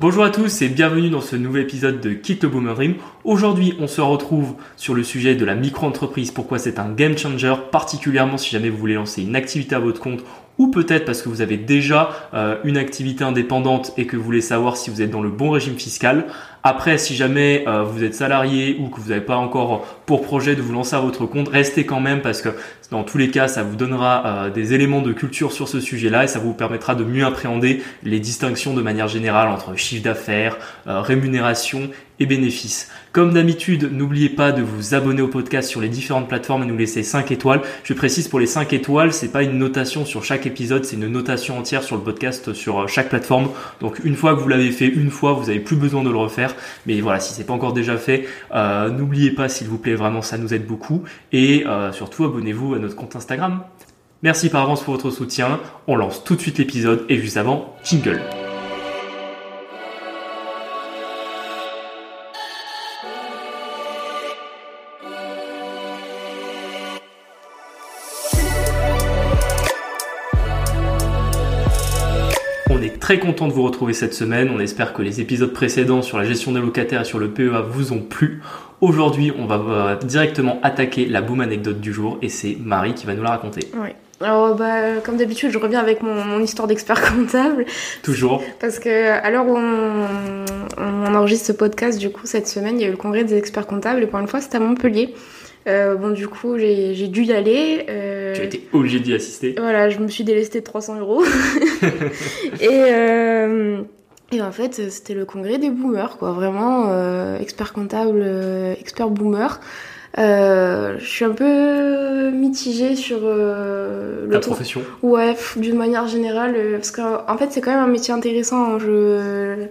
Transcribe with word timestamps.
Bonjour 0.00 0.22
à 0.22 0.30
tous 0.30 0.62
et 0.62 0.68
bienvenue 0.68 1.10
dans 1.10 1.20
ce 1.20 1.34
nouvel 1.34 1.62
épisode 1.62 2.00
de 2.00 2.10
Kit 2.10 2.38
le 2.40 2.48
Boomer 2.48 2.72
Dream. 2.72 2.94
Aujourd'hui, 3.24 3.74
on 3.80 3.88
se 3.88 4.00
retrouve 4.00 4.54
sur 4.76 4.94
le 4.94 5.02
sujet 5.02 5.34
de 5.34 5.44
la 5.44 5.56
micro-entreprise, 5.56 6.30
pourquoi 6.30 6.60
c'est 6.60 6.78
un 6.78 6.92
game 6.92 7.18
changer, 7.18 7.52
particulièrement 7.72 8.38
si 8.38 8.48
jamais 8.50 8.70
vous 8.70 8.78
voulez 8.78 8.94
lancer 8.94 9.22
une 9.22 9.34
activité 9.34 9.74
à 9.74 9.80
votre 9.80 10.00
compte 10.00 10.22
ou 10.56 10.68
peut-être 10.68 11.04
parce 11.04 11.20
que 11.20 11.28
vous 11.28 11.40
avez 11.40 11.56
déjà 11.56 12.10
euh, 12.32 12.58
une 12.62 12.76
activité 12.76 13.24
indépendante 13.24 13.92
et 13.96 14.06
que 14.06 14.16
vous 14.16 14.22
voulez 14.22 14.40
savoir 14.40 14.76
si 14.76 14.90
vous 14.90 15.02
êtes 15.02 15.10
dans 15.10 15.22
le 15.22 15.30
bon 15.30 15.50
régime 15.50 15.76
fiscal. 15.76 16.26
Après, 16.62 16.98
si 16.98 17.14
jamais 17.14 17.64
euh, 17.66 17.82
vous 17.82 18.04
êtes 18.04 18.14
salarié 18.14 18.76
ou 18.80 18.88
que 18.88 19.00
vous 19.00 19.10
n'avez 19.10 19.20
pas 19.20 19.36
encore 19.36 19.86
pour 20.06 20.22
projet 20.22 20.56
de 20.56 20.62
vous 20.62 20.72
lancer 20.72 20.96
à 20.96 21.00
votre 21.00 21.26
compte, 21.26 21.48
restez 21.48 21.86
quand 21.86 22.00
même 22.00 22.20
parce 22.20 22.42
que 22.42 22.50
dans 22.90 23.04
tous 23.04 23.18
les 23.18 23.30
cas, 23.30 23.48
ça 23.48 23.62
vous 23.62 23.76
donnera 23.76 24.26
euh, 24.26 24.50
des 24.50 24.74
éléments 24.74 25.02
de 25.02 25.12
culture 25.12 25.52
sur 25.52 25.68
ce 25.68 25.80
sujet-là 25.80 26.24
et 26.24 26.28
ça 26.28 26.38
vous 26.38 26.54
permettra 26.54 26.94
de 26.94 27.04
mieux 27.04 27.24
appréhender 27.24 27.82
les 28.02 28.20
distinctions 28.20 28.74
de 28.74 28.82
manière 28.82 29.08
générale 29.08 29.48
entre 29.48 29.76
chiffre 29.76 30.02
d'affaires, 30.02 30.56
rémunération 30.86 31.90
et 32.20 32.26
bénéfices. 32.26 32.90
Comme 33.12 33.32
d'habitude, 33.32 33.90
n'oubliez 33.92 34.28
pas 34.28 34.52
de 34.52 34.62
vous 34.62 34.94
abonner 34.94 35.22
au 35.22 35.28
podcast 35.28 35.68
sur 35.68 35.80
les 35.80 35.88
différentes 35.88 36.28
plateformes 36.28 36.62
et 36.62 36.66
nous 36.66 36.76
laisser 36.76 37.02
5 37.02 37.30
étoiles. 37.30 37.62
Je 37.84 37.94
précise 37.94 38.28
pour 38.28 38.38
les 38.38 38.46
5 38.46 38.72
étoiles, 38.72 39.12
c'est 39.12 39.32
pas 39.32 39.42
une 39.42 39.58
notation 39.58 40.04
sur 40.04 40.24
chaque 40.24 40.46
épisode, 40.46 40.84
c'est 40.84 40.96
une 40.96 41.08
notation 41.08 41.58
entière 41.58 41.82
sur 41.82 41.96
le 41.96 42.02
podcast 42.02 42.52
sur 42.52 42.80
euh, 42.80 42.86
chaque 42.86 43.08
plateforme. 43.08 43.48
Donc 43.80 44.00
une 44.04 44.14
fois 44.14 44.34
que 44.34 44.40
vous 44.40 44.48
l'avez 44.48 44.70
fait 44.70 44.88
une 44.88 45.10
fois, 45.10 45.32
vous 45.32 45.46
n'avez 45.46 45.60
plus 45.60 45.76
besoin 45.76 46.02
de 46.02 46.10
le 46.10 46.16
refaire. 46.16 46.47
Mais 46.86 47.00
voilà, 47.00 47.20
si 47.20 47.34
c'est 47.34 47.44
pas 47.44 47.52
encore 47.52 47.72
déjà 47.72 47.96
fait, 47.96 48.26
euh, 48.54 48.90
n'oubliez 48.90 49.30
pas 49.30 49.48
s'il 49.48 49.68
vous 49.68 49.78
plaît, 49.78 49.94
vraiment 49.94 50.22
ça 50.22 50.38
nous 50.38 50.54
aide 50.54 50.66
beaucoup. 50.66 51.04
Et 51.32 51.66
euh, 51.66 51.92
surtout 51.92 52.24
abonnez-vous 52.24 52.74
à 52.74 52.78
notre 52.78 52.96
compte 52.96 53.16
Instagram. 53.16 53.62
Merci 54.22 54.48
par 54.48 54.62
avance 54.62 54.82
pour 54.82 54.94
votre 54.94 55.10
soutien. 55.10 55.60
On 55.86 55.96
lance 55.96 56.24
tout 56.24 56.34
de 56.34 56.40
suite 56.40 56.58
l'épisode 56.58 57.04
et 57.08 57.18
juste 57.18 57.36
avant, 57.36 57.76
jingle. 57.84 58.20
Très 73.08 73.18
content 73.18 73.48
de 73.48 73.54
vous 73.54 73.62
retrouver 73.62 73.94
cette 73.94 74.12
semaine. 74.12 74.50
On 74.54 74.60
espère 74.60 74.92
que 74.92 75.00
les 75.00 75.22
épisodes 75.22 75.50
précédents 75.50 76.02
sur 76.02 76.18
la 76.18 76.24
gestion 76.24 76.52
des 76.52 76.60
locataires 76.60 77.00
et 77.00 77.04
sur 77.06 77.18
le 77.18 77.30
PEA 77.30 77.62
vous 77.66 77.94
ont 77.94 78.02
plu. 78.02 78.42
Aujourd'hui, 78.82 79.32
on 79.38 79.46
va 79.46 79.54
euh, 79.54 79.96
directement 79.96 80.60
attaquer 80.62 81.06
la 81.06 81.22
boom 81.22 81.40
anecdote 81.40 81.80
du 81.80 81.90
jour 81.90 82.18
et 82.20 82.28
c'est 82.28 82.58
Marie 82.62 82.92
qui 82.92 83.06
va 83.06 83.14
nous 83.14 83.22
la 83.22 83.30
raconter. 83.30 83.62
Oui. 83.76 83.88
Alors, 84.20 84.54
bah, 84.56 85.00
comme 85.02 85.16
d'habitude, 85.16 85.50
je 85.52 85.56
reviens 85.56 85.80
avec 85.80 86.02
mon, 86.02 86.38
histoire 86.40 86.68
d'expert 86.68 87.00
comptable. 87.16 87.64
Toujours. 88.02 88.42
Parce 88.60 88.78
que, 88.78 89.10
à 89.10 89.30
l'heure 89.30 89.46
où 89.46 89.56
on, 89.56 90.04
on, 90.76 91.14
enregistre 91.14 91.46
ce 91.46 91.52
podcast, 91.52 91.98
du 91.98 92.10
coup, 92.10 92.26
cette 92.26 92.46
semaine, 92.46 92.78
il 92.78 92.82
y 92.82 92.84
a 92.84 92.88
eu 92.88 92.90
le 92.90 92.98
congrès 92.98 93.24
des 93.24 93.38
experts 93.38 93.66
comptables 93.66 94.02
et 94.02 94.06
pour 94.06 94.18
une 94.18 94.28
fois, 94.28 94.42
c'était 94.42 94.58
à 94.58 94.60
Montpellier. 94.60 95.14
Euh, 95.66 95.96
bon, 95.96 96.10
du 96.10 96.28
coup, 96.28 96.58
j'ai 96.58 97.08
dû 97.08 97.24
y 97.24 97.32
aller. 97.32 97.86
Euh, 97.88 98.34
tu 98.34 98.40
as 98.40 98.44
été 98.44 98.68
obligé 98.72 99.00
d'y 99.00 99.14
assister. 99.14 99.54
Voilà, 99.58 99.90
je 99.90 99.98
me 99.98 100.08
suis 100.08 100.24
délestée 100.24 100.60
de 100.60 100.64
300 100.64 101.00
euros. 101.00 101.22
et, 102.60 102.68
euh, 102.70 103.82
et 104.32 104.42
en 104.42 104.52
fait, 104.52 104.90
c'était 104.90 105.14
le 105.14 105.24
congrès 105.24 105.58
des 105.58 105.70
boomers, 105.70 106.16
quoi. 106.18 106.32
Vraiment, 106.32 106.90
expert 107.38 107.72
comptable, 107.72 108.24
expert 108.80 109.10
boomer. 109.10 109.60
je 110.16 110.96
suis 111.00 111.24
un 111.24 111.32
peu 111.32 112.30
mitigée 112.30 112.96
sur 112.96 113.20
la 113.26 114.38
profession. 114.38 114.82
Ouais, 115.02 115.36
d'une 115.56 115.76
manière 115.76 116.08
générale, 116.08 116.54
parce 116.72 116.92
qu'en 116.92 117.36
fait, 117.36 117.48
c'est 117.50 117.60
quand 117.60 117.72
même 117.72 117.84
un 117.84 117.88
métier 117.88 118.14
intéressant. 118.14 118.74
Hein. 118.74 118.78
Je 118.78 119.66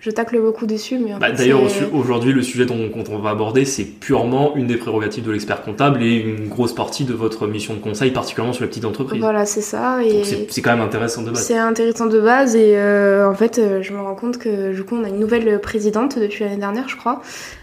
je 0.00 0.10
tacle 0.10 0.40
beaucoup 0.40 0.66
dessus. 0.66 0.98
Mais 0.98 1.12
bah, 1.20 1.30
D'ailleurs, 1.30 1.60
aujourd'hui, 1.92 2.32
le 2.32 2.42
sujet 2.42 2.64
dont, 2.64 2.90
on 2.94 3.18
va 3.18 3.30
aborder, 3.30 3.64
c'est 3.66 3.84
purement 3.84 4.56
une 4.56 4.66
des 4.66 4.76
prérogatives 4.76 5.24
de 5.24 5.30
l'expert 5.30 5.62
comptable 5.62 6.02
et 6.02 6.16
une 6.16 6.48
grosse 6.48 6.74
partie 6.74 7.04
de 7.04 7.12
votre 7.12 7.46
mission 7.46 7.74
de 7.74 7.80
conseil, 7.80 8.10
particulièrement 8.10 8.54
sur 8.54 8.64
les 8.64 8.70
petites 8.70 8.86
entreprises. 8.86 9.20
Voilà, 9.20 9.44
c'est 9.44 9.60
ça. 9.60 10.02
Et 10.02 10.22
c'est 10.48 10.62
quand 10.62 10.70
même 10.70 10.80
intéressant 10.80 11.22
de 11.22 11.30
base. 11.30 11.44
C'est 11.44 11.58
intéressant 11.58 12.06
de 12.06 12.18
base 12.18 12.56
et 12.56 12.76
euh, 12.76 13.28
en 13.28 13.34
fait, 13.34 13.58
euh, 13.58 13.82
je 13.82 13.92
me 13.92 14.00
rends 14.00 14.14
compte 14.14 14.38
que 14.38 14.72
du 14.74 14.84
coup, 14.84 14.96
on 14.96 15.04
a 15.04 15.08
une 15.08 15.18
nouvelle 15.20 15.60
présidente 15.60 16.18
depuis 16.18 16.44
l'année 16.44 16.56
dernière, 16.56 16.88
je 16.88 16.96
crois, 16.96 17.20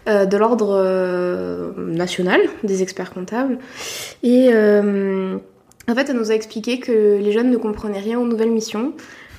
euh, 0.07 0.25
de 0.25 0.38
l'ordre 0.38 1.73
national 1.78 2.41
des 2.63 2.83
experts 2.83 3.12
comptables. 3.12 3.57
Et 4.22 4.50
en 5.89 5.95
fait, 5.95 6.09
elle 6.09 6.17
nous 6.17 6.31
a 6.31 6.35
expliqué 6.35 6.79
que 6.79 7.17
les 7.17 7.31
jeunes 7.31 7.50
ne 7.50 7.57
comprenaient 7.57 8.00
rien 8.00 8.19
aux 8.19 8.28
nouvelles 8.28 8.51
missions. 8.51 8.94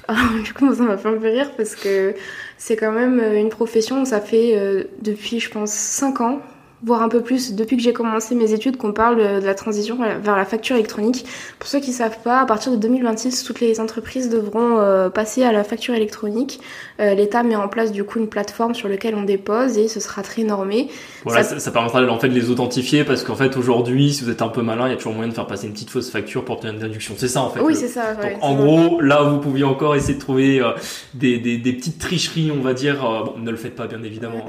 Alors, 0.08 0.24
du 0.44 0.52
coup, 0.54 0.74
ça 0.74 0.82
m'a 0.82 0.96
fait 0.96 1.08
un 1.08 1.18
peu 1.18 1.28
rire 1.28 1.50
parce 1.56 1.76
que 1.76 2.14
c'est 2.58 2.76
quand 2.76 2.92
même 2.92 3.20
euh, 3.20 3.40
une 3.40 3.48
profession, 3.48 4.04
ça 4.04 4.20
fait 4.20 4.58
euh, 4.58 4.84
depuis, 5.00 5.40
je 5.40 5.48
pense, 5.48 5.72
5 5.72 6.20
ans 6.20 6.40
voire 6.82 7.02
un 7.02 7.08
peu 7.08 7.22
plus 7.22 7.54
depuis 7.54 7.76
que 7.76 7.82
j'ai 7.82 7.92
commencé 7.92 8.34
mes 8.34 8.52
études 8.52 8.76
qu'on 8.76 8.92
parle 8.92 9.40
de 9.40 9.44
la 9.46 9.54
transition 9.54 9.98
vers 10.22 10.36
la 10.36 10.44
facture 10.44 10.76
électronique. 10.76 11.24
Pour 11.58 11.68
ceux 11.68 11.80
qui 11.80 11.92
savent 11.92 12.18
pas, 12.22 12.40
à 12.40 12.46
partir 12.46 12.70
de 12.70 12.76
2026, 12.76 13.42
toutes 13.42 13.60
les 13.60 13.80
entreprises 13.80 14.28
devront 14.28 14.78
euh, 14.78 15.08
passer 15.10 15.42
à 15.42 15.52
la 15.52 15.64
facture 15.64 15.94
électronique. 15.94 16.60
Euh, 17.00 17.14
L'État 17.14 17.42
met 17.42 17.56
en 17.56 17.68
place 17.68 17.90
du 17.90 18.04
coup 18.04 18.20
une 18.20 18.28
plateforme 18.28 18.74
sur 18.74 18.88
laquelle 18.88 19.16
on 19.16 19.22
dépose 19.22 19.76
et 19.76 19.88
ce 19.88 19.98
sera 19.98 20.22
très 20.22 20.44
normé. 20.44 20.88
Voilà, 21.24 21.42
ça, 21.42 21.58
ça, 21.58 21.70
permettra 21.72 22.02
en 22.02 22.18
fait 22.18 22.28
de 22.28 22.34
les 22.34 22.50
authentifier 22.50 23.02
parce 23.02 23.24
qu'en 23.24 23.34
fait 23.34 23.56
aujourd'hui, 23.56 24.12
si 24.12 24.24
vous 24.24 24.30
êtes 24.30 24.42
un 24.42 24.48
peu 24.48 24.62
malin, 24.62 24.86
il 24.86 24.90
y 24.90 24.94
a 24.94 24.96
toujours 24.96 25.14
moyen 25.14 25.30
de 25.30 25.34
faire 25.34 25.46
passer 25.46 25.66
une 25.66 25.72
petite 25.72 25.90
fausse 25.90 26.10
facture 26.10 26.44
pour 26.44 26.56
obtenir 26.56 26.74
une 26.74 26.80
déduction. 26.80 27.14
C'est 27.16 27.28
ça 27.28 27.42
en 27.42 27.50
fait. 27.50 27.60
Oui, 27.60 27.74
c'est 27.74 27.88
ça. 27.88 28.14
Donc 28.14 28.32
en 28.40 28.54
gros, 28.54 29.00
là 29.00 29.22
vous 29.22 29.38
pouviez 29.38 29.64
encore 29.64 29.96
essayer 29.96 30.14
de 30.14 30.20
trouver 30.20 30.60
euh, 30.60 30.70
des, 31.14 31.38
des, 31.38 31.58
des, 31.58 31.72
petites 31.72 31.98
tricheries, 31.98 32.52
on 32.56 32.62
va 32.62 32.72
dire. 32.72 33.00
bon, 33.00 33.34
ne 33.38 33.50
le 33.50 33.56
faites 33.56 33.74
pas 33.74 33.88
bien 33.88 34.02
évidemment. 34.04 34.46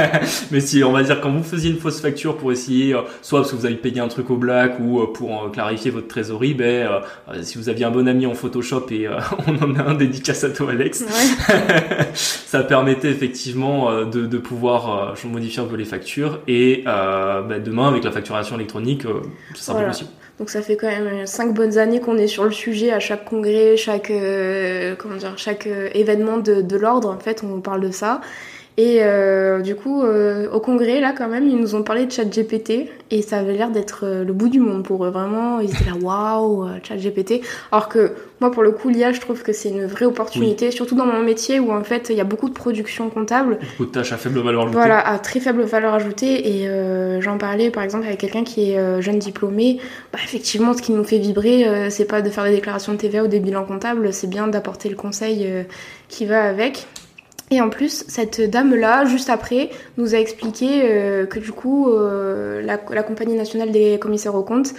Mais 0.52 0.60
si 0.60 0.84
on 0.84 0.92
va 0.92 1.02
dire 1.02 1.20
quand 1.20 1.30
vous 1.30 1.42
faisiez 1.42 1.71
une 1.72 1.80
fausse 1.80 2.00
facture 2.00 2.36
pour 2.36 2.52
essayer, 2.52 2.94
euh, 2.94 3.00
soit 3.22 3.40
parce 3.40 3.50
que 3.50 3.56
vous 3.56 3.66
avez 3.66 3.74
payé 3.74 4.00
un 4.00 4.08
truc 4.08 4.30
au 4.30 4.36
black 4.36 4.78
ou 4.80 5.00
euh, 5.00 5.12
pour 5.12 5.44
euh, 5.44 5.48
clarifier 5.48 5.90
votre 5.90 6.08
trésorerie, 6.08 6.54
ben, 6.54 6.88
si 7.42 7.58
vous 7.58 7.68
aviez 7.68 7.84
un 7.84 7.90
bon 7.90 8.06
ami 8.06 8.26
en 8.26 8.34
Photoshop 8.34 8.86
et 8.90 9.08
on 9.46 9.56
en 9.62 9.74
a 9.76 9.82
un 9.82 9.94
dédicace 9.94 10.44
à 10.44 10.50
toi 10.50 10.70
Alex, 10.70 11.04
ça 12.14 12.62
permettait 12.62 13.10
effectivement 13.10 14.04
de, 14.04 14.26
de 14.26 14.38
pouvoir 14.38 15.14
modifier 15.24 15.62
un 15.62 15.66
peu 15.66 15.76
les 15.76 15.84
factures 15.84 16.40
et 16.46 16.82
ben, 16.84 17.62
demain 17.62 17.88
avec 17.88 18.04
la 18.04 18.12
facturation 18.12 18.56
électronique, 18.56 19.02
ça 19.54 19.72
sera 19.72 19.82
possible. 19.82 20.10
Donc 20.38 20.50
ça 20.50 20.62
fait 20.62 20.76
quand 20.76 20.88
même 20.88 21.26
cinq 21.26 21.54
bonnes 21.54 21.78
années 21.78 22.00
qu'on 22.00 22.16
est 22.16 22.26
sur 22.26 22.44
le 22.44 22.50
sujet 22.50 22.90
à 22.90 23.00
chaque 23.00 23.24
congrès, 23.24 23.76
chaque 23.76 24.12
comment 24.98 25.16
dire, 25.16 25.34
chaque 25.36 25.68
événement 25.94 26.38
de, 26.38 26.62
de 26.62 26.76
l'ordre 26.76 27.10
en 27.10 27.18
fait, 27.18 27.42
on 27.44 27.60
parle 27.60 27.80
de 27.80 27.90
ça. 27.90 28.20
Et 28.78 29.00
euh, 29.02 29.60
du 29.60 29.74
coup, 29.74 30.02
euh, 30.02 30.50
au 30.50 30.58
congrès, 30.58 30.98
là, 30.98 31.12
quand 31.16 31.28
même, 31.28 31.46
ils 31.46 31.58
nous 31.58 31.74
ont 31.74 31.82
parlé 31.82 32.06
de 32.06 32.12
ChatGPT 32.12 32.88
et 33.10 33.20
ça 33.20 33.38
avait 33.38 33.52
l'air 33.52 33.70
d'être 33.70 34.04
euh, 34.04 34.24
le 34.24 34.32
bout 34.32 34.48
du 34.48 34.60
monde 34.60 34.82
pour 34.82 35.04
eux. 35.04 35.10
Vraiment, 35.10 35.60
ils 35.60 35.68
étaient 35.68 35.90
là, 35.90 35.96
waouh, 36.00 36.66
ChatGPT. 36.82 37.42
Alors 37.70 37.90
que 37.90 38.12
moi, 38.40 38.50
pour 38.50 38.62
le 38.62 38.70
coup, 38.70 38.88
l'IA, 38.88 39.12
je 39.12 39.20
trouve 39.20 39.42
que 39.42 39.52
c'est 39.52 39.68
une 39.68 39.84
vraie 39.84 40.06
opportunité, 40.06 40.70
surtout 40.70 40.94
dans 40.94 41.04
mon 41.04 41.20
métier 41.20 41.60
où 41.60 41.70
en 41.70 41.84
fait, 41.84 42.08
il 42.08 42.16
y 42.16 42.20
a 42.22 42.24
beaucoup 42.24 42.48
de 42.48 42.54
production 42.54 43.10
comptable. 43.10 43.58
Beaucoup 43.72 43.84
de 43.84 43.90
tâches 43.90 44.12
à 44.14 44.16
faible 44.16 44.40
valeur 44.40 44.62
ajoutée. 44.62 44.78
Voilà, 44.78 45.06
à 45.06 45.18
très 45.18 45.40
faible 45.40 45.62
valeur 45.64 45.92
ajoutée. 45.92 46.62
Et 46.62 47.20
j'en 47.20 47.36
parlais 47.36 47.70
par 47.70 47.82
exemple 47.82 48.06
avec 48.06 48.20
quelqu'un 48.20 48.42
qui 48.42 48.72
est 48.72 49.02
jeune 49.02 49.18
diplômé. 49.18 49.80
Bah, 50.12 50.18
effectivement, 50.24 50.72
ce 50.72 50.80
qui 50.80 50.92
nous 50.92 51.04
fait 51.04 51.18
vibrer, 51.18 51.90
c'est 51.90 52.06
pas 52.06 52.22
de 52.22 52.30
faire 52.30 52.44
des 52.44 52.52
déclarations 52.52 52.92
de 52.92 52.98
TVA 52.98 53.22
ou 53.22 53.28
des 53.28 53.38
bilans 53.38 53.64
comptables, 53.64 54.12
c'est 54.14 54.28
bien 54.28 54.48
d'apporter 54.48 54.88
le 54.88 54.96
conseil 54.96 55.46
qui 56.08 56.24
va 56.24 56.44
avec. 56.44 56.86
Et 57.52 57.60
en 57.60 57.68
plus, 57.68 58.04
cette 58.08 58.40
dame-là, 58.40 59.04
juste 59.04 59.28
après, 59.28 59.68
nous 59.98 60.14
a 60.14 60.18
expliqué 60.18 60.84
euh, 60.84 61.26
que 61.26 61.38
du 61.38 61.52
coup, 61.52 61.90
euh, 61.90 62.62
la, 62.62 62.80
la, 62.90 63.02
Compagnie 63.02 63.34
nationale 63.34 63.70
des 63.70 63.98
commissaires 63.98 64.34
aux 64.34 64.42
comptes 64.42 64.72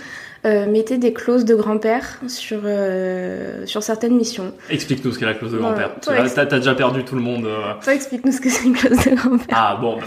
euh, 0.46 0.70
mettez 0.70 0.98
des 0.98 1.14
clauses 1.14 1.46
de 1.46 1.56
grand-père 1.56 2.20
sur, 2.28 2.59
euh, 2.66 3.66
sur 3.66 3.81
certaines 3.81 4.18
missions. 4.18 4.54
Explique-nous 4.70 5.14
ce 5.14 5.20
qu'est 5.20 5.26
la 5.26 5.36
clause 5.36 5.54
de 5.54 5.58
grand-père. 5.58 5.92
t'as, 6.02 6.46
déjà 6.46 6.76
perdu 6.76 7.06
tout 7.06 7.16
le 7.16 7.22
monde. 7.22 7.46
Euh. 7.46 7.74
Toi, 7.81 7.94
explique-nous 7.94 8.34
ce 8.34 8.42
que 8.42 8.50
c'est 8.50 8.66
une 8.66 8.74
clause 8.74 9.06
de 9.06 9.16
grand-père. 9.16 9.48
Ah 9.57 9.78
bon, 9.80 10.00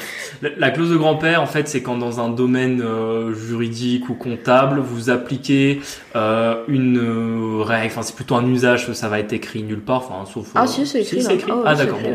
la, 0.42 0.70
clause 0.70 0.90
de 0.90 0.96
grand-père, 0.96 1.40
en 1.40 1.46
fait, 1.46 1.68
c'est 1.68 1.80
quand 1.80 1.96
dans 1.96 2.20
un 2.20 2.28
domaine 2.28 2.84
juridique 3.32 4.10
ou 4.10 4.14
comptable, 4.14 4.80
vous 4.80 5.08
appliquez 5.08 5.80
une 6.14 7.62
règle, 7.62 7.92
enfin 7.92 8.02
c'est 8.02 8.14
plutôt 8.14 8.34
un 8.34 8.46
usage, 8.46 8.92
ça 8.92 9.08
va 9.08 9.18
être 9.20 9.32
écrit 9.32 9.62
nulle 9.62 9.80
part, 9.80 10.10
enfin 10.10 10.30
sauf... 10.30 10.48
ah 10.54 10.66
si, 10.66 10.86
c'est 10.86 11.00
écrit. 11.00 11.18
écrit. 11.18 11.50
Oh, 11.50 11.62
ah 11.64 11.74
d'accord, 11.74 11.98
bon. 12.00 12.14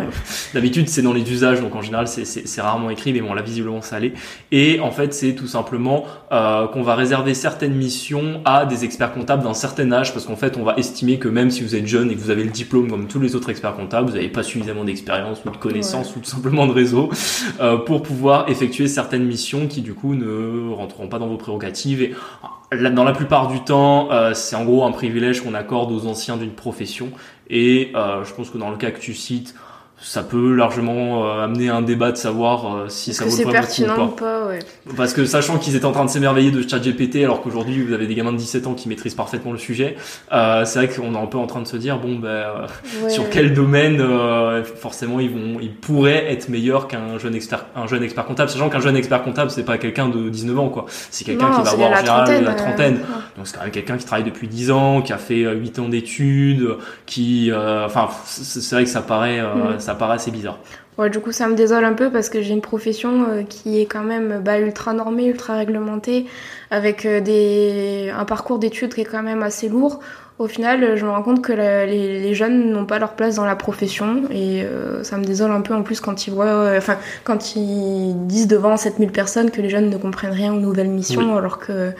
D'habitude, 0.53 0.89
c'est 0.89 1.01
dans 1.01 1.13
les 1.13 1.31
usages, 1.31 1.59
donc 1.59 1.75
en 1.75 1.81
général, 1.81 2.07
c'est, 2.07 2.25
c'est 2.25 2.61
rarement 2.61 2.91
écrit, 2.91 3.13
mais 3.13 3.21
bon, 3.21 3.33
là, 3.33 3.41
visiblement, 3.41 3.81
ça 3.81 3.95
allait. 3.95 4.13
Et 4.51 4.79
en 4.79 4.91
fait, 4.91 5.11
c'est 5.15 5.33
tout 5.33 5.47
simplement 5.47 6.05
qu'on 6.29 6.83
va 6.83 6.93
réserver 6.93 7.33
certaines 7.33 7.73
missions 7.73 8.10
à 8.45 8.65
des 8.65 8.85
experts 8.85 9.13
comptables 9.13 9.43
d'un 9.43 9.53
certain 9.53 9.91
âge 9.91 10.13
parce 10.13 10.25
qu'en 10.25 10.35
fait 10.35 10.57
on 10.57 10.63
va 10.63 10.75
estimer 10.77 11.19
que 11.19 11.27
même 11.27 11.51
si 11.51 11.61
vous 11.61 11.75
êtes 11.75 11.87
jeune 11.87 12.11
et 12.11 12.15
que 12.15 12.19
vous 12.19 12.29
avez 12.29 12.43
le 12.43 12.49
diplôme 12.49 12.89
comme 12.89 13.07
tous 13.07 13.19
les 13.19 13.35
autres 13.35 13.49
experts 13.49 13.75
comptables, 13.75 14.09
vous 14.09 14.15
n'avez 14.15 14.29
pas 14.29 14.43
suffisamment 14.43 14.83
d'expérience 14.83 15.39
ou 15.45 15.49
de 15.49 15.57
connaissances 15.57 16.15
ou 16.15 16.19
tout 16.19 16.29
simplement 16.29 16.67
de 16.67 16.73
réseau 16.73 17.09
euh, 17.59 17.77
pour 17.77 18.01
pouvoir 18.01 18.49
effectuer 18.49 18.87
certaines 18.87 19.25
missions 19.25 19.67
qui 19.67 19.81
du 19.81 19.93
coup 19.93 20.15
ne 20.15 20.71
rentreront 20.73 21.07
pas 21.07 21.19
dans 21.19 21.27
vos 21.27 21.37
prérogatives 21.37 22.01
et 22.01 22.13
dans 22.71 23.03
la 23.03 23.11
plupart 23.11 23.49
du 23.49 23.59
temps, 23.59 24.11
euh, 24.11 24.33
c'est 24.33 24.55
en 24.55 24.63
gros 24.63 24.85
un 24.85 24.91
privilège 24.91 25.41
qu'on 25.41 25.53
accorde 25.53 25.91
aux 25.91 26.07
anciens 26.07 26.37
d'une 26.37 26.53
profession. 26.53 27.09
Et 27.49 27.91
euh, 27.95 28.23
je 28.23 28.33
pense 28.33 28.49
que 28.49 28.57
dans 28.57 28.69
le 28.69 28.77
cas 28.77 28.91
que 28.91 28.99
tu 28.99 29.13
cites, 29.13 29.55
ça 30.03 30.23
peut 30.23 30.55
largement 30.55 31.25
euh, 31.27 31.43
amener 31.43 31.69
un 31.69 31.81
débat 31.81 32.11
de 32.11 32.17
savoir 32.17 32.75
euh, 32.75 32.85
si 32.89 33.13
ça 33.13 33.25
vaut 33.25 33.37
le 33.45 33.51
pertinent 33.51 33.97
ou 33.99 34.03
ou 34.05 34.07
pas. 34.09 34.39
pas, 34.41 34.47
ouais. 34.47 34.59
Parce 34.97 35.13
que 35.13 35.25
sachant 35.25 35.57
qu'ils 35.59 35.75
étaient 35.75 35.85
en 35.85 35.91
train 35.91 36.05
de 36.05 36.09
s'émerveiller 36.09 36.49
de 36.51 36.67
ChatGPT 36.67 37.17
alors 37.17 37.41
qu'aujourd'hui 37.41 37.81
vous 37.83 37.93
avez 37.93 38.07
des 38.07 38.15
gamins 38.15 38.31
de 38.31 38.37
17 38.37 38.65
ans 38.67 38.73
qui 38.73 38.89
maîtrisent 38.89 39.13
parfaitement 39.15 39.51
le 39.51 39.59
sujet, 39.59 39.95
euh, 40.31 40.65
c'est 40.65 40.79
vrai 40.79 40.87
qu'on 40.89 41.13
est 41.13 41.17
un 41.17 41.27
peu 41.27 41.37
en 41.37 41.45
train 41.47 41.61
de 41.61 41.67
se 41.67 41.77
dire 41.77 41.99
bon 41.99 42.15
ben 42.15 42.27
euh, 42.27 42.67
Ouais. 43.03 43.09
sur 43.09 43.29
quel 43.29 43.53
domaine 43.53 44.01
euh, 44.01 44.63
forcément 44.63 45.19
ils 45.19 45.29
vont 45.29 45.59
ils 45.61 45.73
pourraient 45.73 46.31
être 46.31 46.49
meilleurs 46.49 46.87
qu'un 46.87 47.17
jeune 47.19 47.35
expert 47.35 47.65
un 47.75 47.87
jeune 47.87 48.03
expert 48.03 48.25
comptable 48.25 48.49
sachant 48.49 48.69
qu'un 48.69 48.79
jeune 48.79 48.95
expert 48.95 49.23
comptable 49.23 49.51
c'est 49.51 49.63
pas 49.63 49.77
quelqu'un 49.77 50.09
de 50.09 50.29
19 50.29 50.59
ans 50.59 50.69
quoi 50.69 50.85
c'est 51.09 51.23
quelqu'un 51.25 51.51
qui 51.51 51.61
va 51.61 51.69
avoir 51.71 51.91
en 51.91 51.95
général 51.95 52.03
trentaine, 52.25 52.43
la 52.43 52.51
euh, 52.51 52.55
trentaine 52.55 52.93
ouais. 52.95 53.01
donc 53.37 53.47
c'est 53.47 53.55
quand 53.57 53.63
même 53.63 53.71
quelqu'un 53.71 53.97
qui 53.97 54.05
travaille 54.05 54.23
depuis 54.25 54.47
10 54.47 54.71
ans 54.71 55.01
qui 55.01 55.13
a 55.13 55.17
fait 55.17 55.43
euh, 55.43 55.53
8 55.53 55.79
ans 55.79 55.89
d'études 55.89 56.67
qui 57.05 57.51
euh, 57.51 57.85
enfin 57.85 58.09
c'est 58.25 58.75
vrai 58.75 58.83
que 58.83 58.89
ça 58.89 59.01
paraît 59.01 59.39
euh, 59.39 59.45
Mhm. 59.53 59.79
Ça 59.91 59.95
paraît 59.95 60.15
assez 60.15 60.31
bizarre 60.31 60.57
Ouais, 60.97 61.09
du 61.09 61.19
coup, 61.19 61.31
ça 61.31 61.47
me 61.47 61.55
désole 61.55 61.85
un 61.85 61.93
peu 61.93 62.09
parce 62.11 62.29
que 62.29 62.41
j'ai 62.41 62.53
une 62.53 62.61
profession 62.61 63.25
euh, 63.29 63.43
qui 63.43 63.79
est 63.81 63.85
quand 63.85 64.03
même 64.03 64.41
bah, 64.43 64.59
ultra 64.59 64.93
normée, 64.93 65.25
ultra 65.27 65.55
réglementée, 65.55 66.25
avec 66.69 67.05
euh, 67.05 67.21
des... 67.21 68.11
un 68.15 68.25
parcours 68.25 68.59
d'études 68.59 68.93
qui 68.93 69.01
est 69.01 69.05
quand 69.05 69.23
même 69.23 69.41
assez 69.41 69.69
lourd. 69.69 69.99
Au 70.37 70.47
final, 70.47 70.97
je 70.97 71.05
me 71.05 71.11
rends 71.11 71.21
compte 71.23 71.41
que 71.41 71.53
la- 71.53 71.85
les, 71.85 72.19
les 72.19 72.33
jeunes 72.35 72.71
n'ont 72.71 72.85
pas 72.85 72.99
leur 72.99 73.13
place 73.13 73.35
dans 73.35 73.45
la 73.45 73.55
profession 73.55 74.23
et 74.31 74.63
euh, 74.63 75.03
ça 75.03 75.17
me 75.17 75.23
désole 75.23 75.51
un 75.51 75.61
peu 75.61 75.73
en 75.73 75.81
plus 75.83 76.01
quand 76.01 76.27
ils 76.27 76.33
voient, 76.33 76.73
enfin, 76.77 76.97
quand 77.23 77.55
ils 77.55 78.13
disent 78.27 78.47
devant 78.47 78.75
7000 78.75 79.11
personnes 79.11 79.49
que 79.51 79.61
les 79.61 79.69
jeunes 79.69 79.89
ne 79.89 79.97
comprennent 79.97 80.33
rien 80.33 80.53
aux 80.53 80.59
nouvelles 80.59 80.89
missions, 80.89 81.37
alors 81.37 81.57
que, 81.59 81.91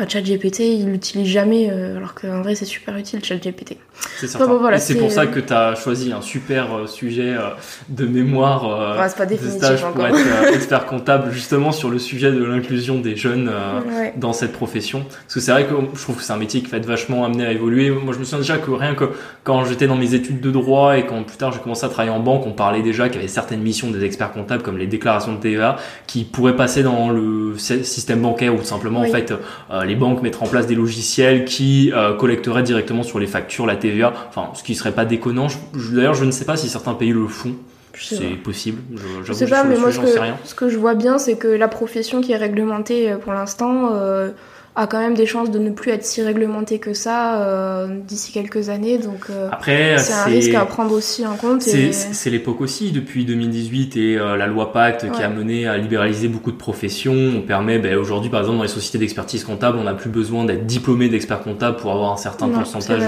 enfin, 0.00 0.08
ChatGPT, 0.08 0.60
ils 0.60 0.86
l'utilisent 0.90 1.28
jamais, 1.28 1.68
euh, 1.70 1.96
alors 1.98 2.14
qu'en 2.14 2.42
vrai, 2.42 2.54
c'est 2.54 2.64
super 2.64 2.96
utile, 2.96 3.22
ChatGPT. 3.24 3.76
c'est 4.18 4.26
certain 4.28 4.46
bon, 4.46 4.58
voilà, 4.58 4.78
et 4.78 4.80
c'est 4.80 4.94
pour 4.96 5.10
ça 5.12 5.26
que 5.26 5.40
tu 5.40 5.52
as 5.52 5.74
choisi 5.74 6.12
un 6.12 6.22
super 6.22 6.74
euh, 6.74 6.86
sujet 6.86 7.34
euh, 7.36 7.50
de 7.88 8.06
mémoire 8.06 8.64
euh, 8.98 9.06
c'est 9.08 9.16
pas 9.18 9.26
de 9.26 9.36
stage 9.36 9.80
pour 9.80 9.88
encore. 9.90 10.06
être 10.06 10.16
euh, 10.16 10.52
expert 10.54 10.86
comptable 10.86 11.30
justement 11.32 11.70
sur 11.72 11.90
le 11.90 11.98
sujet 11.98 12.32
de 12.32 12.42
l'inclusion 12.42 12.98
des 12.98 13.14
jeunes 13.16 13.48
euh, 13.52 13.80
Ouais. 13.80 14.14
dans 14.16 14.32
cette 14.32 14.52
profession 14.52 15.00
parce 15.08 15.34
que 15.34 15.40
c'est 15.40 15.50
vrai 15.52 15.64
que 15.64 15.74
je 15.94 16.00
trouve 16.02 16.16
que 16.16 16.22
c'est 16.22 16.32
un 16.32 16.36
métier 16.38 16.62
qui 16.62 16.70
va 16.70 16.78
être 16.78 16.86
vachement 16.86 17.24
amené 17.24 17.44
à 17.46 17.52
évoluer 17.52 17.90
moi 17.90 18.12
je 18.14 18.18
me 18.18 18.24
souviens 18.24 18.38
déjà 18.40 18.56
que 18.58 18.70
rien 18.70 18.94
que 18.94 19.04
quand 19.44 19.64
j'étais 19.64 19.86
dans 19.86 19.96
mes 19.96 20.14
études 20.14 20.40
de 20.40 20.50
droit 20.50 20.96
et 20.96 21.04
quand 21.06 21.22
plus 21.24 21.36
tard 21.36 21.52
j'ai 21.52 21.58
commencé 21.60 21.84
à 21.84 21.88
travailler 21.88 22.14
en 22.14 22.20
banque 22.20 22.46
on 22.46 22.52
parlait 22.52 22.82
déjà 22.82 23.08
qu'il 23.08 23.16
y 23.16 23.18
avait 23.18 23.28
certaines 23.28 23.60
missions 23.60 23.90
des 23.90 24.04
experts 24.04 24.32
comptables 24.32 24.62
comme 24.62 24.78
les 24.78 24.86
déclarations 24.86 25.32
de 25.34 25.40
TVA 25.40 25.76
qui 26.06 26.24
pourraient 26.24 26.56
passer 26.56 26.82
dans 26.82 27.10
le 27.10 27.54
sy- 27.58 27.84
système 27.84 28.20
bancaire 28.22 28.54
ou 28.54 28.58
tout 28.58 28.64
simplement 28.64 29.00
Oui. 29.02 29.08
en 29.08 29.12
fait 29.12 29.32
euh, 29.70 29.84
les 29.90 29.96
banques 29.96 30.22
mettre 30.22 30.42
en 30.42 30.46
place 30.46 30.66
des 30.66 30.76
logiciels 30.76 31.44
qui 31.44 31.92
euh, 31.92 32.14
collecteraient 32.14 32.62
directement 32.62 33.02
sur 33.02 33.18
les 33.18 33.26
factures 33.26 33.66
la 33.66 33.76
TVA 33.76 34.12
enfin 34.28 34.50
ce 34.54 34.62
qui 34.62 34.74
serait 34.74 34.92
pas 34.92 35.04
déconnant. 35.04 35.48
D'ailleurs 35.92 36.14
je 36.14 36.24
ne 36.24 36.30
sais 36.30 36.44
pas 36.44 36.56
si 36.56 36.68
certains 36.68 36.94
pays 36.94 37.12
le 37.12 37.26
font. 37.26 37.54
C'est 37.98 38.36
possible. 38.42 38.80
Je, 38.94 39.24
Je 39.24 39.32
sais 39.32 39.46
pas, 39.46 39.64
mais 39.64 39.76
moi, 39.76 39.90
ce 39.92 39.98
que, 39.98 40.18
rien. 40.18 40.36
ce 40.44 40.54
que 40.54 40.68
je 40.68 40.78
vois 40.78 40.94
bien, 40.94 41.18
c'est 41.18 41.34
que 41.34 41.48
la 41.48 41.68
profession 41.68 42.20
qui 42.20 42.32
est 42.32 42.36
réglementée 42.36 43.10
euh, 43.10 43.16
pour 43.16 43.32
l'instant 43.32 43.90
euh, 43.92 44.30
a 44.76 44.86
quand 44.86 45.00
même 45.00 45.14
des 45.14 45.26
chances 45.26 45.50
de 45.50 45.58
ne 45.58 45.70
plus 45.70 45.90
être 45.90 46.04
si 46.04 46.22
réglementée 46.22 46.78
que 46.78 46.94
ça 46.94 47.42
euh, 47.42 47.88
d'ici 48.06 48.30
quelques 48.32 48.68
années. 48.68 48.98
Donc, 48.98 49.26
euh, 49.28 49.48
après 49.50 49.98
c'est 49.98 50.12
un 50.12 50.24
risque 50.24 50.54
à 50.54 50.64
prendre 50.64 50.92
aussi 50.94 51.26
en 51.26 51.34
compte. 51.34 51.62
C'est 51.62 51.78
Et... 51.80 51.92
c'est 51.92 52.30
l'époque 52.30 52.60
aussi, 52.60 52.92
depuis 52.92 53.24
2018 53.24 53.96
et 53.96 54.16
euh, 54.16 54.36
la 54.36 54.46
loi 54.46 54.72
Pacte 54.72 55.10
qui 55.10 55.22
a 55.22 55.28
mené 55.28 55.66
à 55.66 55.76
libéraliser 55.76 56.28
beaucoup 56.28 56.52
de 56.52 56.56
professions. 56.56 57.14
On 57.36 57.40
permet, 57.42 57.78
ben, 57.78 57.96
aujourd'hui 57.96 58.30
par 58.30 58.40
exemple 58.40 58.58
dans 58.58 58.62
les 58.62 58.68
sociétés 58.68 58.98
d'expertise 58.98 59.44
comptable, 59.44 59.76
on 59.78 59.84
n'a 59.84 59.94
plus 59.94 60.10
besoin 60.10 60.44
d'être 60.44 60.66
diplômé 60.66 61.08
d'expert 61.08 61.42
comptable 61.42 61.76
pour 61.76 61.90
avoir 61.92 62.12
un 62.12 62.16
certain 62.16 62.46
Non, 62.46 62.58
pourcentage 62.58 63.00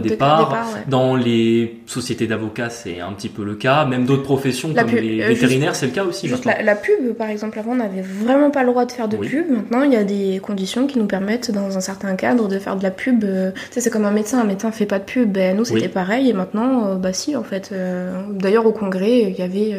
départ, 0.00 0.50
ouais. 0.74 0.82
Dans 0.88 1.16
les 1.16 1.80
sociétés 1.86 2.26
d'avocats, 2.26 2.70
c'est 2.70 3.00
un 3.00 3.12
petit 3.12 3.28
peu 3.28 3.44
le 3.44 3.54
cas. 3.56 3.84
Même 3.86 4.04
d'autres 4.06 4.22
professions 4.22 4.72
La 4.74 4.84
comme 4.84 4.94
les 4.94 5.20
vétérinaires, 5.26 5.74
c'est 5.74 5.86
le 5.86 5.92
cas 5.92 6.04
aussi. 6.04 6.28
Juste 6.28 6.44
la, 6.44 6.62
la 6.62 6.76
pub, 6.76 7.12
par 7.18 7.28
exemple, 7.28 7.58
avant, 7.58 7.72
on 7.72 7.76
n'avait 7.76 8.02
vraiment 8.02 8.50
pas 8.50 8.62
le 8.62 8.70
droit 8.70 8.84
de 8.84 8.92
faire 8.92 9.08
de 9.08 9.16
Oui. 9.16 9.28
pub. 9.28 9.50
Maintenant, 9.50 9.82
il 9.82 9.92
y 9.92 9.96
a 9.96 10.04
des 10.04 10.40
conditions 10.42 10.75
qui 10.84 10.98
nous 10.98 11.06
permettent, 11.06 11.50
dans 11.50 11.78
un 11.78 11.80
certain 11.80 12.14
cadre, 12.16 12.48
de 12.48 12.58
faire 12.58 12.76
de 12.76 12.82
la 12.82 12.90
pub. 12.90 13.24
Euh, 13.24 13.52
c'est 13.70 13.88
comme 13.90 14.04
un 14.04 14.10
médecin. 14.10 14.40
Un 14.40 14.44
médecin 14.44 14.70
fait 14.72 14.84
pas 14.84 14.98
de 14.98 15.04
pub. 15.04 15.32
Ben, 15.32 15.56
nous, 15.56 15.64
c'était 15.64 15.80
Oui. 15.82 15.88
pareil. 15.88 16.28
Et 16.28 16.34
maintenant, 16.34 16.88
euh, 16.88 16.94
bah 16.96 17.14
si, 17.14 17.34
en 17.36 17.42
fait. 17.42 17.70
Euh, 17.72 18.12
D'ailleurs, 18.32 18.66
au 18.66 18.72
congrès, 18.72 19.22
il 19.22 19.38
y 19.38 19.42
avait 19.42 19.74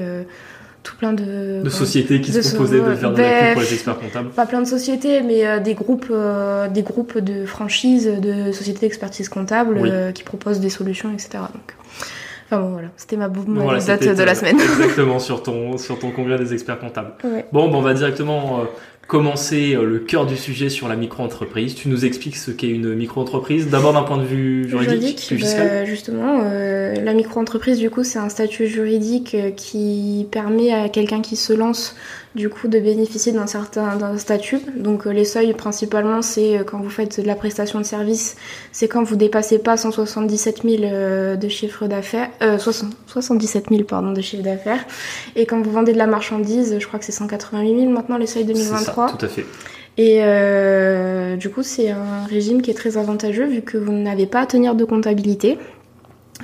tout 0.88 0.96
plein 0.96 1.14
de... 1.14 1.62
De 1.64 1.70
sociétés 1.70 2.22
qui 2.22 2.32
de 2.32 2.42
se 2.42 2.56
proposaient 2.56 2.80
de 2.80 2.96
faire 2.96 3.12
de 3.12 3.22
la 3.22 3.40
pub 3.44 3.54
pour 3.54 3.62
les 3.62 3.74
experts 3.74 4.00
comptables. 4.00 4.30
pas 4.30 4.46
plein 4.46 4.62
de 4.62 4.68
sociétés, 4.68 5.22
mais 5.22 5.46
euh, 5.46 5.60
des 5.60 5.74
groupes, 5.74 6.08
euh, 6.12 6.70
des 6.70 6.82
groupes 6.82 7.18
de 7.18 7.46
franchises, 7.46 8.08
de 8.08 8.52
sociétés 8.54 8.82
d'expertise 8.82 9.28
comptable 9.28 9.78
Oui. 9.82 9.90
euh, 9.92 10.12
qui 10.14 10.24
proposent 10.24 10.62
des 10.62 10.70
solutions, 10.70 11.12
etc. 11.14 11.30
Donc, 11.54 11.76
enfin 12.50 12.62
bon, 12.62 12.70
voilà, 12.70 12.88
c'était 12.96 13.18
ma 13.18 13.28
Voilà, 13.28 13.82
c'était, 13.82 14.16
de 14.16 14.24
la 14.24 14.34
semaine. 14.34 14.58
Exactement, 14.80 15.20
sur 15.20 15.44
ton, 15.44 15.78
sur 15.78 16.00
ton 16.00 16.12
congrès 16.12 16.38
des 16.38 16.54
experts 16.54 16.80
comptables. 16.80 17.12
Ouais. 17.26 17.46
Bon, 17.52 17.70
ben, 17.70 17.76
on 17.76 17.82
va 17.82 17.94
directement 17.94 18.62
commencer 19.08 19.74
euh, 19.74 19.86
le 19.86 20.00
cœur 20.00 20.26
du 20.26 20.36
sujet 20.36 20.70
sur 20.70 20.88
la 20.88 20.96
micro-entreprise. 20.96 21.76
Tu 21.76 21.88
nous 21.88 22.06
expliques 22.06 22.36
ce 22.36 22.52
qu'est 22.52 22.70
une 22.70 22.94
micro-entreprise, 22.94 23.70
d'abord 23.70 23.94
d'un 23.94 24.04
point 24.04 24.18
de 24.18 24.26
vue 24.26 24.68
juridique, 24.68 25.20
fiscal. 25.20 25.68
bah, 25.68 25.86
justement, 25.86 26.42
euh, 26.44 26.94
la 26.96 27.14
micro-entreprise, 27.14 27.80
du 27.80 27.90
coup, 27.90 28.04
c'est 28.04 28.20
un 28.20 28.30
statut 28.30 28.68
juridique 28.68 29.34
euh, 29.34 29.52
qui 29.52 30.28
permet 30.30 30.74
à 30.74 30.90
quelqu'un 30.90 31.22
qui 31.22 31.38
se 31.38 31.54
lance, 31.54 31.96
du 32.36 32.50
coup, 32.50 32.68
de 32.68 32.80
bénéficier 32.80 33.32
d'un 33.32 33.48
certain 33.48 33.96
d'un 33.96 34.18
statut. 34.18 34.60
Donc, 34.76 35.06
les 35.06 35.26
seuils, 35.26 35.54
principalement, 35.54 36.22
c'est 36.22 36.60
quand 36.68 36.80
vous 36.80 36.90
faites 36.90 37.22
de 37.22 37.26
la 37.26 37.36
prestation 37.36 37.80
de 37.80 37.86
service, 37.86 38.36
c'est 38.72 38.88
quand 38.88 39.04
vous 39.04 39.16
dépassez 39.16 39.58
pas 39.58 39.76
177 39.76 40.62
000 40.64 40.84
euh, 40.84 41.36
de 41.36 41.48
chiffre 41.48 41.88
d'affaires, 41.88 42.30
euh, 42.44 42.60
60 42.60 42.94
77 43.08 43.66
000, 43.72 43.84
pardon, 43.84 44.12
de 44.12 44.22
chiffre 44.22 44.44
d'affaires. 44.44 44.86
Et 45.36 45.46
quand 45.46 45.60
vous 45.62 45.72
vendez 45.72 45.94
de 45.94 45.98
la 45.98 46.06
marchandise, 46.06 46.78
je 46.80 46.86
crois 46.88 47.00
que 47.00 47.06
c'est 47.06 47.12
188 47.12 47.80
000 47.80 47.92
maintenant, 47.92 48.18
les 48.18 48.28
seuils 48.28 48.46
C'est 48.46 48.54
2023. 48.54 48.97
Tout 49.06 49.26
à 49.26 49.30
fait. 49.30 49.46
Et 50.00 50.20
euh, 50.22 51.36
du 51.38 51.50
coup, 51.50 51.64
c'est 51.64 51.90
un 51.90 52.26
régime 52.30 52.62
qui 52.62 52.70
est 52.72 52.76
très 52.76 52.98
avantageux 52.98 53.48
vu 53.48 53.62
que 53.62 53.78
vous 53.78 53.92
n'avez 53.94 54.28
pas 54.28 54.42
à 54.42 54.46
tenir 54.46 54.76
de 54.76 54.86
comptabilité. 54.86 55.58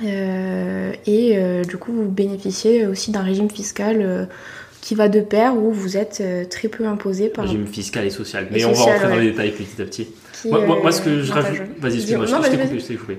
Euh, 0.04 0.92
et 1.06 1.38
euh, 1.38 1.62
du 1.62 1.76
coup, 1.76 1.92
vous 1.92 2.08
bénéficiez 2.08 2.86
aussi 2.86 3.12
d'un 3.12 3.22
régime 3.22 3.48
fiscal 3.48 3.98
euh, 4.00 4.24
qui 4.80 4.94
va 4.96 5.08
de 5.08 5.20
pair 5.20 5.56
où 5.56 5.70
vous 5.72 5.96
êtes 5.96 6.18
euh, 6.20 6.44
très 6.44 6.66
peu 6.68 6.84
imposé 6.86 7.28
par 7.28 7.44
Régime 7.44 7.66
fiscal 7.66 8.04
et 8.04 8.10
social. 8.10 8.48
Mais 8.50 8.60
Et 8.60 8.64
on 8.64 8.70
va 8.70 8.74
social, 8.74 8.94
rentrer 8.94 9.08
dans 9.08 9.14
ouais. 9.16 9.22
les 9.22 9.30
détails 9.30 9.50
petit 9.52 9.80
à 9.80 9.84
petit. 9.84 10.08
qui, 10.42 10.48
Moi, 10.48 10.66
moi- 10.66 10.78
moi, 10.82 10.90
ce 10.92 11.00
que 11.00 11.22
je 11.22 11.32
rajoute. 11.32 11.62
Vas-y, 11.78 11.94
excuse-moi, 11.96 12.26
je 12.26 12.32
t'ai 12.50 12.56
coupé, 12.58 12.78
je 12.80 12.84
t'ai 12.86 12.94
coupé. 12.96 13.18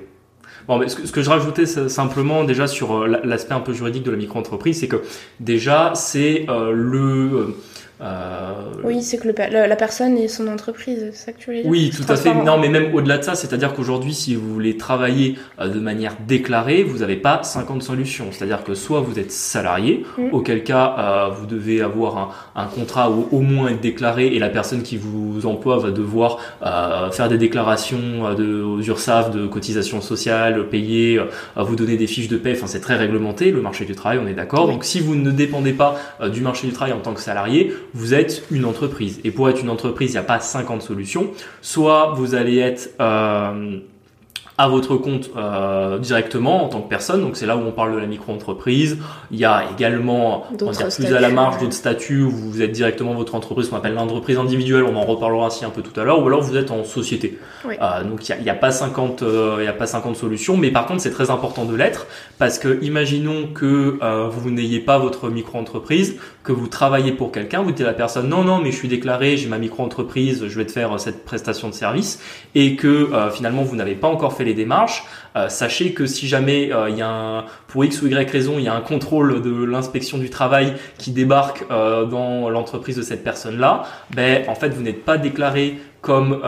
Bon, 0.67 0.77
mais 0.79 0.89
ce 0.89 0.95
que, 0.97 1.05
ce 1.07 1.11
que 1.11 1.21
je 1.21 1.29
rajoutais 1.29 1.65
simplement 1.65 2.43
déjà 2.43 2.67
sur 2.67 2.93
euh, 3.03 3.19
l'aspect 3.23 3.53
un 3.53 3.59
peu 3.61 3.71
juridique 3.71 4.03
de 4.03 4.11
la 4.11 4.17
micro-entreprise, 4.17 4.79
c'est 4.79 4.87
que 4.87 5.01
déjà 5.39 5.93
c'est 5.95 6.45
le 6.49 7.55
euh, 8.01 8.53
Oui, 8.83 9.01
c'est 9.01 9.17
que 9.17 9.27
le 9.27 9.33
la, 9.51 9.67
la 9.67 9.75
personne 9.75 10.17
et 10.17 10.27
son 10.27 10.47
entreprise, 10.47 11.09
c'est 11.13 11.25
ça 11.25 11.31
que 11.31 11.39
tu 11.39 11.45
voulais 11.45 11.61
dire 11.61 11.71
Oui, 11.71 11.91
tout 11.95 12.11
à 12.11 12.15
fait. 12.15 12.33
Non, 12.33 12.57
mais 12.57 12.69
même 12.69 12.93
au-delà 12.93 13.17
de 13.17 13.23
ça, 13.23 13.35
c'est-à-dire 13.35 13.73
qu'aujourd'hui, 13.73 14.13
si 14.13 14.35
vous 14.35 14.53
voulez 14.53 14.77
travailler 14.77 15.35
euh, 15.59 15.67
de 15.67 15.79
manière 15.79 16.15
déclarée, 16.27 16.83
vous 16.83 16.99
n'avez 16.99 17.15
pas 17.15 17.41
50 17.43 17.83
solutions. 17.83 18.27
C'est-à-dire 18.31 18.63
que 18.63 18.73
soit 18.73 18.99
vous 19.01 19.19
êtes 19.19 19.31
salarié, 19.31 20.05
Mm. 20.17 20.33
auquel 20.33 20.63
cas 20.63 20.95
euh, 20.97 21.29
vous 21.29 21.45
devez 21.45 21.81
avoir 21.81 22.17
un, 22.17 22.29
un 22.61 22.65
contrat 22.65 23.09
ou 23.09 23.27
au 23.31 23.39
moins 23.41 23.69
être 23.69 23.81
déclaré, 23.81 24.27
et 24.27 24.39
la 24.39 24.49
personne 24.49 24.81
qui 24.83 24.97
vous 24.97 25.45
emploie 25.45 25.77
va 25.77 25.91
devoir 25.91 26.37
euh, 26.63 27.09
faire 27.11 27.29
des 27.29 27.37
déclarations 27.37 28.33
de, 28.35 28.61
aux 28.61 28.81
URSAF 28.81 29.31
de 29.31 29.47
cotisations 29.47 30.01
sociales, 30.01 30.67
payer, 30.69 31.19
vous 31.55 31.75
donner 31.75 31.97
des 31.97 32.07
fiches 32.07 32.27
de 32.27 32.37
paie. 32.37 32.53
Enfin, 32.53 32.67
c'est 32.67 32.79
très 32.81 32.95
réglementé, 32.95 33.51
le 33.51 33.61
marché 33.61 33.85
du 33.85 33.95
travail, 33.95 34.19
on 34.23 34.27
est 34.27 34.33
d'accord. 34.33 34.65
Oui. 34.67 34.73
Donc, 34.73 34.83
si 34.83 34.99
vous 34.99 35.15
ne 35.15 35.31
dépendez 35.31 35.73
pas 35.73 35.95
du 36.31 36.41
marché 36.41 36.67
du 36.67 36.73
travail 36.73 36.93
en 36.93 36.99
tant 36.99 37.13
que 37.13 37.21
salarié, 37.21 37.73
vous 37.95 38.13
êtes 38.13 38.43
une 38.51 38.65
entreprise. 38.65 39.21
Et 39.23 39.31
pour 39.31 39.49
être 39.49 39.61
une 39.61 39.69
entreprise, 39.69 40.11
il 40.11 40.13
n'y 40.13 40.19
a 40.19 40.23
pas 40.23 40.39
50 40.39 40.81
solutions. 40.81 41.31
Soit 41.61 42.13
vous 42.15 42.35
allez 42.35 42.57
être 42.57 42.93
euh, 42.99 43.79
à 44.57 44.69
votre 44.69 44.95
compte 44.95 45.31
euh, 45.35 45.99
directement 45.99 46.63
en 46.63 46.69
tant 46.69 46.81
que 46.81 46.87
personne, 46.87 47.21
donc 47.21 47.35
c'est 47.35 47.45
là 47.45 47.57
où 47.57 47.61
on 47.61 47.71
parle 47.71 47.93
de 47.93 47.99
la 47.99 48.05
micro-entreprise. 48.05 48.97
Il 49.31 49.37
y 49.37 49.45
a 49.45 49.65
également, 49.75 50.45
on 50.51 50.71
dire 50.71 50.87
plus 50.87 51.13
à 51.13 51.19
la 51.19 51.29
marge, 51.29 51.59
d'autres 51.59 51.73
statuts 51.73 52.21
où 52.21 52.31
vous 52.31 52.61
êtes 52.61 52.71
directement 52.71 53.13
votre 53.13 53.35
entreprise, 53.35 53.69
qu'on 53.69 53.75
appelle 53.75 53.95
l'entreprise 53.95 54.37
individuelle, 54.37 54.83
on 54.83 54.95
en 54.95 55.03
reparlera 55.03 55.47
ainsi 55.47 55.65
un 55.65 55.69
peu 55.69 55.81
tout 55.81 55.99
à 55.99 56.05
l'heure, 56.05 56.23
ou 56.23 56.27
alors 56.27 56.41
vous 56.41 56.55
êtes 56.55 56.71
en 56.71 56.85
société. 56.85 57.37
Oui. 57.65 57.75
Euh, 57.81 58.03
donc 58.03 58.27
il 58.29 58.43
n'y 58.43 58.49
a, 58.49 58.55
pas 58.55 58.71
50, 58.71 59.23
euh, 59.23 59.61
y 59.63 59.67
a 59.67 59.73
pas 59.73 59.87
50 59.87 60.15
solutions, 60.15 60.55
mais 60.55 60.71
par 60.71 60.85
contre 60.85 61.01
c'est 61.01 61.11
très 61.11 61.29
important 61.29 61.65
de 61.65 61.75
l'être 61.75 62.07
parce 62.39 62.57
que 62.57 62.81
imaginons 62.83 63.47
que 63.53 63.97
euh, 64.01 64.27
vous 64.29 64.51
n'ayez 64.51 64.79
pas 64.79 64.99
votre 64.99 65.29
micro-entreprise, 65.29 66.17
que 66.45 66.51
vous 66.51 66.67
travaillez 66.67 67.11
pour 67.11 67.31
quelqu'un, 67.31 67.61
vous 67.61 67.71
dites 67.71 67.81
à 67.81 67.89
la 67.89 67.93
personne 67.93 68.29
non 68.29 68.43
non 68.43 68.61
mais 68.61 68.71
je 68.71 68.77
suis 68.77 68.87
déclaré, 68.87 69.35
j'ai 69.35 69.49
ma 69.49 69.57
micro-entreprise, 69.57 70.47
je 70.47 70.57
vais 70.57 70.65
te 70.65 70.71
faire 70.71 70.93
euh, 70.93 70.97
cette 70.97 71.25
prestation 71.25 71.69
de 71.69 71.73
service 71.73 72.21
et 72.53 72.75
que 72.75 72.87
euh, 72.87 73.29
finalement 73.31 73.63
vous 73.63 73.75
n'avez 73.75 73.95
pas 73.95 74.07
encore 74.07 74.33
fait 74.33 74.44
les 74.45 74.53
démarches, 74.53 75.03
euh, 75.35 75.49
sachez 75.49 75.93
que 75.93 76.05
si 76.05 76.27
jamais 76.27 76.71
euh, 76.71 76.89
il 76.89 76.97
y 76.97 77.01
a 77.01 77.09
un, 77.09 77.45
pour 77.67 77.83
X 77.83 78.01
ou 78.01 78.07
Y 78.07 78.29
raison, 78.29 78.55
il 78.57 78.63
y 78.63 78.67
a 78.67 78.73
un 78.73 78.81
contrôle 78.81 79.41
de 79.41 79.63
l'inspection 79.65 80.17
du 80.17 80.29
travail 80.29 80.73
qui 80.97 81.11
débarque 81.11 81.65
euh, 81.71 82.05
dans 82.05 82.49
l'entreprise 82.49 82.95
de 82.95 83.01
cette 83.01 83.23
personne-là, 83.23 83.83
ben 84.15 84.45
en 84.47 84.55
fait 84.55 84.69
vous 84.69 84.81
n'êtes 84.81 85.03
pas 85.03 85.17
déclaré 85.17 85.79
comme 86.01 86.39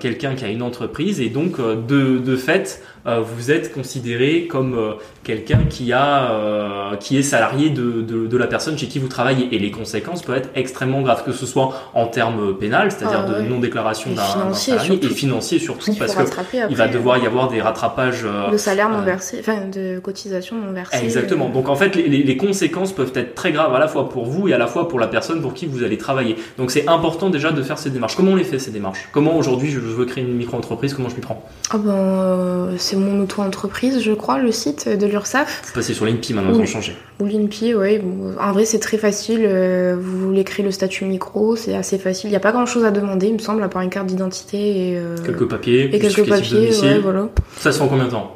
quelqu'un 0.00 0.34
qui 0.34 0.46
a 0.46 0.48
une 0.48 0.62
entreprise. 0.62 1.20
Et 1.20 1.28
donc 1.28 1.60
de, 1.60 2.16
de 2.16 2.36
fait 2.36 2.82
vous 3.20 3.50
êtes 3.50 3.72
considéré 3.72 4.46
comme 4.46 4.74
euh, 4.76 4.92
quelqu'un 5.24 5.60
qui 5.68 5.92
a 5.92 6.30
euh, 6.32 6.96
qui 6.96 7.16
est 7.18 7.22
salarié 7.22 7.70
de, 7.70 8.02
de, 8.02 8.26
de, 8.26 8.36
la 8.36 8.46
personne 8.46 8.76
chez 8.78 8.86
qui 8.86 8.98
vous 8.98 9.08
travaillez 9.08 9.48
et 9.54 9.58
les 9.58 9.70
conséquences 9.70 10.22
peuvent 10.22 10.36
être 10.38 10.50
extrêmement 10.54 11.02
graves 11.02 11.24
que 11.24 11.32
ce 11.32 11.46
soit 11.46 11.72
en 11.94 12.06
termes 12.06 12.56
pénal 12.56 12.90
c'est-à-dire 12.90 13.24
Ah, 13.26 13.28
de 13.30 13.34
ouais. 13.42 13.48
non 13.48 13.58
déclaration 13.60 14.10
Et 14.10 14.14
d'un 14.14 14.52
salarié 14.54 14.86
surtout. 14.90 15.06
et 15.06 15.10
financier 15.10 15.58
surtout 15.58 15.84
qu'il 15.90 15.98
parce 15.98 16.12
faut 16.14 16.20
que 16.20 16.24
rattraper 16.24 16.64
il 16.70 16.76
va 16.76 16.88
devoir 16.88 17.18
y 17.18 17.26
avoir 17.26 17.48
des 17.48 17.60
rattrapages 17.60 18.22
euh, 18.24 18.50
de 18.50 18.56
salaire 18.56 18.88
non 18.88 18.98
euh, 18.98 19.02
versé, 19.02 19.38
enfin 19.40 19.66
de 19.72 19.98
cotisation 19.98 20.56
non 20.56 20.72
versée. 20.72 21.02
Exactement. 21.04 21.46
euh, 21.50 21.52
Donc 21.52 21.68
en 21.68 21.76
fait, 21.76 21.94
les, 21.96 22.08
les- 22.08 22.22
les 22.22 22.36
conséquences 22.36 22.92
peuvent 22.92 23.12
être 23.14 23.34
très 23.34 23.52
graves 23.52 23.74
à 23.74 23.78
la 23.78 23.88
fois 23.88 24.08
pour 24.08 24.26
vous 24.26 24.48
et 24.48 24.52
à 24.54 24.58
la 24.58 24.66
fois 24.66 24.88
pour 24.88 24.98
la 25.00 25.06
personne 25.08 25.40
pour 25.40 25.54
qui 25.54 25.66
vous 25.66 25.82
allez 25.82 25.98
travailler. 25.98 26.36
Donc 26.58 26.70
c'est 26.70 26.86
important 26.88 27.30
déjà 27.30 27.50
de 27.52 27.62
faire 27.62 27.78
ces 27.78 27.90
démarches. 27.90 28.16
Comment 28.16 28.32
on 28.32 28.36
les 28.36 28.44
fait 28.44 28.58
ces 28.58 28.70
démarches? 28.70 29.08
Comment 29.12 29.36
aujourd'hui 29.36 29.70
je 29.70 29.78
veux 29.80 30.04
créer 30.04 30.24
une 30.24 30.34
micro-entreprise? 30.36 30.94
Comment 30.94 31.08
je 31.08 31.14
m'y 31.16 31.20
prends? 31.20 31.44
Ah 31.70 31.78
ben, 31.78 31.90
euh, 31.92 32.74
c'est 32.78 32.96
mon 32.98 33.20
auto-entreprise, 33.22 34.00
je 34.02 34.12
crois, 34.12 34.38
le 34.38 34.52
site 34.52 34.88
de 34.88 35.06
l'URSSAF. 35.06 35.62
Vous 35.66 35.72
passez 35.72 35.94
sur 35.94 36.04
l'INPI 36.06 36.34
maintenant, 36.34 36.52
ils 36.54 36.60
ont 36.60 36.66
changé. 36.66 36.94
Ou 37.20 37.26
l'INPI, 37.26 37.74
oui. 37.74 37.98
Bon, 37.98 38.34
En 38.40 38.52
vrai, 38.52 38.64
c'est 38.64 38.78
très 38.78 38.98
facile. 38.98 39.40
euh, 39.44 39.96
Vous 40.00 40.18
voulez 40.28 40.44
créer 40.44 40.64
le 40.64 40.70
statut 40.70 41.04
micro, 41.04 41.56
c'est 41.56 41.74
assez 41.74 41.98
facile. 41.98 42.28
Il 42.28 42.32
n'y 42.32 42.36
a 42.36 42.40
pas 42.40 42.52
grand-chose 42.52 42.84
à 42.84 42.90
demander, 42.90 43.28
il 43.28 43.34
me 43.34 43.38
semble, 43.38 43.62
à 43.62 43.68
part 43.68 43.82
une 43.82 43.90
carte 43.90 44.06
d'identité 44.06 44.92
et, 44.92 44.96
euh, 44.98 45.16
Quelques 45.24 45.48
papiers, 45.48 45.94
et 45.94 45.98
quelques 45.98 46.28
papiers. 46.28 46.70
Ouais, 46.82 46.98
voilà. 46.98 47.28
Ça 47.58 47.72
se 47.72 47.78
fait 47.78 47.84
en 47.84 47.88
combien 47.88 48.04
de 48.06 48.10
temps? 48.10 48.34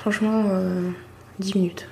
Franchement, 0.00 0.44
euh, 0.52 0.80
10 1.40 1.54
minutes. 1.56 1.86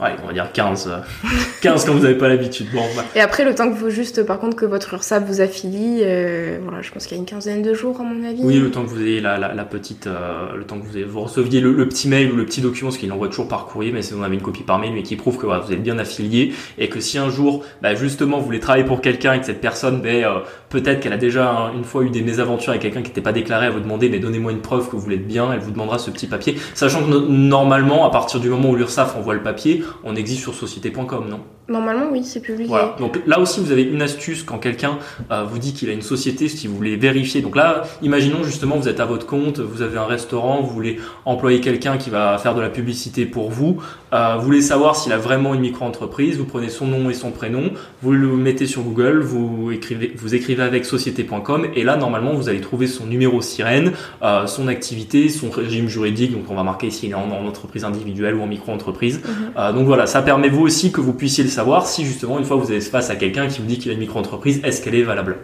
Ouais, 0.00 0.10
on 0.22 0.28
va 0.28 0.32
dire 0.32 0.52
15. 0.52 0.88
euh, 0.92 1.28
15 1.60 1.84
quand 1.84 1.92
vous 1.92 2.00
n'avez 2.04 2.14
pas 2.16 2.28
l'habitude. 2.28 2.68
Bon, 2.72 2.82
bah, 2.96 3.04
Et 3.16 3.20
après, 3.20 3.44
le 3.44 3.54
temps 3.54 3.68
que 3.68 3.74
vous, 3.76 3.90
juste, 3.90 4.22
par 4.24 4.38
contre, 4.38 4.56
que 4.56 4.64
votre 4.64 4.94
URSSAF 4.94 5.24
vous 5.26 5.40
affilie, 5.40 6.02
euh, 6.02 6.58
voilà, 6.62 6.82
je 6.82 6.92
pense 6.92 7.04
qu'il 7.06 7.16
y 7.16 7.18
a 7.18 7.20
une 7.20 7.26
quinzaine 7.28 7.62
de 7.62 7.74
jours, 7.74 8.00
à 8.00 8.04
mon 8.04 8.24
avis. 8.28 8.40
Oui, 8.44 8.60
le 8.60 8.70
temps 8.70 8.84
que 8.84 8.88
vous 8.90 9.02
ayez 9.02 9.20
la, 9.20 9.38
la, 9.38 9.54
la 9.54 9.64
petite, 9.64 10.06
euh, 10.06 10.54
le 10.56 10.62
temps 10.64 10.78
que 10.78 10.84
vous, 10.86 10.96
ayez- 10.96 11.04
vous 11.04 11.20
receviez 11.22 11.60
le, 11.60 11.72
le 11.72 11.88
petit 11.88 12.06
mail 12.08 12.30
ou 12.30 12.36
le 12.36 12.44
petit 12.44 12.60
document, 12.60 12.90
parce 12.90 12.98
qu'il 12.98 13.12
envoie 13.12 13.26
toujours 13.28 13.48
par 13.48 13.66
courrier, 13.66 13.90
mais 13.90 14.02
si 14.02 14.14
vous 14.14 14.22
avez 14.22 14.36
une 14.36 14.40
copie 14.42 14.62
par 14.62 14.78
mail, 14.78 14.92
mais 14.94 15.02
qui 15.02 15.16
prouve 15.16 15.36
que 15.36 15.46
voilà, 15.46 15.60
vous 15.62 15.72
êtes 15.72 15.82
bien 15.82 15.98
affilié 15.98 16.52
et 16.78 16.88
que 16.88 17.00
si 17.00 17.18
un 17.18 17.28
jour, 17.30 17.64
bah, 17.82 17.96
justement, 17.96 18.38
vous 18.38 18.44
voulez 18.44 18.60
travailler 18.60 18.84
pour 18.84 19.00
quelqu'un 19.00 19.32
et 19.34 19.40
que 19.40 19.46
cette 19.46 19.60
personne, 19.60 20.00
ben, 20.00 20.22
euh, 20.24 20.30
peut-être 20.68 21.00
qu'elle 21.00 21.12
a 21.12 21.16
déjà 21.18 21.50
hein, 21.50 21.72
une 21.76 21.82
fois 21.84 22.02
eu 22.04 22.10
des 22.10 22.22
mésaventures 22.22 22.70
avec 22.70 22.82
quelqu'un 22.82 23.02
qui 23.02 23.08
n'était 23.08 23.20
pas 23.20 23.32
déclaré, 23.32 23.66
à 23.66 23.70
vous 23.70 23.80
demander, 23.80 24.08
mais 24.08 24.20
donnez-moi 24.20 24.52
une 24.52 24.60
preuve 24.60 24.88
que 24.88 24.94
vous 24.94 25.08
l'êtes 25.10 25.26
bien, 25.26 25.52
elle 25.52 25.58
vous 25.60 25.72
demandera 25.72 25.98
ce 25.98 26.10
petit 26.12 26.28
papier, 26.28 26.54
sachant 26.74 27.02
que 27.02 27.10
no- 27.10 27.26
normalement, 27.28 28.06
à 28.06 28.10
partir 28.10 28.38
du 28.38 28.48
moment 28.48 28.70
où 28.70 28.76
l'URSSAF 28.76 29.16
envoie 29.16 29.34
le 29.34 29.42
papier, 29.42 29.82
on 30.04 30.14
existe 30.16 30.42
sur 30.42 30.54
société.com, 30.54 31.28
non? 31.28 31.44
Normalement, 31.68 32.06
oui, 32.10 32.24
c'est 32.24 32.40
publié. 32.40 32.66
voilà. 32.66 32.96
Donc 32.98 33.20
là 33.26 33.38
aussi, 33.38 33.60
vous 33.60 33.72
avez 33.72 33.82
une 33.82 34.00
astuce 34.00 34.42
quand 34.42 34.56
quelqu'un 34.56 34.98
euh, 35.30 35.44
vous 35.44 35.58
dit 35.58 35.74
qu'il 35.74 35.90
a 35.90 35.92
une 35.92 36.00
société, 36.00 36.48
si 36.48 36.66
vous 36.66 36.74
voulez 36.74 36.96
vérifier. 36.96 37.42
Donc 37.42 37.56
là, 37.56 37.82
imaginons 38.00 38.42
justement, 38.42 38.76
vous 38.76 38.88
êtes 38.88 39.00
à 39.00 39.04
votre 39.04 39.26
compte, 39.26 39.60
vous 39.60 39.82
avez 39.82 39.98
un 39.98 40.06
restaurant, 40.06 40.62
vous 40.62 40.70
voulez 40.72 40.98
employer 41.26 41.60
quelqu'un 41.60 41.98
qui 41.98 42.08
va 42.08 42.38
faire 42.38 42.54
de 42.54 42.62
la 42.62 42.70
publicité 42.70 43.26
pour 43.26 43.50
vous. 43.50 43.82
Euh, 44.14 44.36
vous 44.38 44.46
voulez 44.46 44.62
savoir 44.62 44.96
s'il 44.96 45.12
a 45.12 45.18
vraiment 45.18 45.52
une 45.52 45.60
micro-entreprise. 45.60 46.38
Vous 46.38 46.46
prenez 46.46 46.70
son 46.70 46.86
nom 46.86 47.10
et 47.10 47.14
son 47.14 47.32
prénom, 47.32 47.72
vous 48.02 48.12
le 48.12 48.28
mettez 48.28 48.66
sur 48.66 48.80
Google, 48.80 49.20
vous 49.20 49.70
écrivez, 49.70 50.14
vous 50.16 50.34
écrivez 50.34 50.62
avec 50.62 50.86
société.com 50.86 51.66
et 51.74 51.84
là, 51.84 51.96
normalement, 51.96 52.32
vous 52.32 52.48
allez 52.48 52.62
trouver 52.62 52.86
son 52.86 53.04
numéro 53.04 53.42
sirène, 53.42 53.92
euh, 54.22 54.46
son 54.46 54.68
activité, 54.68 55.28
son 55.28 55.50
régime 55.50 55.88
juridique. 55.88 56.32
Donc 56.32 56.44
on 56.48 56.54
va 56.54 56.62
marquer 56.62 56.90
s'il 56.90 57.10
est 57.10 57.14
en, 57.14 57.30
en 57.30 57.46
entreprise 57.46 57.84
individuelle 57.84 58.36
ou 58.36 58.42
en 58.42 58.46
micro-entreprise. 58.46 59.20
Mhm. 59.22 59.74
Donc 59.74 59.86
voilà, 59.86 60.06
ça 60.06 60.22
permet 60.22 60.48
vous 60.48 60.62
aussi 60.62 60.92
que 60.92 61.02
vous 61.02 61.12
puissiez 61.12 61.44
le 61.44 61.50
savoir 61.58 61.86
si 61.88 62.04
justement 62.04 62.38
une 62.38 62.44
fois 62.44 62.56
vous 62.56 62.70
êtes 62.72 62.84
face 62.84 63.10
à 63.10 63.16
quelqu'un 63.16 63.48
qui 63.48 63.60
vous 63.60 63.66
dit 63.66 63.78
qu'il 63.78 63.90
a 63.90 63.94
une 63.94 63.98
micro-entreprise, 64.00 64.60
est-ce 64.62 64.80
qu'elle 64.80 64.94
est 64.94 65.02
valable. 65.02 65.38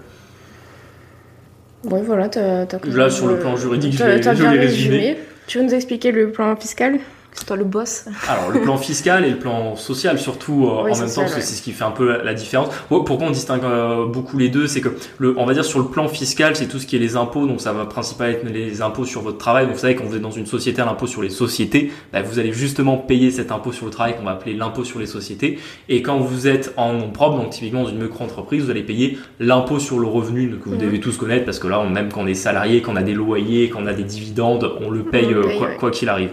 Ouais, 1.85 2.02
voilà, 2.02 2.30
Là, 2.85 3.11
sur 3.11 3.26
le 3.26 3.35
euh, 3.35 3.40
plan 3.40 3.56
juridique, 3.56 3.94
je 3.94 4.04
l'ai- 4.04 4.59
résumé. 4.59 5.18
Tu 5.49 5.59
veux 5.59 5.64
nous 5.64 5.75
expliquer 5.75 6.12
le 6.12 6.30
plan 6.30 6.54
fiscal? 6.54 7.00
C'est 7.34 7.46
toi 7.46 7.56
le 7.56 7.64
boss. 7.64 8.04
Alors 8.28 8.50
le 8.50 8.60
plan 8.60 8.76
fiscal 8.76 9.24
et 9.24 9.30
le 9.30 9.38
plan 9.38 9.74
social 9.76 10.18
surtout 10.20 10.66
euh, 10.68 10.84
Oui, 10.84 10.92
en 10.92 10.98
même 10.98 11.08
temps 11.12 11.22
parce 11.22 11.34
que 11.34 11.40
c'est 11.40 11.54
ce 11.56 11.62
qui 11.62 11.72
fait 11.72 11.84
un 11.84 11.90
peu 11.90 12.22
la, 12.22 12.32
différence. 12.34 12.68
Oh, 12.90 13.02
Pourquoi 13.02 13.26
on 13.26 13.30
distingue 13.32 13.64
euh, 13.64 14.06
beaucoup 14.06 14.38
les 14.38 14.48
deux, 14.48 14.66
c'est 14.68 14.80
que 14.80 14.90
le, 15.18 15.34
on 15.36 15.44
va 15.44 15.52
dire 15.52 15.64
sur 15.64 15.80
le 15.80 15.86
plan 15.86 16.06
fiscal, 16.08 16.54
c'est 16.54 16.66
tout 16.68 16.78
ce 16.78 16.86
qui 16.86 16.94
est 16.96 17.00
les 17.00 17.16
impôts, 17.16 17.46
donc 17.46 17.60
ça 17.60 17.72
va 17.72 17.86
principalement 17.86 18.34
être 18.36 18.44
les 18.48 18.82
impôts 18.82 19.04
sur 19.04 19.20
votre 19.22 19.38
travail. 19.38 19.66
Donc 19.66 19.74
vous 19.74 19.80
savez 19.80 19.96
quand 19.96 20.04
vous 20.04 20.14
êtes 20.16 20.22
dans 20.22 20.30
une 20.30 20.46
société, 20.46 20.80
à 20.80 20.84
l'impôt 20.84 21.06
sur 21.08 21.22
les 21.22 21.28
sociétés, 21.30 21.90
bah, 22.12 22.22
vous 22.22 22.38
allez 22.38 22.52
justement 22.52 22.96
payer 22.96 23.30
cet 23.32 23.50
impôt 23.50 23.72
sur 23.72 23.86
le 23.86 23.90
travail 23.92 24.16
qu'on 24.16 24.24
va 24.24 24.30
appeler 24.32 24.54
l'impôt 24.54 24.84
sur 24.84 25.00
les 25.00 25.06
sociétés. 25.06 25.58
Et 25.88 26.02
quand 26.02 26.18
vous 26.18 26.46
êtes 26.46 26.72
en 26.76 26.92
nom 26.92 27.10
propre, 27.10 27.38
donc 27.38 27.50
typiquement 27.50 27.82
dans 27.82 27.90
une 27.90 28.00
micro-entreprise, 28.02 28.64
vous 28.64 28.70
allez 28.70 28.84
payer 28.84 29.18
l'impôt 29.40 29.78
sur 29.80 29.98
le 29.98 30.06
revenu 30.06 30.50
que 30.62 30.68
vous 30.68 30.76
Mhm. 30.76 30.80
devez 30.80 31.00
tous 31.00 31.16
connaître 31.16 31.44
parce 31.44 31.58
que 31.58 31.66
là, 31.66 31.80
on- 31.80 31.90
même 31.90 32.10
quand 32.12 32.22
on 32.22 32.26
est 32.26 32.34
salarié, 32.34 32.80
quand 32.80 32.92
on 32.92 32.96
a 32.96 33.02
des 33.02 33.12
loyers, 33.14 33.68
quand 33.70 33.80
on 33.82 33.86
a 33.86 33.92
des 33.92 34.04
dividendes, 34.04 34.70
on 34.80 34.88
le 34.90 35.02
paye, 35.02 35.32
euh, 35.32 35.42
paye, 35.42 35.58
quoi 35.58 35.66
ouais. 35.68 35.76
quoi 35.76 35.90
qu'il 35.90 36.08
arrive. 36.08 36.30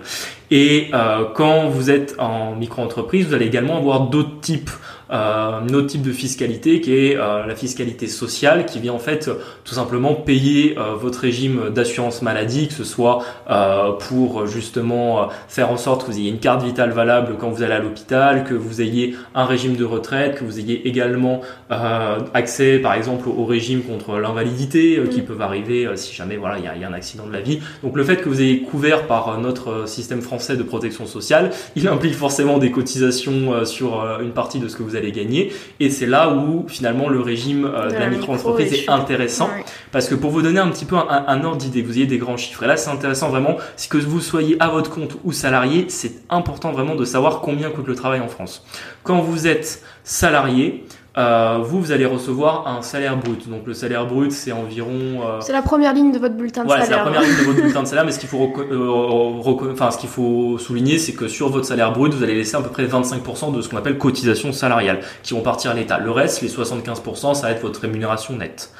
Et 0.51 0.89
euh, 0.93 1.23
quand 1.33 1.69
vous 1.69 1.89
êtes 1.89 2.15
en 2.19 2.55
micro-entreprise, 2.55 3.27
vous 3.27 3.33
allez 3.33 3.45
également 3.45 3.77
avoir 3.77 4.01
d'autres 4.01 4.41
types, 4.41 4.69
euh, 5.11 5.59
un 5.61 5.73
autre 5.73 5.87
type 5.87 6.01
de 6.01 6.11
fiscalité 6.11 6.81
qui 6.81 6.93
est 6.95 7.15
euh, 7.15 7.45
la 7.45 7.55
fiscalité 7.55 8.07
sociale, 8.07 8.65
qui 8.65 8.79
vient 8.79 8.93
en 8.93 8.99
fait 8.99 9.29
tout 9.63 9.73
simplement 9.73 10.13
payer 10.13 10.75
euh, 10.77 10.95
votre 10.95 11.19
régime 11.19 11.69
d'assurance 11.69 12.21
maladie, 12.21 12.67
que 12.67 12.73
ce 12.73 12.83
soit 12.83 13.23
euh, 13.49 13.91
pour 13.91 14.47
justement 14.47 15.23
euh, 15.23 15.25
faire 15.47 15.71
en 15.71 15.77
sorte 15.77 16.05
que 16.05 16.11
vous 16.11 16.17
ayez 16.17 16.29
une 16.29 16.39
carte 16.39 16.63
vitale 16.63 16.91
valable 16.91 17.35
quand 17.39 17.49
vous 17.49 17.63
allez 17.63 17.73
à 17.73 17.79
l'hôpital, 17.79 18.43
que 18.43 18.53
vous 18.53 18.81
ayez 18.81 19.15
un 19.35 19.45
régime 19.45 19.75
de 19.75 19.85
retraite, 19.85 20.35
que 20.35 20.43
vous 20.43 20.59
ayez 20.59 20.87
également 20.87 21.41
euh, 21.71 22.19
accès 22.33 22.79
par 22.79 22.93
exemple 22.93 23.27
au 23.29 23.45
régime 23.45 23.81
contre 23.83 24.17
l'invalidité 24.17 25.01
qui 25.09 25.21
Mm. 25.21 25.25
peuvent 25.25 25.41
arriver 25.41 25.89
si 25.95 26.15
jamais 26.15 26.37
voilà 26.37 26.57
il 26.57 26.65
y 26.65 26.67
a, 26.67 26.75
il 26.75 26.81
y 26.81 26.83
a 26.83 26.87
un 26.87 26.93
accident 26.93 27.25
de 27.25 27.33
la 27.33 27.41
vie. 27.41 27.59
Donc 27.83 27.95
le 27.95 28.03
fait 28.03 28.17
que 28.17 28.29
vous 28.29 28.41
ayez 28.41 28.61
couvert 28.61 29.07
par 29.07 29.39
notre 29.39 29.87
système 29.87 30.21
français 30.21 30.57
de 30.57 30.63
protection 30.63 31.05
sociale, 31.05 31.51
il 31.75 31.87
implique 31.87 32.15
forcément 32.15 32.57
des 32.57 32.71
cotisations 32.71 33.65
sur 33.65 34.19
une 34.21 34.31
partie 34.31 34.59
de 34.59 34.67
ce 34.67 34.75
que 34.75 34.83
vous 34.83 34.95
allez 34.95 35.00
gagner 35.09 35.51
et 35.79 35.89
c'est 35.89 36.05
là 36.05 36.29
où 36.33 36.65
finalement 36.67 37.09
le 37.09 37.19
régime 37.21 37.65
euh, 37.65 37.87
de, 37.87 37.93
De 37.93 37.99
la 37.99 38.09
micro-entreprise 38.09 38.71
micro 38.71 38.91
est 38.93 38.95
intéressant 38.95 39.47
Ouais. 39.47 39.63
parce 39.91 40.07
que 40.07 40.15
pour 40.15 40.29
vous 40.31 40.41
donner 40.41 40.59
un 40.59 40.69
petit 40.69 40.85
peu 40.85 40.95
un, 40.95 41.07
un- 41.09 41.25
un 41.27 41.43
ordre 41.43 41.57
d'idée, 41.57 41.81
vous 41.81 41.97
ayez 41.97 42.05
des 42.05 42.17
grands 42.17 42.37
chiffres. 42.37 42.63
Et 42.63 42.67
là, 42.67 42.77
c'est 42.77 42.89
intéressant 42.91 43.29
vraiment, 43.29 43.57
si 43.75 43.89
que 43.89 43.97
vous 43.97 44.19
soyez 44.21 44.55
à 44.59 44.69
votre 44.69 44.89
compte 44.91 45.17
ou 45.23 45.31
salarié, 45.31 45.85
c'est 45.89 46.13
important 46.29 46.71
vraiment 46.71 46.95
de 46.95 47.05
savoir 47.05 47.41
combien 47.41 47.69
coûte 47.71 47.87
le 47.87 47.95
travail 47.95 48.19
en 48.19 48.27
France. 48.27 48.65
Quand 49.03 49.19
vous 49.21 49.47
êtes 49.47 49.81
salarié, 50.03 50.85
euh, 51.17 51.57
vous, 51.61 51.81
vous 51.81 51.91
allez 51.91 52.05
recevoir 52.05 52.67
un 52.67 52.81
salaire 52.81 53.17
brut. 53.17 53.49
Donc 53.49 53.67
le 53.67 53.73
salaire 53.73 54.05
brut, 54.07 54.31
c'est 54.31 54.53
environ... 54.53 55.21
euh, 55.25 55.41
C'est 55.41 55.51
la 55.51 55.61
première 55.61 55.93
ligne 55.93 56.11
de 56.13 56.19
votre 56.19 56.35
bulletin 56.35 56.61
de 56.61 56.67
voilà, 56.67 56.85
c'est 56.85 56.91
la 56.91 56.97
salaire. 56.99 57.11
première 57.13 57.29
ligne 57.29 57.37
de 57.39 57.43
votre 57.45 57.57
bulletin 57.61 57.83
de 57.83 57.87
salaire, 57.87 58.05
mais 58.05 58.11
ce 58.13 58.19
qu'il 58.19 58.29
faut, 58.29 58.53
euh, 58.59 59.71
enfin, 59.73 59.91
ce 59.91 59.97
qu'il 59.97 60.09
faut 60.09 60.57
souligner, 60.57 60.97
c'est 60.99 61.13
que 61.13 61.27
sur 61.27 61.49
votre 61.49 61.65
salaire 61.65 61.91
brut, 61.91 62.13
vous 62.13 62.23
allez 62.23 62.35
laisser 62.35 62.55
à 62.55 62.61
peu 62.61 62.69
près 62.69 62.85
25% 62.85 63.53
de 63.53 63.61
ce 63.61 63.67
qu'on 63.67 63.77
appelle 63.77 63.97
cotisation 63.97 64.53
salariale, 64.53 65.01
qui 65.23 65.33
vont 65.33 65.41
partir 65.41 65.71
à 65.71 65.73
l'État. 65.73 65.97
Le 65.99 66.11
reste, 66.11 66.41
les 66.41 66.49
75%, 66.49 67.33
ça 67.35 67.41
va 67.47 67.51
être 67.51 67.61
votre 67.61 67.81
rémunération 67.81 68.35
nette. 68.37 68.71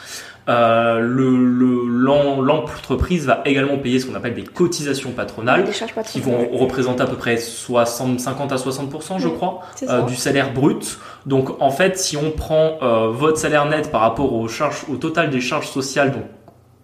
Euh, 0.50 1.00
le, 1.00 1.38
le- 1.46 2.42
l'entreprise 2.44 3.26
va 3.28 3.42
également 3.46 3.78
payer 3.78 4.00
ce 4.00 4.08
qu'on 4.08 4.16
appelle 4.16 4.34
des 4.34 4.44
cotisations 4.44 5.12
patronales, 5.12 5.66
Des 5.66 5.72
charges 5.72 5.92
qui 6.06 6.20
patronales. 6.20 6.50
vont 6.52 6.58
représenter 6.58 7.04
à 7.04 7.06
peu 7.06 7.16
près 7.16 7.38
60, 7.38 8.20
50 8.20 8.52
à 8.52 8.56
60%, 8.56 9.20
je 9.20 9.28
Oui, 9.28 9.36
crois 9.36 9.62
euh, 9.88 10.02
du 10.04 10.16
salaire 10.16 10.52
brut. 10.54 10.98
Donc 11.26 11.62
en 11.62 11.70
fait, 11.70 11.98
si 12.00 12.18
on 12.18 12.32
prend 12.32 12.78
euh, 12.82 13.10
votre 13.10 13.38
salaire 13.38 13.66
net 13.68 13.92
par 13.92 14.02
rapport 14.02 14.34
aux 14.34 14.48
charges, 14.48 14.84
au 14.92 14.96
total 14.96 15.30
des 15.30 15.42
charges 15.42 15.68
sociales, 15.70 16.12
donc 16.12 16.24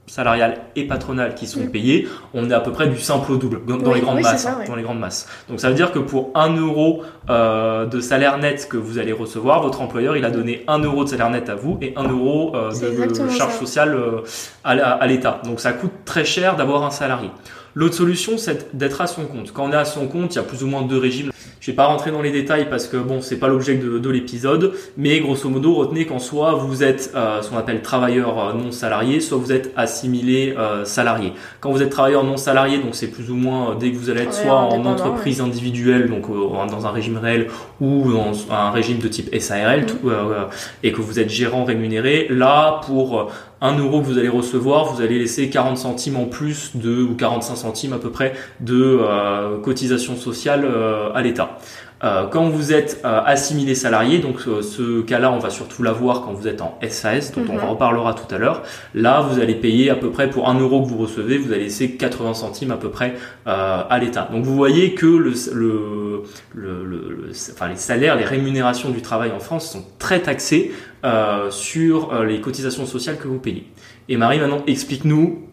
salariales 0.08 0.58
et 0.76 0.86
patronales 0.88 1.36
qui 1.36 1.46
sont 1.48 1.60
Mm. 1.60 1.70
payées, 1.72 2.08
on 2.34 2.50
est 2.50 2.54
à 2.54 2.62
peu 2.62 2.72
près 2.72 2.88
du 2.88 2.98
simple 2.98 3.32
au 3.34 3.36
double 3.38 3.62
dans, 3.68 3.78
dans 3.78 3.90
Oui, 3.92 3.96
les 3.96 4.02
grandes 4.02 4.16
oui, 4.18 4.24
c'est 4.24 4.32
masses. 4.32 4.42
ça, 4.44 4.52
hein, 4.54 4.58
ouais. 4.62 4.68
Dans 4.68 4.76
les 4.76 4.84
grandes 4.84 5.00
masses. 5.00 5.28
Donc 5.50 5.60
ça 5.60 5.68
veut 5.70 5.76
dire 5.76 5.92
que 5.92 6.00
pour 6.00 6.32
1 6.34 6.56
euro 6.56 7.04
euh, 7.30 7.86
de 7.86 8.00
salaire 8.00 8.38
net 8.38 8.68
que 8.70 8.78
vous 8.78 9.00
allez 9.00 9.12
recevoir, 9.12 9.62
votre 9.62 9.82
employeur 9.82 10.16
il 10.16 10.24
a 10.26 10.32
donné 10.32 10.64
1 10.68 10.80
euro 10.80 11.04
de 11.04 11.10
salaire 11.10 11.30
net 11.30 11.50
à 11.50 11.56
vous 11.56 11.78
et 11.82 11.94
1 11.98 12.04
euro 12.08 12.56
euh, 12.56 12.70
de 12.70 13.14
ça. 13.30 13.50
sociales 13.50 13.96
euh, 13.96 14.22
à, 14.64 14.72
à 14.72 15.08
l'État. 15.08 15.42
Donc 15.44 15.60
ça 15.60 15.74
coûte 15.74 15.92
très 16.06 16.24
cher 16.26 16.56
d'avoir 16.56 16.84
un 16.84 16.92
salarié. 16.92 17.30
L'autre 17.76 17.96
solution, 17.96 18.38
c'est 18.38 18.76
d'être 18.76 19.02
à 19.02 19.08
son 19.08 19.26
compte. 19.26 19.52
Quand 19.54 19.66
on 19.66 19.72
est 19.72 19.76
à 19.76 19.86
son 19.86 20.08
compte, 20.08 20.34
il 20.34 20.38
y 20.38 20.40
a 20.40 20.44
plus 20.44 20.64
ou 20.64 20.68
moins 20.68 20.82
deux 20.82 20.98
régimes. 20.98 21.32
Je 21.60 21.72
vais 21.72 21.76
pas 21.76 21.86
rentrer 21.88 22.12
dans 22.12 22.22
les 22.22 22.32
détails 22.32 22.70
parce 22.70 22.88
que 22.88 22.96
bon, 22.98 23.20
c'est 23.22 23.36
pas 23.38 23.50
l'objet 23.50 23.76
de, 23.76 24.00
de 24.00 24.10
l'épisode, 24.10 24.72
mais 24.96 25.20
grosso 25.20 25.50
modo, 25.50 25.74
retenez 25.74 26.06
qu'en 26.06 26.20
soit 26.20 26.54
vous 26.54 26.82
êtes 26.82 27.12
euh, 27.14 27.42
ce 27.42 27.50
qu'on 27.50 27.58
appelle 27.58 27.82
travailleur 27.82 28.40
euh, 28.40 28.54
non 28.54 28.72
salarié, 28.72 29.20
soit 29.20 29.38
vous 29.38 29.52
êtes 29.52 29.74
assimilé 29.76 30.56
euh, 30.58 30.86
salarié. 30.86 31.34
Quand 31.60 31.72
vous 31.72 31.82
êtes 31.82 31.90
travailleur 31.90 32.24
non 32.24 32.38
salarié, 32.38 32.78
donc 32.78 32.96
c'est 32.96 33.08
plus 33.08 33.30
ou 33.30 33.36
moins 33.36 33.72
euh, 33.72 33.76
dès 33.76 33.92
que 33.92 33.98
vous 33.98 34.10
allez 34.10 34.22
être 34.22 34.34
soit 34.34 34.54
en 34.56 34.86
entreprise 34.86 35.42
individuelle, 35.42 36.10
donc 36.10 36.30
euh, 36.30 36.68
dans 36.72 36.86
un 36.88 36.92
régime 36.92 37.18
réel, 37.18 37.48
ou 37.82 38.14
dans 38.14 38.32
un 38.54 38.72
régime 38.72 39.00
de 39.00 39.08
type 39.10 39.36
SARL, 39.38 39.82
Mhm. 39.82 39.86
tout, 39.88 40.10
euh, 40.10 40.12
euh, 40.14 40.44
et 40.84 40.94
que 40.94 41.02
vous 41.02 41.20
êtes 41.20 41.30
gérant 41.30 41.66
rémunéré, 41.66 42.28
là 42.30 42.80
pour 42.86 43.20
euh, 43.20 43.26
1 43.62 43.80
euro 43.80 44.02
que 44.02 44.06
vous 44.06 44.18
allez 44.18 44.30
recevoir, 44.30 44.94
vous 44.94 45.02
allez 45.02 45.18
laisser 45.18 45.50
40 45.50 45.78
centimes 45.78 46.18
en 46.18 46.26
plus 46.26 46.72
de, 46.76 47.02
ou 47.02 47.16
45 47.16 47.56
centimes 47.56 47.94
à 47.94 47.98
peu 47.98 48.12
près, 48.12 48.34
de 48.60 49.00
euh, 49.02 49.60
cotisation 49.60 50.16
sociale 50.16 50.64
euh, 50.66 51.12
à 51.14 51.22
l'État. 51.22 51.58
Euh, 52.04 52.27
quand 52.27 52.48
vous 52.50 52.74
êtes 52.74 53.01
euh, 53.06 53.22
assimilé 53.25 53.74
salarié, 53.74 54.20
donc 54.20 54.36
euh, 54.48 54.62
ce 54.62 55.01
cas-là, 55.01 55.32
on 55.32 55.39
va 55.39 55.50
surtout 55.50 55.82
l'avoir 55.82 56.22
quand 56.22 56.32
vous 56.34 56.48
êtes 56.48 56.62
en 56.62 56.77
SAS, 56.88 57.32
dont 57.32 57.44
on 57.50 57.54
Mhm. 57.54 57.63
reparlera 57.70 58.13
tout 58.13 58.34
à 58.34 58.38
l'heure. 58.38 58.62
Là, 58.94 59.22
vous 59.22 59.39
allez 59.39 59.56
payer 59.56 59.89
à 59.89 59.96
peu 59.96 60.12
près 60.12 60.30
pour 60.30 60.48
1 60.48 60.60
euro 60.60 60.84
que 60.84 60.88
vous 60.89 60.98
recevez, 60.98 61.39
vous 61.39 61.51
allez 61.51 61.63
laisser 61.63 61.92
80 61.96 62.36
centimes 62.36 62.70
à 62.70 62.77
peu 62.77 62.89
près 62.92 63.16
euh, 63.48 63.82
à 63.89 63.98
l'État. 64.00 64.27
Donc 64.32 64.44
vous 64.46 64.56
voyez 64.56 64.94
que 64.94 65.08
le, 65.08 65.34
le, 65.54 66.22
le, 66.54 66.84
le- 66.86 67.10
le- 67.10 67.32
enfin, 67.54 67.68
les 67.70 67.75
salaires, 67.77 68.16
les 68.16 68.25
rémunérations 68.25 68.89
du 68.92 69.01
travail 69.01 69.32
en 69.36 69.39
France 69.39 69.72
sont 69.72 69.84
très 69.98 70.20
taxées 70.22 70.72
euh, 71.04 71.50
sur 71.50 72.24
les 72.24 72.42
cotisations 72.42 72.86
sociales 72.86 73.18
que 73.18 73.27
vous 73.27 73.39
payez. 73.39 73.66
Et 74.10 74.18
Marie, 74.18 74.39
maintenant, 74.39 74.62
explique-nous 74.68 75.47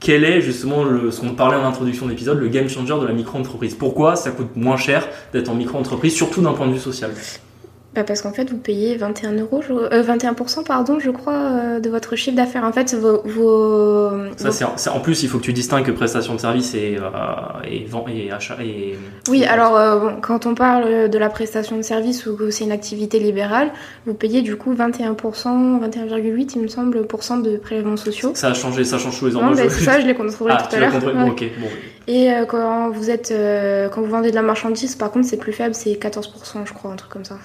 quel 0.00 0.24
est 0.24 0.40
justement 0.40 0.84
le, 0.84 1.10
ce 1.10 1.20
qu'on 1.20 1.34
parlait 1.34 1.56
en 1.56 1.64
introduction 1.64 2.06
d'épisode, 2.06 2.38
le 2.38 2.48
game 2.48 2.68
changer 2.68 2.94
de 2.94 3.06
la 3.06 3.12
micro-entreprise? 3.12 3.74
Pourquoi 3.74 4.16
ça 4.16 4.30
coûte 4.30 4.54
moins 4.56 4.76
cher 4.76 5.08
d'être 5.32 5.48
en 5.48 5.54
micro-entreprise, 5.54 6.14
surtout 6.14 6.40
d'un 6.40 6.52
point 6.52 6.68
de 6.68 6.72
vue 6.72 6.78
social? 6.78 7.10
Bah 7.98 8.04
parce 8.04 8.22
qu'en 8.22 8.30
fait, 8.32 8.48
vous 8.48 8.58
payez 8.58 8.96
21 8.96 9.32
euros, 9.32 9.60
je- 9.60 9.72
euh, 9.72 10.02
21%, 10.04 10.62
pardon, 10.62 11.00
je 11.00 11.10
crois, 11.10 11.32
euh, 11.34 11.80
de 11.80 11.90
votre 11.90 12.14
chiffre 12.14 12.36
d'affaires. 12.36 12.62
En 12.62 12.70
fait, 12.70 12.94
vos, 12.94 13.22
vos, 13.24 14.10
Ça, 14.36 14.50
vos- 14.50 14.90
en 14.96 15.00
plus, 15.00 15.24
il 15.24 15.28
faut 15.28 15.38
que 15.38 15.42
tu 15.42 15.52
distingues 15.52 15.84
que 15.84 15.90
prestation 15.90 16.36
de 16.36 16.38
service 16.38 16.74
et, 16.76 16.96
euh, 16.96 17.66
et, 17.68 17.88
et 18.26 18.30
achat. 18.30 18.56
Et, 18.62 18.96
Oui, 19.28 19.44
alors 19.44 19.76
euh, 19.76 19.98
bon, 19.98 20.12
quand 20.22 20.46
on 20.46 20.54
parle 20.54 21.08
de 21.10 21.18
la 21.18 21.28
prestation 21.28 21.76
de 21.76 21.82
service 21.82 22.24
ou 22.26 22.36
que 22.36 22.50
c'est 22.50 22.62
une 22.62 22.70
activité 22.70 23.18
libérale, 23.18 23.72
vous 24.06 24.14
payez 24.14 24.42
du 24.42 24.54
coup 24.54 24.72
21%, 24.74 25.80
21,8 25.80 26.52
il 26.54 26.62
me 26.62 26.68
semble, 26.68 27.04
pour 27.08 27.24
cent 27.24 27.38
de 27.38 27.56
prélèvements 27.56 27.96
sociaux. 27.96 28.30
Ça 28.34 28.50
a 28.50 28.54
changé, 28.54 28.84
ça 28.84 28.98
change 28.98 29.18
tous 29.18 29.26
les 29.26 29.34
ans. 29.36 29.42
Non, 29.42 29.56
c'est 29.56 29.70
ça, 29.70 29.98
je 29.98 30.06
l'ai 30.06 30.14
contrôlé 30.14 30.54
Ah, 30.56 30.62
tout 30.62 30.76
à 30.76 30.78
l'heure. 30.78 30.92
compris 30.92 31.12
Bon, 31.14 31.24
Ouais. 31.24 31.30
ok. 31.30 31.44
Bon. 31.60 31.66
Et 32.06 32.32
euh, 32.32 32.44
quand 32.46 32.90
vous 32.90 33.10
êtes, 33.10 33.34
quand 33.92 34.00
vous 34.02 34.06
vendez 34.08 34.30
de 34.30 34.36
la 34.36 34.42
marchandise, 34.42 34.94
par 34.94 35.10
contre, 35.10 35.26
c'est 35.26 35.36
plus 35.36 35.52
faible, 35.52 35.74
c'est 35.74 35.94
14%, 35.98 36.64
je 36.64 36.72
crois, 36.72 36.92
un 36.92 36.96
truc 36.96 37.10
comme 37.10 37.24
ça. 37.24 37.38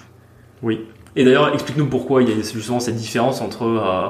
Oui. 0.64 0.88
Et 1.16 1.24
d'ailleurs, 1.24 1.54
explique-nous 1.54 1.86
pourquoi 1.86 2.22
il 2.22 2.28
y 2.28 2.32
a 2.32 2.34
justement 2.34 2.80
cette 2.80 2.96
différence 2.96 3.40
entre 3.40 3.62
euh, 3.64 4.08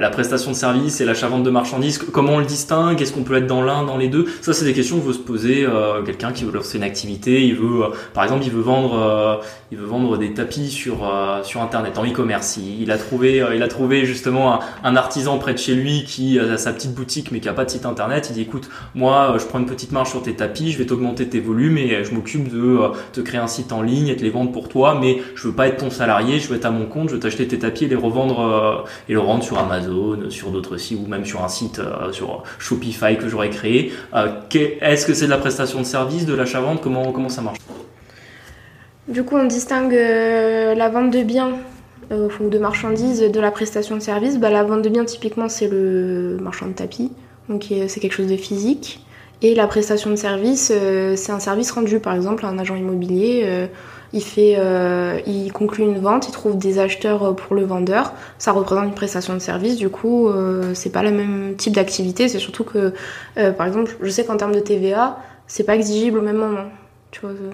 la, 0.00 0.08
prestation 0.08 0.52
de 0.52 0.56
service 0.56 1.02
et 1.02 1.04
l'achat-vente 1.04 1.42
de 1.42 1.50
marchandises. 1.50 1.98
Comment 1.98 2.34
on 2.34 2.38
le 2.38 2.46
distingue? 2.46 3.00
Est-ce 3.02 3.12
qu'on 3.12 3.24
peut 3.24 3.36
être 3.36 3.46
dans 3.46 3.60
l'un, 3.60 3.84
dans 3.84 3.98
les 3.98 4.08
deux? 4.08 4.26
Ça, 4.40 4.54
c'est 4.54 4.64
des 4.64 4.72
questions 4.72 4.98
que 4.98 5.04
veut 5.04 5.12
se 5.12 5.18
poser 5.18 5.66
euh, 5.66 6.02
quelqu'un 6.02 6.32
qui 6.32 6.44
veut 6.44 6.52
lancer 6.52 6.78
une 6.78 6.84
activité. 6.84 7.44
Il 7.44 7.56
veut, 7.56 7.84
euh, 7.84 7.88
par 8.14 8.24
exemple, 8.24 8.44
il 8.46 8.52
veut 8.52 8.62
vendre, 8.62 9.42
il 9.70 9.76
veut 9.76 9.84
vendre 9.84 10.16
des 10.16 10.32
tapis 10.32 10.70
sur 10.70 10.96
sur 11.44 11.60
Internet 11.60 11.98
en 11.98 12.06
e-commerce. 12.06 12.56
Il, 12.56 12.90
a 12.90 12.96
trouvé, 12.96 13.44
il 13.54 13.62
a 13.62 13.68
trouvé 13.68 14.06
justement 14.06 14.60
un, 14.82 14.96
artisan 14.96 15.36
près 15.36 15.52
de 15.52 15.58
chez 15.58 15.74
lui 15.74 16.04
qui 16.04 16.38
a 16.38 16.56
sa 16.56 16.72
petite 16.72 16.94
boutique 16.94 17.32
mais 17.32 17.40
qui 17.40 17.48
a 17.48 17.52
pas 17.52 17.66
de 17.66 17.70
site 17.70 17.84
Internet. 17.84 18.28
Il 18.30 18.34
dit, 18.34 18.42
écoute, 18.42 18.70
moi, 18.94 19.36
je 19.38 19.44
prends 19.44 19.58
une 19.58 19.66
petite 19.66 19.92
marge 19.92 20.10
sur 20.10 20.22
tes 20.22 20.34
tapis, 20.34 20.72
je 20.72 20.78
vais 20.78 20.86
t'augmenter 20.86 21.28
tes 21.28 21.40
volumes 21.40 21.76
et 21.76 22.02
je 22.02 22.14
m'occupe 22.14 22.48
de 22.48 22.78
te 23.12 23.20
créer 23.20 23.40
un 23.40 23.46
site 23.46 23.72
en 23.72 23.82
ligne 23.82 24.08
et 24.08 24.16
te 24.16 24.22
les 24.22 24.30
vendre 24.30 24.52
pour 24.52 24.68
toi, 24.70 24.96
mais 24.98 25.18
je 25.34 25.48
veux 25.48 25.54
pas 25.54 25.68
être 25.68 25.78
ton 25.78 25.90
salarié, 25.90 26.40
veux 26.48 26.56
être 26.56 26.64
à 26.64 26.70
mon 26.70 26.86
compte, 26.86 27.08
je 27.08 27.14
veux 27.14 27.20
t'acheter 27.20 27.46
tes 27.46 27.58
tapis 27.58 27.84
et 27.84 27.88
les 27.88 27.96
revendre 27.96 28.40
euh, 28.40 28.88
et 29.08 29.12
le 29.12 29.20
rendre 29.20 29.42
sur 29.42 29.58
Amazon, 29.58 30.30
sur 30.30 30.50
d'autres 30.50 30.76
sites 30.76 30.98
ou 31.02 31.08
même 31.08 31.24
sur 31.24 31.44
un 31.44 31.48
site 31.48 31.78
euh, 31.78 32.12
sur 32.12 32.42
Shopify 32.58 33.16
que 33.18 33.28
j'aurais 33.28 33.50
créé. 33.50 33.92
Euh, 34.14 34.28
Est-ce 34.80 35.06
que 35.06 35.14
c'est 35.14 35.26
de 35.26 35.30
la 35.30 35.38
prestation 35.38 35.78
de 35.78 35.84
service, 35.84 36.26
de 36.26 36.34
l'achat-vente? 36.34 36.80
Comment 36.82 37.12
comment 37.12 37.28
ça 37.28 37.42
marche? 37.42 37.58
Du 39.08 39.22
coup, 39.22 39.36
on 39.36 39.44
distingue 39.44 39.94
la 39.94 40.88
vente 40.88 41.12
de 41.12 41.22
biens 41.22 41.52
ou 42.10 42.48
de 42.48 42.58
marchandises 42.58 43.20
de 43.20 43.40
la 43.40 43.52
prestation 43.52 43.94
de 43.96 44.00
service. 44.00 44.38
Bah, 44.38 44.50
la 44.50 44.64
vente 44.64 44.82
de 44.82 44.88
biens, 44.88 45.04
typiquement, 45.04 45.48
c'est 45.48 45.68
le 45.68 46.38
marchand 46.40 46.66
de 46.66 46.72
tapis, 46.72 47.12
donc 47.48 47.66
c'est 47.86 48.00
quelque 48.00 48.14
chose 48.14 48.26
de 48.26 48.36
physique. 48.36 49.00
Et 49.42 49.54
la 49.54 49.68
prestation 49.68 50.10
de 50.10 50.16
service, 50.16 50.72
c'est 51.14 51.32
un 51.32 51.38
service 51.38 51.70
rendu, 51.70 52.00
par 52.00 52.14
exemple, 52.14 52.44
à 52.46 52.48
un 52.48 52.58
agent 52.58 52.74
immobilier. 52.74 53.68
Il, 54.12 54.22
fait, 54.22 54.56
euh, 54.58 55.20
il 55.26 55.52
conclut 55.52 55.84
une 55.84 55.98
vente, 55.98 56.28
il 56.28 56.32
trouve 56.32 56.56
des 56.56 56.78
acheteurs 56.78 57.22
euh, 57.22 57.32
pour 57.32 57.54
le 57.54 57.64
vendeur. 57.64 58.12
Ça 58.38 58.52
représente 58.52 58.84
une 58.84 58.94
prestation 58.94 59.34
de 59.34 59.38
service. 59.38 59.76
Du 59.76 59.88
coup, 59.88 60.28
euh, 60.28 60.72
c'est 60.74 60.90
pas 60.90 61.02
le 61.02 61.10
même 61.10 61.54
type 61.56 61.74
d'activité. 61.74 62.28
C'est 62.28 62.38
surtout 62.38 62.64
que, 62.64 62.92
euh, 63.38 63.52
par 63.52 63.66
exemple, 63.66 63.96
je 64.00 64.10
sais 64.10 64.24
qu'en 64.24 64.36
termes 64.36 64.54
de 64.54 64.60
TVA, 64.60 65.18
c'est 65.46 65.64
pas 65.64 65.74
exigible 65.74 66.18
au 66.18 66.22
même 66.22 66.36
moment. 66.36 66.66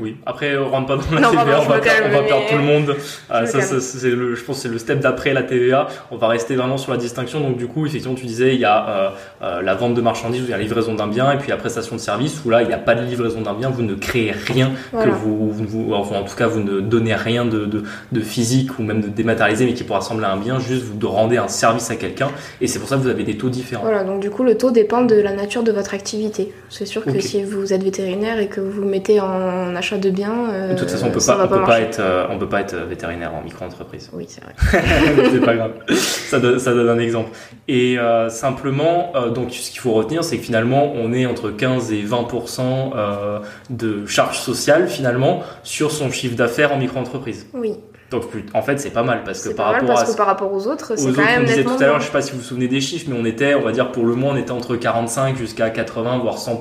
Oui. 0.00 0.16
Après, 0.26 0.56
on 0.58 0.68
rentre 0.70 0.86
pas 0.88 0.96
dans 0.96 1.14
la 1.14 1.20
Non, 1.20 1.30
TVA, 1.30 1.44
pardon, 1.44 1.62
on 1.66 1.68
va, 1.68 1.78
perdre, 1.78 2.06
on 2.08 2.12
va 2.12 2.22
perdre 2.24 2.46
tout 2.50 2.56
le 2.56 2.62
monde. 2.64 2.96
Euh, 3.30 3.40
me 3.42 3.46
ça, 3.46 3.58
calme. 3.58 3.70
ça, 3.70 3.80
c'est 3.80 4.10
le, 4.10 4.34
je 4.34 4.42
pense, 4.44 4.56
que 4.56 4.62
c'est 4.62 4.68
le 4.68 4.78
step 4.78 4.98
d'après 4.98 5.32
la 5.32 5.42
TVA. 5.44 5.86
On 6.10 6.16
va 6.16 6.26
rester 6.28 6.56
vraiment 6.56 6.78
sur 6.78 6.90
la 6.90 6.98
distinction. 6.98 7.40
Donc, 7.40 7.58
du 7.58 7.66
coup, 7.68 7.86
effectivement, 7.86 8.16
tu 8.16 8.26
disais, 8.26 8.54
il 8.54 8.60
y 8.60 8.64
a 8.64 8.88
euh, 8.88 9.08
euh, 9.42 9.62
la 9.62 9.74
vente 9.74 9.94
de 9.94 10.00
marchandises, 10.00 10.42
où 10.42 10.44
il 10.46 10.50
y 10.50 10.54
a 10.54 10.56
la 10.56 10.62
livraison 10.62 10.94
d'un 10.94 11.06
bien, 11.06 11.30
et 11.32 11.38
puis 11.38 11.50
la 11.50 11.56
prestation 11.58 11.94
de 11.94 12.00
service, 12.00 12.42
où 12.44 12.50
là, 12.50 12.62
il 12.62 12.68
n'y 12.68 12.74
a 12.74 12.78
pas 12.78 12.94
de 12.96 13.02
livraison 13.04 13.40
d'un 13.42 13.54
bien, 13.54 13.70
vous 13.70 13.82
ne 13.82 13.94
créez 13.94 14.32
rien 14.32 14.72
voilà. 14.92 15.12
que 15.12 15.16
vous, 15.16 15.50
vous- 15.52 15.64
vous- 15.64 15.94
enfin, 15.94 16.16
en 16.16 16.24
tout 16.24 16.34
cas, 16.36 16.48
vous 16.48 16.60
ne 16.60 16.80
donnez 16.80 17.14
rien 17.14 17.44
de, 17.44 17.64
de, 17.66 17.84
de 18.10 18.20
physique 18.20 18.78
ou 18.78 18.82
même 18.82 19.00
de 19.00 19.08
dématérialisé, 19.08 19.64
mais 19.66 19.74
qui 19.74 19.84
pourra 19.84 20.00
ressembler 20.00 20.24
à 20.26 20.32
un 20.32 20.38
bien, 20.38 20.58
juste 20.58 20.84
vous 20.84 21.08
rendez 21.08 21.36
un 21.36 21.48
service 21.48 21.88
à 21.90 21.96
quelqu'un, 21.96 22.30
et 22.60 22.66
c'est 22.66 22.80
pour 22.80 22.88
ça 22.88 22.96
que 22.96 23.02
vous 23.02 23.08
avez 23.08 23.22
des 23.24 23.36
taux 23.36 23.48
différents. 23.50 23.84
Voilà, 23.84 24.02
donc 24.02 24.20
du 24.20 24.30
coup, 24.30 24.42
le 24.42 24.56
taux 24.56 24.70
dépend 24.72 25.02
de 25.02 25.14
la 25.14 25.32
nature 25.32 25.62
de 25.62 25.70
votre 25.72 25.94
activité. 25.94 26.52
C'est 26.68 26.86
sûr 26.86 27.04
que 27.04 27.20
si 27.20 27.44
vous 27.44 27.72
êtes 27.72 27.82
vétérinaire 27.84 28.38
et 28.40 28.48
que 28.48 28.60
vous 28.60 28.84
mettez 28.84 29.20
en 29.20 29.41
achat 29.76 29.98
de 29.98 30.10
biens, 30.10 30.50
euh, 30.50 30.74
de 30.74 30.78
toute 30.78 30.90
façon, 30.90 31.06
on 31.06 31.10
peut 31.10 31.20
ça 31.20 31.34
pas, 31.34 31.44
on 31.44 31.48
peut 31.48 31.64
pas 31.64 31.80
être, 31.80 32.00
euh, 32.00 32.26
on 32.30 32.38
peut 32.38 32.48
pas 32.48 32.60
être 32.60 32.76
vétérinaire 32.76 33.34
en 33.34 33.42
micro-entreprise. 33.42 34.10
Oui, 34.12 34.26
c'est 34.28 34.42
vrai. 34.42 34.54
c'est 35.32 35.44
pas 35.44 35.54
grave. 35.54 35.72
Ça 35.88 36.38
donne, 36.40 36.58
ça 36.58 36.72
donne 36.72 36.88
un 36.88 36.98
exemple. 36.98 37.30
Et 37.68 37.98
euh, 37.98 38.28
simplement, 38.28 39.12
euh, 39.14 39.30
donc 39.30 39.52
ce 39.52 39.70
qu'il 39.70 39.80
faut 39.80 39.92
retenir, 39.92 40.24
c'est 40.24 40.36
que 40.36 40.42
finalement, 40.42 40.92
on 40.94 41.12
est 41.12 41.26
entre 41.26 41.50
15 41.50 41.92
et 41.92 42.02
20% 42.02 42.92
euh, 42.94 43.38
de 43.70 44.06
charges 44.06 44.40
sociales 44.40 44.88
finalement 44.88 45.42
sur 45.62 45.90
son 45.90 46.10
chiffre 46.10 46.36
d'affaires 46.36 46.72
en 46.72 46.78
micro-entreprise. 46.78 47.46
Oui, 47.54 47.74
Donc 48.12 48.24
en 48.54 48.62
fait, 48.62 48.78
c'est 48.78 48.90
pas 48.90 49.02
mal 49.02 49.22
parce 49.24 49.46
que 49.46 49.54
par 49.54 49.66
pas 49.66 49.72
mal 49.72 49.80
rapport 49.80 49.96
parce 49.96 50.08
à 50.08 50.12
que 50.12 50.16
par 50.16 50.26
rapport 50.26 50.52
aux 50.52 50.66
autres, 50.66 50.92
c'est 50.96 51.06
autres, 51.06 51.16
quand 51.16 51.24
même 51.24 51.42
on 51.42 51.46
disait 51.46 51.64
tout 51.64 51.70
à 51.70 51.80
l'heure, 51.80 51.90
moins. 51.90 51.98
je 51.98 52.04
sais 52.04 52.12
pas 52.12 52.22
si 52.22 52.32
vous 52.32 52.38
vous 52.38 52.44
souvenez 52.44 52.68
des 52.68 52.80
chiffres, 52.80 53.06
mais 53.08 53.16
on 53.18 53.24
était, 53.24 53.54
on 53.54 53.62
va 53.62 53.72
dire 53.72 53.90
pour 53.90 54.04
le 54.04 54.14
mois, 54.14 54.32
on 54.32 54.36
était 54.36 54.52
entre 54.52 54.76
45 54.76 55.36
jusqu'à 55.36 55.70
80 55.70 56.18
voire 56.18 56.38
100 56.38 56.60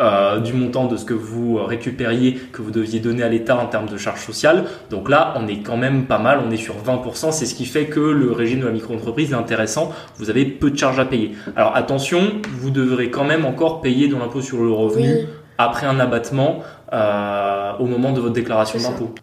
euh, 0.00 0.38
du 0.40 0.52
montant 0.52 0.86
de 0.86 0.96
ce 0.96 1.04
que 1.04 1.14
vous 1.14 1.56
récupériez, 1.56 2.34
que 2.52 2.62
vous 2.62 2.70
deviez 2.70 3.00
donner 3.00 3.22
à 3.22 3.28
l'État 3.28 3.56
en 3.56 3.66
termes 3.66 3.88
de 3.88 3.96
charges 3.96 4.24
sociales. 4.24 4.64
Donc 4.90 5.08
là, 5.08 5.34
on 5.36 5.46
est 5.48 5.58
quand 5.58 5.76
même 5.76 6.06
pas 6.06 6.18
mal, 6.18 6.40
on 6.46 6.50
est 6.50 6.56
sur 6.56 6.74
20% 6.76 7.32
C'est 7.32 7.46
ce 7.46 7.54
qui 7.54 7.66
fait 7.66 7.86
que 7.86 8.00
le 8.00 8.32
régime 8.32 8.60
de 8.60 8.66
la 8.66 8.72
micro-entreprise 8.72 9.32
est 9.32 9.36
intéressant. 9.36 9.92
Vous 10.16 10.30
avez 10.30 10.44
peu 10.44 10.70
de 10.70 10.78
charges 10.78 10.98
à 10.98 11.04
payer. 11.04 11.34
Alors 11.56 11.76
attention, 11.76 12.20
vous 12.60 12.70
devrez 12.70 13.10
quand 13.10 13.24
même 13.24 13.44
encore 13.44 13.80
payer 13.80 14.08
de 14.08 14.16
l'impôt 14.16 14.40
sur 14.40 14.62
le 14.62 14.70
revenu 14.70 15.08
Oui, 15.08 15.26
après 15.58 15.86
un 15.86 15.98
abattement 15.98 16.60
euh, 16.92 17.72
au 17.78 17.86
moment 17.86 18.12
de 18.12 18.20
votre 18.20 18.32
déclaration 18.32 18.78
d'impôt. 18.78 19.14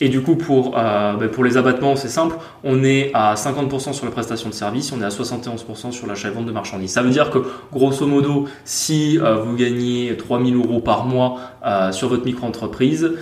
Et 0.00 0.08
du 0.08 0.22
coup, 0.22 0.36
pour, 0.36 0.74
euh, 0.76 1.14
bah, 1.14 1.28
pour 1.28 1.44
les 1.44 1.56
abattements, 1.56 1.96
c'est 1.96 2.08
simple. 2.08 2.36
On 2.64 2.84
est 2.84 3.10
à 3.14 3.34
50% 3.34 3.92
sur 3.92 4.04
la 4.04 4.12
prestation 4.12 4.48
de 4.48 4.54
service, 4.54 4.92
on 4.92 5.00
est 5.00 5.04
à 5.04 5.10
71% 5.10 5.90
sur 5.90 6.06
l'achat 6.06 6.28
et 6.28 6.30
vente 6.30 6.46
de 6.46 6.52
marchandises. 6.52 6.92
Ça 6.92 7.02
veut 7.02 7.10
dire 7.10 7.30
que, 7.30 7.38
grosso 7.72 8.06
modo, 8.06 8.46
si 8.64 9.18
euh, 9.18 9.36
vous 9.36 9.56
gagnez 9.56 10.16
3000 10.16 10.54
euros 10.56 10.80
par 10.80 11.04
mois 11.04 11.38
euh, 11.64 11.92
sur 11.92 12.08
votre 12.08 12.24
micro-entreprise, 12.24 13.12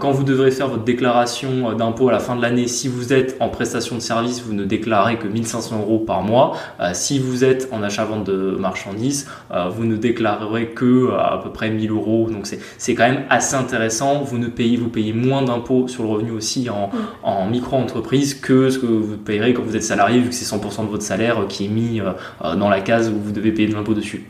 quand 0.00 0.10
vous 0.10 0.24
devrez 0.24 0.50
faire 0.50 0.68
votre 0.68 0.84
déclaration 0.84 1.72
d'impôt 1.74 2.08
à 2.08 2.12
la 2.12 2.18
fin 2.18 2.36
de 2.36 2.42
l'année, 2.42 2.66
si 2.66 2.88
vous 2.88 3.12
êtes 3.12 3.36
en 3.40 3.48
prestation 3.48 3.96
de 3.96 4.00
service, 4.00 4.42
vous 4.42 4.52
ne 4.52 4.64
déclarez 4.64 5.18
que 5.18 5.28
1500 5.28 5.80
euros 5.80 5.98
par 5.98 6.22
mois. 6.22 6.56
Si 6.92 7.18
vous 7.18 7.44
êtes 7.44 7.68
en 7.72 7.82
achat-vente 7.82 8.24
de 8.24 8.56
marchandises, 8.58 9.28
vous 9.70 9.84
ne 9.84 9.96
déclarerez 9.96 10.68
que 10.68 11.10
à 11.12 11.40
peu 11.42 11.50
près 11.50 11.70
1000 11.70 11.90
euros. 11.90 12.28
Donc 12.30 12.46
c'est 12.46 12.58
c'est 12.78 12.94
quand 12.94 13.08
même 13.08 13.24
assez 13.30 13.54
intéressant. 13.54 14.22
Vous 14.22 14.38
ne 14.38 14.48
payez 14.48 14.76
vous 14.76 14.88
payez 14.88 15.12
moins 15.12 15.42
d'impôts 15.42 15.88
sur 15.88 16.02
le 16.02 16.08
revenu 16.08 16.25
aussi 16.30 16.68
en, 16.70 16.90
en 17.22 17.46
micro-entreprise 17.46 18.34
que 18.34 18.70
ce 18.70 18.78
que 18.78 18.86
vous 18.86 19.16
payerez 19.16 19.54
quand 19.54 19.62
vous 19.62 19.76
êtes 19.76 19.82
salarié, 19.82 20.20
vu 20.20 20.28
que 20.28 20.34
c'est 20.34 20.44
100% 20.44 20.82
de 20.82 20.90
votre 20.90 21.02
salaire 21.02 21.46
qui 21.48 21.66
est 21.66 21.68
mis 21.68 22.00
euh, 22.00 22.12
euh, 22.44 22.56
dans 22.56 22.68
la 22.68 22.80
case 22.80 23.10
où 23.10 23.18
vous 23.18 23.32
devez 23.32 23.52
payer 23.52 23.68
de 23.68 23.74
l'impôt 23.74 23.94
dessus. 23.94 24.24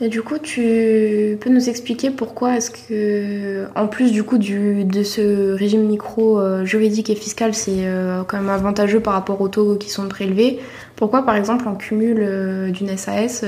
Et 0.00 0.08
du 0.08 0.22
coup, 0.22 0.38
tu 0.38 1.38
peux 1.40 1.50
nous 1.50 1.68
expliquer 1.68 2.10
pourquoi 2.10 2.56
est-ce 2.56 2.70
que, 2.70 3.66
en 3.76 3.86
plus 3.86 4.10
du 4.10 4.24
coup 4.24 4.38
de 4.38 5.02
ce 5.04 5.52
régime 5.52 5.86
micro 5.86 6.40
juridique 6.64 7.10
et 7.10 7.14
fiscal, 7.14 7.54
c'est 7.54 7.86
euh, 7.86 8.24
quand 8.24 8.38
même 8.38 8.50
avantageux 8.50 8.98
par 8.98 9.14
rapport 9.14 9.40
aux 9.40 9.48
taux 9.48 9.76
qui 9.76 9.90
sont 9.90 10.08
prélevés. 10.08 10.58
Pourquoi, 10.96 11.22
par 11.22 11.36
exemple, 11.36 11.68
en 11.68 11.76
cumul 11.76 12.72
d'une 12.72 12.96
SAS, 12.96 13.44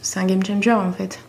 c'est 0.00 0.20
un 0.20 0.24
game 0.24 0.44
changer 0.44 0.72
en 0.72 0.92
fait? 0.92 1.20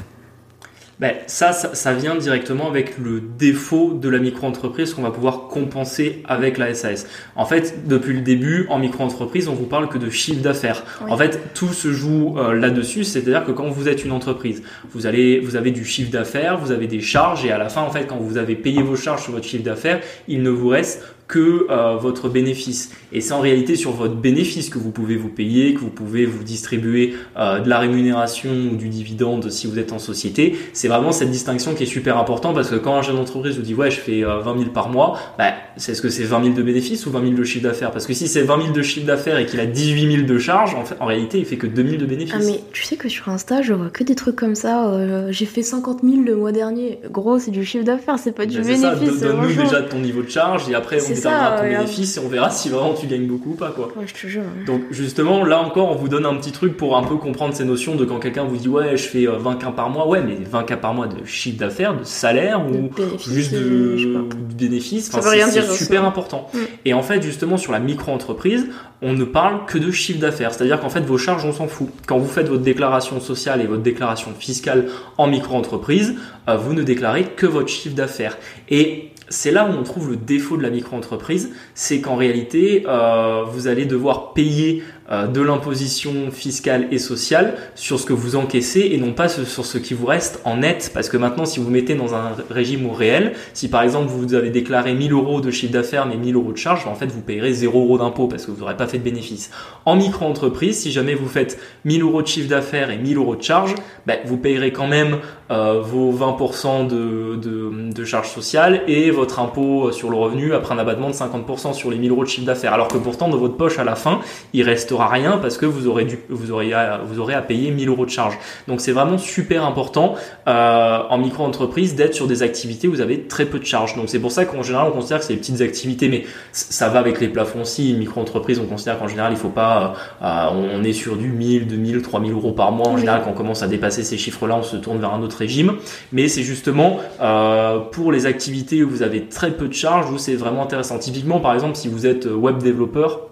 Ben, 1.01 1.15
ça, 1.25 1.51
ça, 1.51 1.73
ça 1.73 1.93
vient 1.93 2.15
directement 2.15 2.69
avec 2.69 2.99
le 2.99 3.21
défaut 3.21 3.93
de 3.93 4.07
la 4.07 4.19
micro-entreprise 4.19 4.93
qu'on 4.93 5.01
va 5.01 5.09
pouvoir 5.09 5.47
compenser 5.47 6.21
avec 6.25 6.59
la 6.59 6.75
SAS. 6.75 7.07
En 7.35 7.45
fait, 7.45 7.87
depuis 7.87 8.13
le 8.13 8.21
début, 8.21 8.67
en 8.69 8.77
micro-entreprise, 8.77 9.47
on 9.47 9.55
vous 9.55 9.65
parle 9.65 9.89
que 9.89 9.97
de 9.97 10.11
chiffre 10.11 10.43
d'affaires. 10.43 10.83
Oui. 11.03 11.11
En 11.11 11.17
fait, 11.17 11.55
tout 11.55 11.73
se 11.73 11.91
joue 11.91 12.35
euh, 12.37 12.53
là-dessus, 12.53 13.03
c'est-à-dire 13.03 13.43
que 13.43 13.51
quand 13.51 13.67
vous 13.67 13.89
êtes 13.89 14.05
une 14.05 14.11
entreprise, 14.11 14.61
vous 14.91 15.07
allez, 15.07 15.39
vous 15.39 15.55
avez 15.55 15.71
du 15.71 15.85
chiffre 15.85 16.11
d'affaires, 16.11 16.59
vous 16.59 16.71
avez 16.71 16.85
des 16.85 17.01
charges, 17.01 17.45
et 17.45 17.51
à 17.51 17.57
la 17.57 17.69
fin, 17.69 17.81
en 17.81 17.89
fait, 17.89 18.05
quand 18.05 18.17
vous 18.17 18.37
avez 18.37 18.55
payé 18.55 18.83
vos 18.83 18.95
charges 18.95 19.23
sur 19.23 19.31
votre 19.31 19.47
chiffre 19.47 19.63
d'affaires, 19.63 20.01
il 20.27 20.43
ne 20.43 20.51
vous 20.51 20.67
reste 20.67 21.03
que 21.31 21.65
euh, 21.69 21.95
votre 21.95 22.27
bénéfice. 22.27 22.91
Et 23.13 23.21
c'est 23.21 23.33
en 23.33 23.39
réalité 23.39 23.77
sur 23.77 23.91
votre 23.91 24.15
bénéfice 24.15 24.69
que 24.69 24.77
vous 24.77 24.91
pouvez 24.91 25.15
vous 25.15 25.29
payer, 25.29 25.73
que 25.73 25.79
vous 25.79 25.89
pouvez 25.89 26.25
vous 26.25 26.43
distribuer 26.43 27.15
euh, 27.37 27.59
de 27.59 27.69
la 27.69 27.79
rémunération 27.79 28.51
ou 28.51 28.75
du 28.75 28.89
dividende 28.89 29.49
si 29.49 29.65
vous 29.65 29.79
êtes 29.79 29.93
en 29.93 29.99
société. 29.99 30.57
C'est 30.73 30.89
vraiment 30.89 31.13
cette 31.13 31.31
distinction 31.31 31.73
qui 31.73 31.83
est 31.83 31.87
super 31.87 32.17
importante 32.17 32.53
parce 32.53 32.69
que 32.69 32.75
quand 32.75 32.95
un 32.95 33.01
jeune 33.01 33.17
entreprise 33.17 33.55
vous 33.55 33.61
dit 33.61 33.73
ouais 33.73 33.89
je 33.89 33.99
fais 33.99 34.23
20 34.23 34.43
000 34.43 34.69
par 34.71 34.89
mois, 34.89 35.17
bah, 35.37 35.53
c'est 35.77 35.95
ce 35.95 36.01
que 36.01 36.09
c'est 36.09 36.25
20 36.25 36.43
000 36.43 36.55
de 36.55 36.63
bénéfices 36.63 37.05
ou 37.05 37.11
20 37.11 37.21
000 37.21 37.33
de 37.33 37.43
chiffre 37.45 37.63
d'affaires? 37.63 37.91
Parce 37.91 38.07
que 38.07 38.13
si 38.13 38.27
c'est 38.27 38.41
20 38.41 38.63
000 38.63 38.73
de 38.73 38.81
chiffre 38.81 39.07
d'affaires 39.07 39.37
et 39.37 39.45
qu'il 39.45 39.61
a 39.61 39.65
18 39.65 40.15
000 40.17 40.27
de 40.27 40.37
charges, 40.37 40.75
en, 40.75 40.83
fait, 40.83 40.95
en 40.99 41.05
réalité 41.05 41.39
il 41.39 41.45
fait 41.45 41.57
que 41.57 41.67
2 41.67 41.81
000 41.81 41.95
de 41.95 42.05
bénéfices. 42.05 42.35
Ah 42.37 42.43
mais 42.45 42.59
tu 42.73 42.83
sais 42.83 42.97
que 42.97 43.07
sur 43.07 43.29
Insta 43.29 43.61
je 43.61 43.73
vois 43.73 43.89
que 43.89 44.03
des 44.03 44.15
trucs 44.15 44.35
comme 44.35 44.55
ça. 44.55 44.91
j'ai 45.29 45.45
fait 45.45 45.63
50 45.63 46.01
000 46.03 46.23
le 46.23 46.35
mois 46.35 46.51
dernier. 46.51 46.99
Gros 47.09 47.39
c'est 47.39 47.51
du 47.51 47.63
chiffre 47.63 47.85
d'affaires, 47.85 48.19
c'est 48.19 48.33
pas 48.33 48.45
du 48.45 48.59
bénéfice. 48.59 49.21
Donne-nous 49.21 49.63
déjà 49.63 49.81
ton 49.81 49.99
niveau 49.99 50.21
de 50.23 50.29
charge 50.29 50.69
et 50.69 50.75
après 50.75 50.97
on 51.01 51.20
déterminera 51.21 51.57
ton 51.57 51.63
bénéfice 51.63 52.17
et 52.17 52.19
on 52.19 52.27
verra 52.27 52.49
si 52.49 52.69
vraiment 52.69 52.93
tu 52.93 53.07
gagnes 53.07 53.27
beaucoup 53.27 53.51
ou 53.51 53.55
pas 53.55 53.69
quoi. 53.69 53.87
Ouais, 53.95 54.05
je 54.05 54.13
te 54.13 54.27
jure. 54.27 54.43
Donc 54.65 54.81
justement 54.91 55.43
là 55.43 55.61
encore 55.61 55.91
on 55.91 55.95
vous 55.95 56.09
donne 56.09 56.25
un 56.25 56.35
petit 56.35 56.51
truc 56.51 56.77
pour 56.77 56.97
un 56.97 57.03
peu 57.03 57.15
comprendre 57.15 57.53
ces 57.53 57.65
notions 57.65 57.95
de 57.95 58.05
quand 58.05 58.19
quelqu'un 58.19 58.43
vous 58.43 58.57
dit 58.57 58.67
ouais 58.67 58.97
je 58.97 59.03
fais 59.03 59.25
20 59.25 59.51
euh, 59.51 59.55
cas 59.55 59.71
par 59.71 59.89
mois, 59.89 60.07
ouais 60.07 60.21
mais 60.21 60.35
20 60.35 60.63
cas 60.63 60.77
par 60.77 60.93
mois 60.93 61.07
de 61.07 61.25
chiffre 61.25 61.57
d'affaires, 61.57 61.97
de 61.97 62.03
salaire 62.03 62.61
ou 62.65 62.89
juste 63.19 63.53
de, 63.53 64.27
bénéfice, 64.57 65.09
ça 65.09 65.19
veut 65.19 65.29
rien 65.29 65.47
dire. 65.47 65.63
C'est 65.63 65.83
super 65.83 66.05
important. 66.05 66.49
Mm. 66.53 66.57
Et 66.85 66.93
en 66.93 67.03
fait 67.03 67.21
justement 67.21 67.57
sur 67.57 67.71
la 67.71 67.79
micro-entreprise, 67.79 68.67
on 69.01 69.13
ne 69.13 69.23
parle 69.23 69.65
que 69.65 69.77
de 69.77 69.91
chiffre 69.91 70.19
d'affaires, 70.19 70.53
c'est-à-dire 70.53 70.79
qu'en 70.79 70.89
fait 70.89 71.01
vos 71.01 71.17
charges 71.17 71.45
on 71.45 71.53
s'en 71.53 71.67
fout. 71.67 71.89
Quand 72.07 72.17
vous 72.17 72.27
faites 72.27 72.47
votre 72.47 72.63
déclaration 72.63 73.19
sociale 73.19 73.61
et 73.61 73.65
votre 73.65 73.83
déclaration 73.83 74.31
fiscale 74.37 74.87
en 75.17 75.27
micro-entreprise, 75.27 76.15
euh, 76.49 76.57
vous 76.57 76.73
ne 76.73 76.83
déclarez 76.83 77.25
que 77.25 77.45
votre 77.45 77.69
chiffre 77.69 77.95
d'affaires. 77.95 78.37
Et 78.69 79.10
c'est 79.31 79.51
là 79.51 79.65
où 79.65 79.73
on 79.73 79.83
trouve 79.83 80.11
le 80.11 80.17
défaut 80.17 80.57
de 80.57 80.61
la 80.61 80.69
micro-entreprise, 80.69 81.51
c'est 81.73 82.01
qu'en 82.01 82.15
réalité, 82.15 82.83
euh, 82.87 83.43
vous 83.43 83.67
allez 83.67 83.85
devoir 83.85 84.33
payer 84.33 84.83
de 85.09 85.41
l'imposition 85.41 86.31
fiscale 86.31 86.87
et 86.91 86.97
sociale 86.97 87.55
sur 87.75 87.99
ce 87.99 88.05
que 88.05 88.13
vous 88.13 88.35
encaissez 88.35 88.89
et 88.91 88.97
non 88.97 89.13
pas 89.13 89.27
sur 89.27 89.65
ce 89.65 89.77
qui 89.77 89.93
vous 89.93 90.05
reste 90.05 90.41
en 90.45 90.57
net. 90.57 90.91
Parce 90.93 91.09
que 91.09 91.17
maintenant, 91.17 91.45
si 91.45 91.59
vous 91.59 91.69
mettez 91.69 91.95
dans 91.95 92.15
un 92.15 92.31
régime 92.49 92.89
au 92.89 92.93
réel, 92.93 93.33
si 93.53 93.67
par 93.67 93.83
exemple 93.83 94.07
vous 94.07 94.33
avez 94.33 94.49
déclaré 94.49 94.93
1000 94.93 95.11
euros 95.11 95.41
de 95.41 95.51
chiffre 95.51 95.73
d'affaires 95.73 96.05
mais 96.05 96.17
1000 96.17 96.35
euros 96.35 96.51
de 96.51 96.57
charge, 96.57 96.87
en 96.87 96.95
fait 96.95 97.07
vous 97.07 97.21
payerez 97.21 97.53
0 97.53 97.77
euros 97.79 97.97
d'impôt 97.97 98.27
parce 98.27 98.45
que 98.45 98.51
vous 98.51 98.59
n'aurez 98.59 98.77
pas 98.77 98.87
fait 98.87 98.99
de 98.99 99.03
bénéfice. 99.03 99.51
En 99.85 99.95
micro-entreprise, 99.95 100.79
si 100.79 100.91
jamais 100.91 101.15
vous 101.15 101.27
faites 101.27 101.59
1000 101.85 102.01
euros 102.03 102.21
de 102.21 102.27
chiffre 102.27 102.49
d'affaires 102.49 102.91
et 102.91 102.97
1000 102.97 103.17
euros 103.17 103.35
de 103.35 103.43
charge, 103.43 103.75
ben, 104.05 104.19
vous 104.25 104.37
payerez 104.37 104.71
quand 104.71 104.87
même 104.87 105.17
euh, 105.51 105.81
vos 105.81 106.11
20% 106.13 106.87
de, 106.87 107.35
de, 107.35 107.91
de 107.91 108.05
charges 108.05 108.29
sociales 108.29 108.81
et 108.87 109.11
votre 109.11 109.39
impôt 109.39 109.91
sur 109.91 110.09
le 110.09 110.17
revenu 110.17 110.53
après 110.53 110.73
un 110.75 110.79
abattement 110.79 111.09
de 111.09 111.13
50% 111.13 111.73
sur 111.73 111.91
les 111.91 111.97
1000 111.97 112.11
euros 112.11 112.23
de 112.23 112.29
chiffre 112.29 112.45
d'affaires. 112.45 112.73
Alors 112.73 112.87
que 112.87 112.97
pourtant, 112.97 113.27
dans 113.27 113.37
votre 113.37 113.57
poche 113.57 113.79
à 113.79 113.83
la 113.83 113.95
fin, 113.95 114.21
il 114.53 114.63
restera 114.63 115.00
rien 115.07 115.37
parce 115.37 115.57
que 115.57 115.65
vous 115.65 115.87
aurez, 115.87 116.05
dû, 116.05 116.19
vous 116.29 116.51
aurez, 116.51 116.73
vous 117.05 117.19
aurez 117.19 117.33
à 117.33 117.41
payer 117.41 117.71
1000 117.71 117.89
euros 117.89 118.05
de 118.05 118.09
charge. 118.09 118.37
Donc 118.67 118.81
c'est 118.81 118.91
vraiment 118.91 119.17
super 119.17 119.65
important 119.65 120.15
euh, 120.47 120.99
en 121.09 121.17
micro-entreprise 121.17 121.95
d'être 121.95 122.13
sur 122.13 122.27
des 122.27 122.43
activités 122.43 122.87
où 122.87 122.91
vous 122.91 123.01
avez 123.01 123.23
très 123.23 123.45
peu 123.45 123.59
de 123.59 123.65
charges. 123.65 123.95
Donc 123.95 124.09
c'est 124.09 124.19
pour 124.19 124.31
ça 124.31 124.45
qu'en 124.45 124.63
général 124.63 124.87
on 124.89 124.91
considère 124.91 125.19
que 125.19 125.25
c'est 125.25 125.33
des 125.33 125.39
petites 125.39 125.61
activités, 125.61 126.09
mais 126.09 126.25
ça 126.51 126.89
va 126.89 126.99
avec 126.99 127.19
les 127.19 127.27
plafonds 127.27 127.61
aussi. 127.61 127.91
Une 127.91 127.97
micro-entreprise, 127.97 128.59
on 128.59 128.65
considère 128.65 128.99
qu'en 128.99 129.07
général 129.07 129.31
il 129.31 129.37
faut 129.37 129.49
pas, 129.49 129.93
euh, 130.21 130.47
on 130.51 130.83
est 130.83 130.93
sur 130.93 131.17
du 131.17 131.29
1000, 131.29 131.67
2000, 131.67 132.01
3000 132.01 132.33
euros 132.33 132.51
par 132.51 132.71
mois. 132.71 132.87
En 132.87 132.97
général 132.97 133.21
quand 133.23 133.31
on 133.31 133.35
commence 133.35 133.63
à 133.63 133.67
dépasser 133.67 134.03
ces 134.03 134.17
chiffres-là, 134.17 134.57
on 134.57 134.63
se 134.63 134.77
tourne 134.77 134.99
vers 134.99 135.13
un 135.13 135.21
autre 135.21 135.37
régime. 135.37 135.75
Mais 136.11 136.27
c'est 136.27 136.43
justement 136.43 136.99
euh, 137.21 137.79
pour 137.79 138.11
les 138.11 138.25
activités 138.25 138.83
où 138.83 138.89
vous 138.89 139.03
avez 139.03 139.25
très 139.25 139.51
peu 139.51 139.67
de 139.67 139.73
charges 139.73 140.11
où 140.11 140.17
c'est 140.17 140.35
vraiment 140.35 140.63
intéressant. 140.63 140.99
Typiquement 140.99 141.39
par 141.39 141.53
exemple 141.53 141.75
si 141.75 141.87
vous 141.87 142.05
êtes 142.05 142.25
web 142.25 142.57
développeur. 142.59 143.30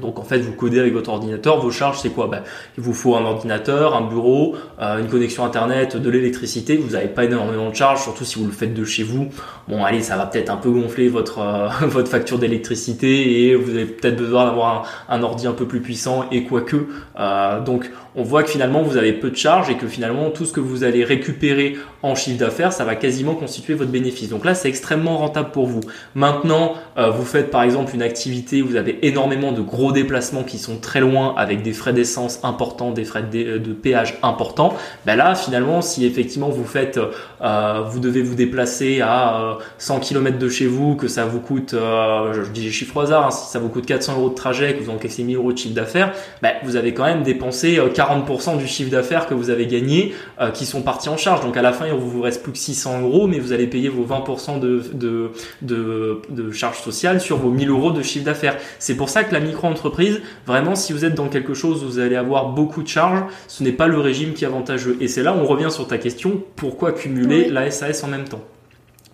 Donc 0.00 0.18
en 0.18 0.22
fait, 0.22 0.38
vous 0.38 0.52
codez 0.52 0.78
avec 0.78 0.92
votre 0.92 1.10
ordinateur. 1.10 1.60
Vos 1.60 1.70
charges, 1.70 1.98
c'est 2.00 2.10
quoi? 2.10 2.28
Ben, 2.28 2.42
Il 2.78 2.84
vous 2.84 2.92
faut 2.92 3.16
un 3.16 3.24
ordinateur, 3.24 3.96
un 3.96 4.02
bureau, 4.08 4.54
euh, 4.80 4.98
une 4.98 5.08
connexion 5.08 5.44
internet, 5.44 5.96
de 5.96 6.10
l'électricité. 6.10 6.76
Vous 6.76 6.92
n'avez 6.92 7.08
pas 7.08 7.24
énormément 7.24 7.70
de 7.70 7.74
charges, 7.74 8.02
surtout 8.02 8.24
si 8.24 8.38
vous 8.38 8.46
le 8.46 8.52
faites 8.52 8.74
de 8.74 8.84
chez 8.84 9.02
vous. 9.02 9.28
Bon, 9.68 9.84
allez, 9.84 10.02
ça 10.02 10.16
va 10.16 10.26
peut-être 10.26 10.50
un 10.50 10.56
peu 10.56 10.70
gonfler 10.70 11.08
votre 11.08 11.40
euh, 11.40 12.04
facture 12.04 12.38
d'électricité 12.38 13.48
et 13.48 13.56
vous 13.56 13.70
avez 13.70 13.86
peut-être 13.86 14.16
besoin 14.16 14.46
d'avoir 14.46 14.88
un, 15.08 15.22
ordi 15.22 15.46
un 15.46 15.52
peu 15.52 15.66
plus 15.66 15.80
puissant 15.80 16.26
et 16.30 16.44
quoique. 16.44 16.76
Euh, 17.18 17.60
donc 17.60 17.90
on 18.14 18.22
voit 18.22 18.42
que 18.42 18.50
finalement 18.50 18.82
vous 18.82 18.96
avez 18.96 19.12
peu 19.12 19.30
de 19.30 19.36
charges 19.36 19.68
et 19.68 19.76
que 19.76 19.86
finalement 19.86 20.30
tout 20.30 20.44
ce 20.46 20.52
que 20.52 20.60
vous 20.60 20.84
allez 20.84 21.04
récupérer 21.04 21.76
en 22.02 22.14
chiffre 22.14 22.38
d'affaires, 22.38 22.72
ça 22.72 22.84
va 22.84 22.94
quasiment 22.94 23.34
constituer 23.34 23.74
votre 23.74 23.90
bénéfice. 23.90 24.28
Donc 24.28 24.44
là, 24.44 24.54
c'est 24.54 24.68
extrêmement 24.68 25.18
rentable 25.18 25.50
pour 25.50 25.66
vous. 25.66 25.80
Maintenant, 26.14 26.74
euh, 26.96 27.10
vous 27.10 27.24
faites 27.24 27.50
par 27.50 27.62
exemple 27.62 27.94
une 27.94 28.02
activité 28.02 28.62
vous 28.62 28.76
avez 28.76 29.06
énormément 29.06 29.52
de 29.52 29.55
gros 29.62 29.92
déplacements 29.92 30.42
qui 30.42 30.58
sont 30.58 30.76
très 30.76 31.00
loin 31.00 31.34
avec 31.36 31.62
des 31.62 31.72
frais 31.72 31.92
d'essence 31.92 32.40
importants, 32.42 32.90
des 32.90 33.04
frais 33.04 33.22
de, 33.22 33.58
de 33.58 33.72
péage 33.72 34.18
importants. 34.22 34.74
Ben 35.04 35.16
là, 35.16 35.34
finalement, 35.34 35.82
si 35.82 36.06
effectivement 36.06 36.48
vous 36.48 36.64
faites, 36.64 36.98
euh, 37.42 37.82
vous 37.88 38.00
devez 38.00 38.22
vous 38.22 38.34
déplacer 38.34 39.00
à 39.00 39.58
100 39.78 39.96
euh, 39.96 40.00
km 40.00 40.38
de 40.38 40.48
chez 40.48 40.66
vous, 40.66 40.96
que 40.96 41.08
ça 41.08 41.24
vous 41.24 41.40
coûte, 41.40 41.74
je 41.74 42.50
dis 42.50 42.70
chiffre 42.70 42.96
au 42.96 43.00
hasard, 43.00 43.26
hein, 43.26 43.30
si 43.30 43.50
ça 43.50 43.58
vous 43.58 43.68
coûte 43.68 43.86
400 43.86 44.16
euros 44.16 44.28
de 44.30 44.34
trajet, 44.34 44.74
que 44.74 44.82
vous 44.82 44.90
encaissez 44.90 45.22
1000 45.22 45.36
euros 45.36 45.52
de 45.52 45.58
chiffre 45.58 45.74
d'affaires, 45.74 46.12
ben, 46.42 46.52
vous 46.64 46.76
avez 46.76 46.94
quand 46.94 47.04
même 47.04 47.22
dépensé 47.22 47.78
40% 47.78 48.58
du 48.58 48.66
chiffre 48.66 48.90
d'affaires 48.90 49.26
que 49.26 49.34
vous 49.34 49.50
avez 49.50 49.66
gagné 49.66 50.14
euh, 50.40 50.50
qui 50.50 50.66
sont 50.66 50.82
partis 50.82 51.08
en 51.08 51.16
charge. 51.16 51.40
Donc 51.40 51.56
à 51.56 51.62
la 51.62 51.72
fin, 51.72 51.86
il 51.86 51.94
vous 51.94 52.20
reste 52.20 52.42
plus 52.42 52.52
que 52.52 52.58
600 52.58 53.02
euros, 53.02 53.26
mais 53.26 53.38
vous 53.38 53.52
allez 53.52 53.66
payer 53.66 53.88
vos 53.88 54.04
20% 54.04 54.60
de, 54.60 54.82
de, 54.92 55.30
de, 55.62 56.20
de 56.28 56.50
charges 56.50 56.80
sociales 56.80 57.20
sur 57.20 57.38
vos 57.38 57.50
1000 57.50 57.70
euros 57.70 57.90
de 57.90 58.02
chiffre 58.02 58.24
d'affaires. 58.24 58.56
C'est 58.78 58.96
pour 58.96 59.08
ça 59.08 59.24
que 59.24 59.32
la 59.32 59.40
micro-entreprise, 59.46 60.20
vraiment, 60.46 60.74
si 60.74 60.92
vous 60.92 61.04
êtes 61.04 61.14
dans 61.14 61.28
quelque 61.28 61.54
chose 61.54 61.84
où 61.84 61.86
vous 61.86 61.98
allez 61.98 62.16
avoir 62.16 62.50
beaucoup 62.50 62.82
de 62.82 62.88
charges, 62.88 63.24
ce 63.48 63.62
n'est 63.62 63.72
pas 63.72 63.86
le 63.86 63.98
régime 63.98 64.34
qui 64.34 64.44
est 64.44 64.46
avantageux. 64.46 64.96
Et 65.00 65.08
c'est 65.08 65.22
là 65.22 65.32
où 65.32 65.38
on 65.38 65.46
revient 65.46 65.70
sur 65.70 65.86
ta 65.86 65.98
question, 65.98 66.42
pourquoi 66.56 66.92
cumuler 66.92 67.48
la 67.48 67.70
SAS 67.70 68.04
en 68.04 68.08
même 68.08 68.24
temps? 68.24 68.42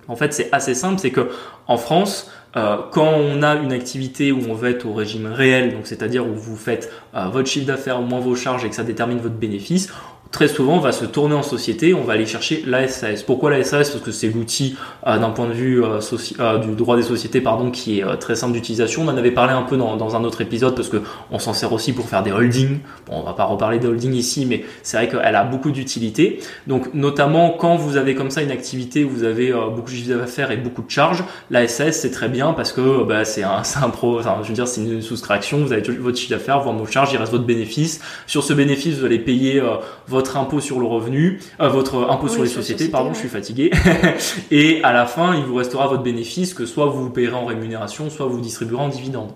En 0.09 0.17
fait, 0.17 0.33
c'est 0.33 0.49
assez 0.53 0.75
simple, 0.75 0.99
c'est 1.01 1.11
que 1.11 1.31
en 1.69 1.77
France, 1.77 2.31
euh, 2.57 2.77
quand 2.91 3.15
on 3.15 3.43
a 3.43 3.55
une 3.55 3.73
activité 3.73 4.31
où 4.31 4.41
on 4.49 4.55
veut 4.55 4.71
être 4.71 4.85
au 4.85 4.93
régime 4.93 5.27
réel, 5.27 5.73
donc 5.73 5.87
c'est-à-dire 5.87 6.27
où 6.27 6.35
vous 6.35 6.57
faites 6.57 6.93
euh, 7.15 7.29
votre 7.29 7.49
chiffre 7.49 7.67
d'affaires 7.67 8.01
moins 8.01 8.21
vos 8.21 8.37
charges 8.37 8.65
et 8.65 8.69
que 8.69 8.75
ça 8.75 8.83
détermine 8.83 9.19
votre 9.19 9.37
bénéfice, 9.37 9.91
très 10.33 10.49
souvent 10.49 10.77
on 10.77 10.81
va 10.81 10.93
se 10.93 11.05
tourner 11.05 11.35
en 11.35 11.43
société, 11.43 11.95
on 11.95 12.03
va 12.03 12.15
aller 12.15 12.27
chercher 12.27 12.65
la 12.67 12.89
SAS. 12.89 13.23
Pourquoi 13.23 13.51
la 13.51 13.63
SAS 13.63 13.91
Parce 13.91 14.03
que 14.03 14.11
c'est 14.11 14.29
l'outil 14.29 14.77
euh, 15.07 15.19
d'un 15.19 15.31
point 15.31 15.47
de 15.47 15.53
vue 15.53 15.85
euh, 15.85 16.01
euh, 16.41 16.59
du 16.59 16.75
droit 16.75 16.97
des 16.97 17.03
sociétés 17.03 17.41
pardon, 17.41 17.71
qui 17.71 18.01
est 18.01 18.17
très 18.19 18.35
simple 18.35 18.55
d'utilisation. 18.55 19.03
On 19.03 19.09
en 19.09 19.17
avait 19.17 19.31
parlé 19.31 19.53
un 19.53 19.63
peu 19.63 19.77
dans, 19.77 19.97
dans 19.97 20.17
un 20.17 20.25
autre 20.25 20.41
épisode 20.41 20.75
parce 20.75 20.89
que 20.89 21.03
on 21.31 21.39
s'en 21.39 21.53
sert 21.53 21.73
aussi 21.73 21.93
pour 21.93 22.09
faire 22.09 22.23
des 22.23 22.33
holdings. 22.33 22.79
Bon, 23.07 23.21
on 23.21 23.23
va 23.23 23.35
pas 23.35 23.45
reparler 23.45 23.79
des 23.79 23.87
holdings 23.87 24.15
ici, 24.15 24.47
mais 24.47 24.65
c'est 24.83 24.97
vrai 24.97 25.09
qu'elle 25.09 25.37
a 25.37 25.45
beaucoup 25.45 25.71
d'utilité. 25.71 26.41
Donc 26.67 26.95
notamment 26.95 27.51
quand 27.51 27.77
vous 27.77 27.97
avez 27.97 28.15
comme 28.15 28.31
ça 28.31 28.43
une 28.43 28.51
activité 28.51 29.05
où 29.05 29.11
vous 29.11 29.25
avez 29.25 29.53
beaucoup 29.53 29.91
de 29.91 29.97
chiffre 29.97 30.17
d'affaires 30.17 30.51
et 30.51 30.57
beaucoup 30.57 30.83
de 30.83 30.91
charges, 30.91 31.25
la 31.51 31.69
SAS 31.69 32.01
c'est 32.01 32.11
très 32.11 32.31
bien 32.31 32.55
parce 32.55 32.73
que 32.73 33.05
bah, 33.05 33.27
c'est 33.27 33.43
un, 33.43 33.63
un 33.83 33.91
pro, 33.91 34.23
je 34.23 34.49
veux 34.49 34.55
dire 34.55 34.67
c'est 34.67 34.81
une 34.81 35.03
soustraction. 35.03 35.59
Vous 35.59 35.73
avez 35.73 35.83
votre 35.83 36.17
chiffre 36.17 36.31
d'affaires, 36.31 36.61
vos 36.61 36.87
charges, 36.87 37.13
il 37.13 37.19
reste 37.19 37.33
votre 37.33 37.45
bénéfice. 37.45 38.01
Sur 38.27 38.43
ce 38.45 38.55
bénéfice, 38.55 38.99
vous 38.99 39.05
allez 39.05 39.19
payer 39.19 39.63
votre 40.09 40.22
votre 40.23 40.37
impôt 40.37 40.61
sur 40.61 40.79
le 40.79 40.87
revenu, 40.87 41.41
euh, 41.61 41.69
votre 41.69 42.09
impôt 42.09 42.29
sur 42.29 42.45
les 42.45 42.49
sociétés, 42.49 42.87
pardon, 42.87 43.13
je 43.13 43.19
suis 43.19 43.29
fatigué. 43.29 43.73
et 44.53 44.81
à 44.85 44.93
la 44.93 45.05
fin, 45.05 45.35
il 45.35 45.43
vous 45.43 45.57
restera 45.57 45.89
votre 45.89 46.05
bénéfice 46.05 46.55
que 46.55 46.65
soit 46.65 46.87
vous, 46.87 47.03
vous 47.03 47.11
payerez 47.11 47.35
en 47.35 47.45
rémunération, 47.45 48.09
soit 48.09 48.27
vous 48.27 48.41
distribuerez 48.41 48.83
en 48.83 48.89
dividende. 48.89 49.33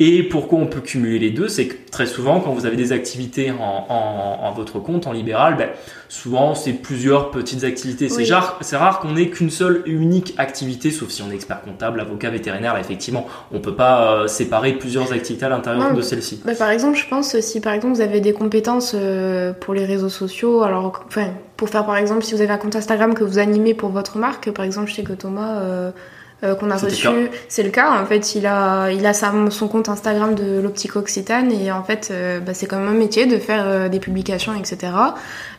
Et 0.00 0.22
pourquoi 0.22 0.60
on 0.60 0.66
peut 0.66 0.80
cumuler 0.80 1.18
les 1.18 1.30
deux 1.30 1.48
C'est 1.48 1.66
que 1.66 1.90
très 1.90 2.06
souvent, 2.06 2.38
quand 2.38 2.52
vous 2.52 2.66
avez 2.66 2.76
des 2.76 2.92
activités 2.92 3.50
en, 3.50 3.86
en, 3.88 4.52
votre 4.52 4.78
compte, 4.78 5.08
en 5.08 5.12
libéral, 5.12 5.56
ben, 5.56 5.70
souvent 6.08 6.54
c'est 6.54 6.72
plusieurs 6.72 7.32
petites 7.32 7.64
activités. 7.64 8.08
C'est 8.08 8.32
rare, 8.32 8.60
rare 8.72 9.00
qu'on 9.00 9.16
ait 9.16 9.28
qu'une 9.28 9.50
seule 9.50 9.82
et 9.86 9.90
unique 9.90 10.34
activité, 10.38 10.92
sauf 10.92 11.10
si 11.10 11.20
on 11.22 11.30
est 11.32 11.34
expert 11.34 11.62
comptable, 11.62 11.98
avocat, 11.98 12.30
vétérinaire. 12.30 12.74
Là, 12.74 12.80
effectivement, 12.80 13.26
on 13.50 13.58
peut 13.58 13.74
pas 13.74 14.12
euh, 14.12 14.28
séparer 14.28 14.74
plusieurs 14.74 15.12
activités 15.12 15.46
à 15.46 15.48
l'intérieur 15.48 15.92
de 15.92 16.00
celle-ci. 16.00 16.42
Bah, 16.44 16.52
par 16.56 16.70
exemple, 16.70 16.96
je 16.96 17.08
pense 17.08 17.38
si 17.40 17.60
par 17.60 17.72
exemple 17.72 17.94
vous 17.94 18.00
avez 18.00 18.20
des 18.20 18.32
compétences 18.32 18.92
euh, 18.94 19.52
pour 19.52 19.74
les 19.74 19.84
réseaux 19.84 20.08
sociaux, 20.08 20.62
alors 20.62 21.02
enfin 21.06 21.30
pour 21.56 21.70
faire 21.70 21.84
par 21.84 21.96
exemple 21.96 22.22
si 22.22 22.34
vous 22.34 22.40
avez 22.40 22.52
un 22.52 22.58
compte 22.58 22.76
Instagram 22.76 23.14
que 23.14 23.24
vous 23.24 23.40
animez 23.40 23.74
pour 23.74 23.90
votre 23.90 24.16
marque, 24.16 24.52
par 24.52 24.64
exemple, 24.64 24.88
je 24.90 24.94
sais 24.94 25.02
que 25.02 25.12
Thomas. 25.12 25.60
Euh, 25.60 25.90
euh, 26.44 26.54
qu'on 26.54 26.70
a 26.70 26.76
reçu. 26.76 27.08
C'est 27.48 27.64
le 27.64 27.70
cas. 27.70 28.00
En 28.00 28.06
fait, 28.06 28.36
il 28.36 28.46
a, 28.46 28.92
il 28.92 29.04
a 29.06 29.12
son 29.12 29.66
compte 29.66 29.88
Instagram 29.88 30.36
de 30.36 30.60
l'Optique 30.60 30.94
Occitane 30.94 31.50
et 31.50 31.72
en 31.72 31.82
fait, 31.82 32.10
euh, 32.12 32.38
bah, 32.38 32.54
c'est 32.54 32.66
quand 32.66 32.78
même 32.78 32.88
un 32.88 32.98
métier 32.98 33.26
de 33.26 33.38
faire 33.38 33.64
euh, 33.66 33.88
des 33.88 33.98
publications, 33.98 34.54
etc. 34.54 34.92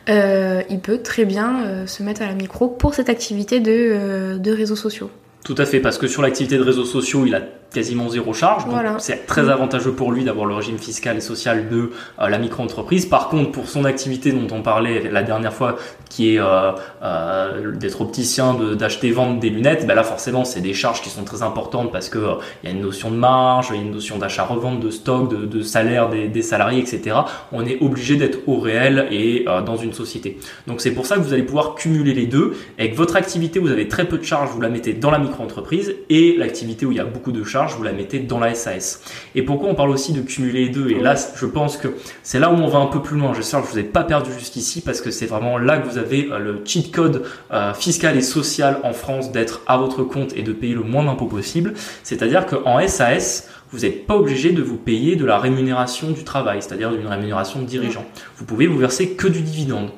il 0.08 0.80
peut 0.80 0.98
très 1.02 1.26
bien 1.26 1.86
se 1.86 2.02
mettre 2.02 2.22
à 2.22 2.26
la 2.26 2.32
micro 2.32 2.66
pour 2.68 2.94
cette 2.94 3.10
activité 3.10 3.60
de, 3.60 4.38
de 4.38 4.52
réseaux 4.52 4.76
sociaux. 4.76 5.10
Tout 5.44 5.54
à 5.58 5.66
fait, 5.66 5.80
parce 5.80 5.98
que 5.98 6.08
sur 6.08 6.22
l'activité 6.22 6.56
de 6.56 6.62
réseaux 6.62 6.84
sociaux, 6.84 7.24
il 7.26 7.34
a 7.34 7.42
quasiment 7.72 8.08
zéro 8.08 8.32
charge. 8.34 8.64
Donc 8.64 8.72
Voilà. 8.74 8.96
c'est 8.98 9.26
très 9.26 9.48
avantageux 9.48 9.92
pour 9.92 10.10
lui 10.12 10.24
d'avoir 10.24 10.46
le 10.46 10.54
régime 10.54 10.78
fiscal 10.78 11.16
et 11.16 11.20
social 11.20 11.68
de 11.68 11.90
euh, 12.20 12.28
la 12.28 12.38
micro-entreprise. 12.38 13.06
Par 13.06 13.28
contre, 13.28 13.52
pour 13.52 13.68
son 13.68 13.84
activité 13.84 14.32
dont 14.32 14.48
on 14.54 14.62
parlait 14.62 15.08
la 15.10 15.22
dernière 15.22 15.52
fois, 15.54 15.76
qui 16.08 16.34
est 16.34 16.40
euh, 16.40 16.72
euh, 17.02 17.72
d'être 17.72 18.00
opticien, 18.00 18.54
de- 18.54 18.74
d'acheter, 18.74 19.10
vendre 19.12 19.38
des 19.38 19.50
lunettes, 19.50 19.86
ben 19.86 19.94
là 19.94 20.02
forcément 20.02 20.44
c'est 20.44 20.60
des 20.60 20.74
charges 20.74 21.02
qui 21.02 21.10
sont 21.10 21.24
très 21.24 21.42
importantes 21.42 21.92
parce 21.92 22.08
que 22.08 22.18
il 22.62 22.68
y 22.68 22.72
a 22.72 22.74
une 22.74 22.82
notion 22.82 23.10
de 23.10 23.16
marge, 23.16 23.68
il 23.70 23.76
y 23.76 23.78
a 23.78 23.82
une 23.82 23.92
notion 23.92 24.18
d'achat-revente, 24.18 24.80
de 24.80 24.90
stock, 24.90 25.30
de, 25.30 25.46
de 25.46 25.62
salaire 25.62 26.08
des, 26.10 26.28
des 26.28 26.42
salariés, 26.42 26.80
etc. 26.80 27.16
On 27.52 27.64
est 27.64 27.78
obligé 27.80 28.16
d'être 28.16 28.40
au 28.48 28.58
réel 28.58 29.06
et 29.10 29.44
dans 29.66 29.76
une 29.76 29.92
société. 29.92 30.38
Donc 30.66 30.80
c'est 30.80 30.90
pour 30.92 31.06
ça 31.06 31.16
que 31.16 31.20
vous 31.20 31.32
allez 31.32 31.42
pouvoir 31.44 31.74
cumuler 31.74 32.14
les 32.14 32.26
deux. 32.26 32.54
Avec 32.78 32.94
votre 32.96 33.16
activité, 33.16 33.58
vous 33.60 33.70
avez 33.70 33.88
très 33.88 34.06
peu 34.06 34.18
de 34.18 34.24
charges, 34.24 34.50
vous 34.50 34.60
la 34.60 34.68
mettez 34.68 34.92
dans 34.92 35.10
la 35.10 35.18
micro-entreprise 35.18 35.94
et 36.08 36.36
l'activité 36.36 36.86
où 36.86 36.90
il 36.92 36.96
y 36.98 37.00
a 37.00 37.04
beaucoup 37.04 37.32
de 37.32 37.44
charges, 37.44 37.59
vous 37.68 37.82
la 37.82 37.92
mettez 37.92 38.20
dans 38.20 38.38
la 38.38 38.54
SAS. 38.54 39.02
Et 39.34 39.42
pourquoi 39.42 39.68
on 39.68 39.74
parle 39.74 39.90
aussi 39.90 40.12
de 40.12 40.20
cumuler 40.20 40.66
les 40.66 40.68
deux 40.70 40.90
Et 40.90 41.00
là, 41.00 41.14
je 41.36 41.46
pense 41.46 41.76
que 41.76 41.88
c'est 42.22 42.38
là 42.38 42.50
où 42.50 42.54
on 42.54 42.68
va 42.68 42.78
un 42.78 42.86
peu 42.86 43.00
plus 43.00 43.18
loin. 43.18 43.32
J'espère 43.34 43.60
que 43.60 43.66
je 43.66 43.72
vous 43.72 43.78
ai 43.78 43.84
pas 43.84 44.04
perdu 44.04 44.30
jusqu'ici 44.32 44.80
parce 44.80 45.00
que 45.00 45.10
c'est 45.10 45.26
vraiment 45.26 45.58
là 45.58 45.78
que 45.78 45.88
vous 45.88 45.98
avez 45.98 46.30
euh, 46.30 46.38
le 46.38 46.62
cheat 46.64 46.92
code 46.92 47.24
euh, 47.52 47.74
fiscal 47.74 48.16
et 48.16 48.22
social 48.22 48.78
en 48.82 48.92
France 48.92 49.32
d'être 49.32 49.62
à 49.66 49.76
votre 49.76 50.02
compte 50.02 50.36
et 50.36 50.42
de 50.42 50.52
payer 50.52 50.74
le 50.74 50.82
moins 50.82 51.04
d'impôts 51.04 51.26
possible. 51.26 51.74
C'est-à-dire 52.02 52.46
qu'en 52.46 52.86
SAS, 52.86 53.48
vous 53.72 53.80
n'êtes 53.80 54.06
pas 54.06 54.16
obligé 54.16 54.50
de 54.52 54.62
vous 54.62 54.76
payer 54.76 55.14
de 55.14 55.24
la 55.24 55.38
rémunération 55.38 56.10
du 56.10 56.24
travail, 56.24 56.60
c'est-à-dire 56.60 56.90
d'une 56.90 57.06
rémunération 57.06 57.60
de 57.60 57.66
dirigeant. 57.66 58.04
Vous 58.36 58.44
pouvez 58.44 58.66
vous 58.66 58.78
verser 58.78 59.10
que 59.10 59.28
du 59.28 59.42
dividende. 59.42 59.90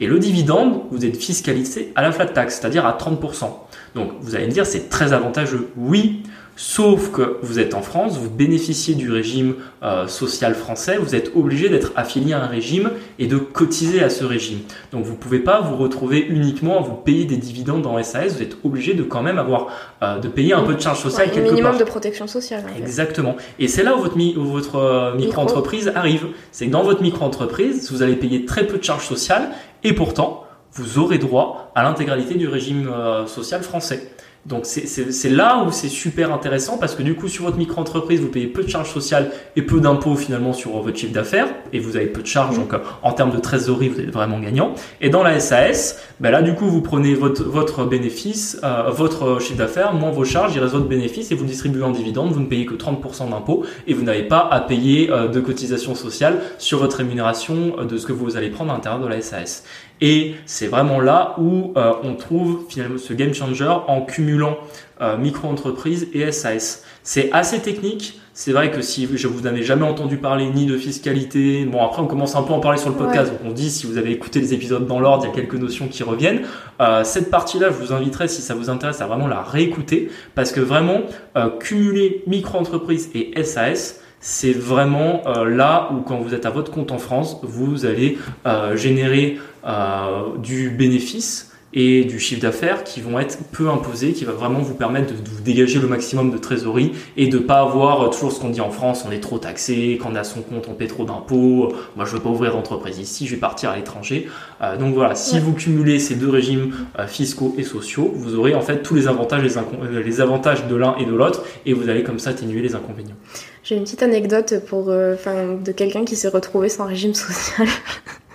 Et 0.00 0.06
le 0.06 0.18
dividende, 0.18 0.82
vous 0.90 1.04
êtes 1.04 1.16
fiscalisé 1.16 1.92
à 1.94 2.02
la 2.02 2.10
flat 2.10 2.26
tax, 2.26 2.58
c'est-à-dire 2.58 2.86
à 2.86 2.96
30%. 2.96 3.50
Donc 3.94 4.12
vous 4.20 4.34
allez 4.34 4.46
me 4.46 4.50
dire, 4.50 4.66
c'est 4.66 4.88
très 4.88 5.12
avantageux. 5.12 5.68
Oui, 5.76 6.22
sauf 6.62 7.10
que 7.10 7.38
vous 7.40 7.58
êtes 7.58 7.72
en 7.72 7.80
France, 7.80 8.18
vous 8.18 8.28
bénéficiez 8.28 8.94
du 8.94 9.10
régime 9.10 9.54
euh, 9.82 10.06
social 10.08 10.54
français, 10.54 10.98
vous 10.98 11.14
êtes 11.14 11.32
obligé 11.34 11.70
d'être 11.70 11.92
affilié 11.96 12.34
à 12.34 12.42
un 12.44 12.46
régime 12.46 12.90
et 13.18 13.26
de 13.26 13.38
cotiser 13.38 14.02
à 14.02 14.10
ce 14.10 14.24
régime. 14.24 14.58
Donc 14.92 15.06
vous 15.06 15.12
ne 15.12 15.16
pouvez 15.16 15.38
pas 15.38 15.62
vous 15.62 15.76
retrouver 15.76 16.18
uniquement 16.20 16.78
à 16.78 16.82
vous 16.82 16.92
payer 16.96 17.24
des 17.24 17.38
dividendes 17.38 17.86
en 17.86 18.00
SAS, 18.02 18.36
vous 18.36 18.42
êtes 18.42 18.58
obligé 18.62 18.92
de 18.92 19.02
quand 19.02 19.22
même 19.22 19.38
avoir, 19.38 19.68
euh, 20.02 20.18
de 20.18 20.28
payer 20.28 20.52
un 20.52 20.62
peu 20.62 20.74
de 20.74 20.80
charge 20.82 21.00
sociale 21.00 21.28
Ouais, 21.28 21.32
un 21.32 21.34
quelque 21.34 21.48
minimum 21.50 21.70
part. 21.72 21.80
de 21.80 21.84
protection 21.84 22.26
sociale. 22.26 22.62
en 22.66 22.74
fait. 22.74 22.78
Exactement. 22.78 23.36
Et 23.58 23.66
c'est 23.66 23.82
là 23.82 23.96
où 23.96 24.00
votre, 24.00 24.18
mi- 24.18 24.34
votre 24.36 24.76
euh, 24.76 25.14
micro-entreprise 25.14 25.90
arrive. 25.94 26.26
C'est 26.52 26.66
que 26.66 26.72
dans 26.72 26.82
votre 26.82 27.00
micro-entreprise, 27.00 27.90
vous 27.90 28.02
allez 28.02 28.16
payer 28.16 28.44
très 28.44 28.66
peu 28.66 28.76
de 28.76 28.84
charges 28.84 29.06
sociales 29.06 29.48
et 29.82 29.94
pourtant, 29.94 30.44
vous 30.74 30.98
aurez 30.98 31.16
droit 31.16 31.72
à 31.74 31.82
l'intégralité 31.84 32.34
du 32.34 32.48
régime 32.48 32.90
euh, 32.92 33.26
social 33.26 33.62
français. 33.62 34.10
Donc 34.46 34.64
c'est- 34.64 35.28
là 35.28 35.64
où 35.66 35.70
c'est 35.70 35.90
super 35.90 36.32
intéressant 36.32 36.78
parce 36.78 36.94
que 36.94 37.02
du 37.02 37.14
coup 37.14 37.28
sur 37.28 37.44
votre 37.44 37.58
micro-entreprise 37.58 38.20
vous 38.20 38.28
payez 38.28 38.46
peu 38.46 38.62
de 38.62 38.68
charges 38.70 38.90
sociales 38.90 39.30
et 39.54 39.60
peu 39.60 39.80
d'impôts 39.80 40.16
finalement 40.16 40.54
sur 40.54 40.70
votre 40.80 40.96
chiffre 40.96 41.12
d'affaires 41.12 41.48
et 41.74 41.78
vous 41.78 41.96
avez 41.96 42.06
peu 42.06 42.22
de 42.22 42.26
charges 42.26 42.56
donc 42.56 42.72
euh, 42.72 42.78
en 43.02 43.12
termes 43.12 43.32
de 43.32 43.38
trésorerie 43.38 43.88
vous 43.90 44.00
êtes 44.00 44.10
vraiment 44.10 44.40
gagnant. 44.40 44.74
Et 45.02 45.10
dans 45.10 45.22
la 45.22 45.38
SAS, 45.40 45.98
ben 46.20 46.30
là 46.30 46.40
du 46.40 46.54
coup 46.54 46.66
vous 46.66 46.80
prenez 46.80 47.14
votre, 47.14 47.44
votre 47.44 47.84
bénéfice, 47.84 48.58
euh, 48.64 48.90
votre 48.90 49.40
chiffre 49.42 49.58
d'affaires 49.58 49.92
moins 49.92 50.10
vos 50.10 50.24
charges, 50.24 50.54
il 50.54 50.60
reste 50.60 50.72
votre 50.72 50.88
bénéfice 50.88 51.30
et 51.30 51.34
vous 51.34 51.42
le 51.44 51.50
distribuez 51.50 51.82
en 51.82 51.90
dividende, 51.90 52.32
vous 52.32 52.40
ne 52.40 52.46
payez 52.46 52.64
que 52.64 52.74
30% 52.74 53.28
d'impôts 53.30 53.64
et 53.86 53.92
vous 53.92 54.02
n'avez 54.04 54.22
pas 54.22 54.48
à 54.50 54.60
payer 54.60 55.10
euh, 55.10 55.28
de 55.28 55.40
cotisations 55.40 55.94
sociales 55.94 56.40
sur 56.56 56.78
votre 56.78 56.96
rémunération 56.96 57.74
euh, 57.78 57.84
de 57.84 57.98
ce 57.98 58.06
que 58.06 58.12
vous 58.12 58.38
allez 58.38 58.48
prendre 58.48 58.70
à 58.72 58.74
l'intérieur 58.74 59.02
de 59.02 59.06
la 59.06 59.20
SAS. 59.20 59.64
Et 60.00 60.34
c'est 60.46 60.66
vraiment 60.66 61.00
là 61.00 61.34
où 61.38 61.72
euh, 61.76 61.92
on 62.02 62.14
trouve 62.14 62.64
finalement 62.68 62.98
ce 62.98 63.12
game 63.12 63.34
changer 63.34 63.68
en 63.86 64.02
cumulant 64.02 64.56
euh, 65.00 65.16
micro-entreprise 65.16 66.08
et 66.12 66.30
SAS. 66.30 66.84
C'est 67.02 67.30
assez 67.32 67.60
technique. 67.60 68.20
C'est 68.32 68.52
vrai 68.52 68.70
que 68.70 68.80
si 68.80 69.08
je 69.12 69.28
vous 69.28 69.40
n'avez 69.42 69.62
jamais 69.62 69.84
entendu 69.84 70.16
parler 70.16 70.48
ni 70.48 70.64
de 70.64 70.76
fiscalité, 70.78 71.64
bon 71.64 71.84
après 71.84 72.00
on 72.00 72.06
commence 72.06 72.36
un 72.36 72.42
peu 72.42 72.52
à 72.52 72.56
en 72.56 72.60
parler 72.60 72.78
sur 72.78 72.88
le 72.88 72.94
podcast, 72.94 73.32
donc 73.32 73.40
on 73.44 73.52
dit 73.52 73.70
si 73.70 73.86
vous 73.86 73.98
avez 73.98 74.12
écouté 74.12 74.40
les 74.40 74.54
épisodes 74.54 74.86
dans 74.86 75.00
l'ordre, 75.00 75.24
il 75.24 75.28
y 75.28 75.30
a 75.32 75.34
quelques 75.34 75.56
notions 75.60 75.88
qui 75.88 76.02
reviennent. 76.02 76.42
Euh, 76.80 77.02
cette 77.04 77.30
partie-là, 77.30 77.68
je 77.70 77.84
vous 77.84 77.92
inviterai 77.92 78.28
si 78.28 78.40
ça 78.40 78.54
vous 78.54 78.70
intéresse 78.70 79.00
à 79.00 79.06
vraiment 79.06 79.26
la 79.26 79.42
réécouter, 79.42 80.10
parce 80.34 80.52
que 80.52 80.60
vraiment 80.60 81.00
euh, 81.36 81.50
cumuler 81.58 82.22
micro-entreprise 82.26 83.10
et 83.14 83.42
SAS, 83.42 84.00
c'est 84.20 84.52
vraiment 84.52 85.22
euh, 85.26 85.46
là 85.46 85.90
où 85.92 86.02
quand 86.02 86.18
vous 86.18 86.34
êtes 86.34 86.44
à 86.44 86.50
votre 86.50 86.70
compte 86.70 86.92
en 86.92 86.98
France, 86.98 87.38
vous 87.42 87.86
allez 87.86 88.18
euh, 88.46 88.76
générer 88.76 89.38
euh, 89.66 90.36
du 90.36 90.70
bénéfice 90.70 91.49
et 91.72 92.04
du 92.04 92.18
chiffre 92.18 92.40
d'affaires 92.40 92.82
qui 92.82 93.00
vont 93.00 93.18
être 93.20 93.38
peu 93.52 93.68
imposés, 93.68 94.12
qui 94.12 94.24
va 94.24 94.32
vraiment 94.32 94.58
vous 94.58 94.74
permettre 94.74 95.12
de, 95.14 95.20
de 95.20 95.28
vous 95.30 95.40
dégager 95.40 95.78
le 95.78 95.86
maximum 95.86 96.32
de 96.32 96.38
trésorerie 96.38 96.92
et 97.16 97.28
de 97.28 97.38
pas 97.38 97.60
avoir 97.60 98.02
euh, 98.02 98.08
toujours 98.08 98.32
ce 98.32 98.40
qu'on 98.40 98.48
dit 98.50 98.60
en 98.60 98.70
France, 98.70 99.04
on 99.08 99.12
est 99.12 99.20
trop 99.20 99.38
taxé, 99.38 99.96
quand 100.02 100.10
on 100.12 100.16
à 100.16 100.24
son 100.24 100.40
compte 100.42 100.66
on 100.68 100.74
paie 100.74 100.88
trop 100.88 101.04
d'impôts, 101.04 101.66
euh, 101.70 101.76
moi 101.94 102.04
je 102.04 102.12
veux 102.12 102.20
pas 102.20 102.28
ouvrir 102.30 102.52
d'entreprise 102.54 102.98
ici, 102.98 103.26
je 103.28 103.34
vais 103.34 103.40
partir 103.40 103.70
à 103.70 103.76
l'étranger. 103.76 104.28
Euh, 104.62 104.76
donc 104.76 104.94
voilà, 104.94 105.14
si 105.14 105.34
Ouais. 105.36 105.40
vous 105.40 105.52
cumulez 105.52 106.00
ces 106.00 106.16
deux 106.16 106.28
régimes 106.28 106.74
euh, 106.98 107.06
fiscaux 107.06 107.54
et 107.56 107.62
sociaux, 107.62 108.10
vous 108.16 108.34
aurez 108.34 108.54
en 108.54 108.62
fait 108.62 108.82
tous 108.82 108.96
les 108.96 109.06
avantages, 109.06 109.42
les, 109.42 109.56
euh, 109.56 110.22
avantages 110.22 110.66
de 110.66 110.74
l'un 110.74 110.96
et 110.96 111.04
de 111.04 111.14
l'autre 111.14 111.44
et 111.66 111.72
vous 111.72 111.88
allez 111.88 112.02
comme 112.02 112.18
ça 112.18 112.30
atténuer 112.30 112.62
les 112.62 112.74
inconvénients. 112.74 113.14
J'ai 113.62 113.76
une 113.76 113.84
petite 113.84 114.02
anecdote 114.02 114.54
pour, 114.66 114.88
enfin, 114.88 115.54
de 115.64 115.70
quelqu'un 115.70 116.04
qui 116.04 116.16
s'est 116.16 116.28
retrouvé 116.28 116.68
sans 116.68 116.86
régime 116.86 117.14
social. 117.14 117.68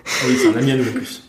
Ah 0.05 0.09
oui, 0.29 0.37
c'est 0.41 0.47
un 0.47 0.55
ami 0.57 0.71
à 0.71 0.75
nous 0.77 0.83
plus. 0.85 1.23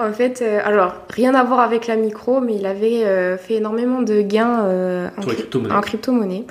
En 0.00 0.12
fait, 0.12 0.42
euh, 0.42 0.60
alors 0.64 0.94
rien 1.10 1.34
à 1.34 1.44
voir 1.44 1.60
avec 1.60 1.86
la 1.86 1.96
micro, 1.96 2.40
mais 2.40 2.56
il 2.56 2.66
avait 2.66 3.04
euh, 3.04 3.36
fait 3.38 3.54
énormément 3.54 4.02
de 4.02 4.20
gains 4.22 4.64
euh, 4.64 5.08
en, 5.16 5.22
Sur 5.22 5.30
les 5.30 5.36
cryp- 5.36 5.40
crypto-monnaies. 5.50 5.74
en 5.74 5.80
crypto-monnaie. 5.80 6.44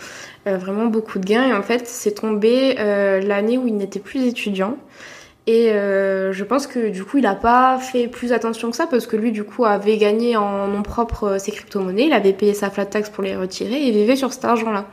Euh, 0.47 0.57
vraiment 0.57 0.85
beaucoup 0.85 1.19
de 1.19 1.25
gains. 1.25 1.43
Et 1.47 1.53
en 1.53 1.61
fait, 1.61 1.87
c'est 1.87 2.11
tombé 2.15 2.75
euh, 2.79 3.19
l'année 3.21 3.57
où 3.57 3.67
il 3.67 3.75
n'était 3.75 3.99
plus 3.99 4.25
étudiant. 4.25 4.77
Et 5.45 5.71
euh, 5.71 6.31
je 6.31 6.43
pense 6.45 6.67
que 6.67 6.87
du 6.89 7.03
coup, 7.03 7.17
il 7.17 7.23
n'a 7.23 7.35
pas 7.35 7.77
fait 7.79 8.07
plus 8.07 8.31
attention 8.31 8.69
que 8.71 8.77
ça 8.77 8.87
parce 8.87 9.07
que 9.07 9.17
lui, 9.17 9.33
du 9.33 9.43
coup, 9.43 9.65
avait 9.65 9.97
gagné 9.97 10.37
en 10.37 10.67
nom 10.67 10.81
propre 10.83 11.37
ses 11.37 11.51
crypto-monnaies. 11.51 12.05
Il 12.05 12.13
avait 12.13 12.31
payé 12.31 12.53
sa 12.53 12.69
flat 12.69 12.85
tax 12.85 13.09
pour 13.09 13.23
les 13.25 13.35
retirer 13.35 13.87
et 13.87 13.91
vivait 13.91 14.15
sur 14.15 14.31
cet 14.31 14.45
argent-là. 14.45 14.85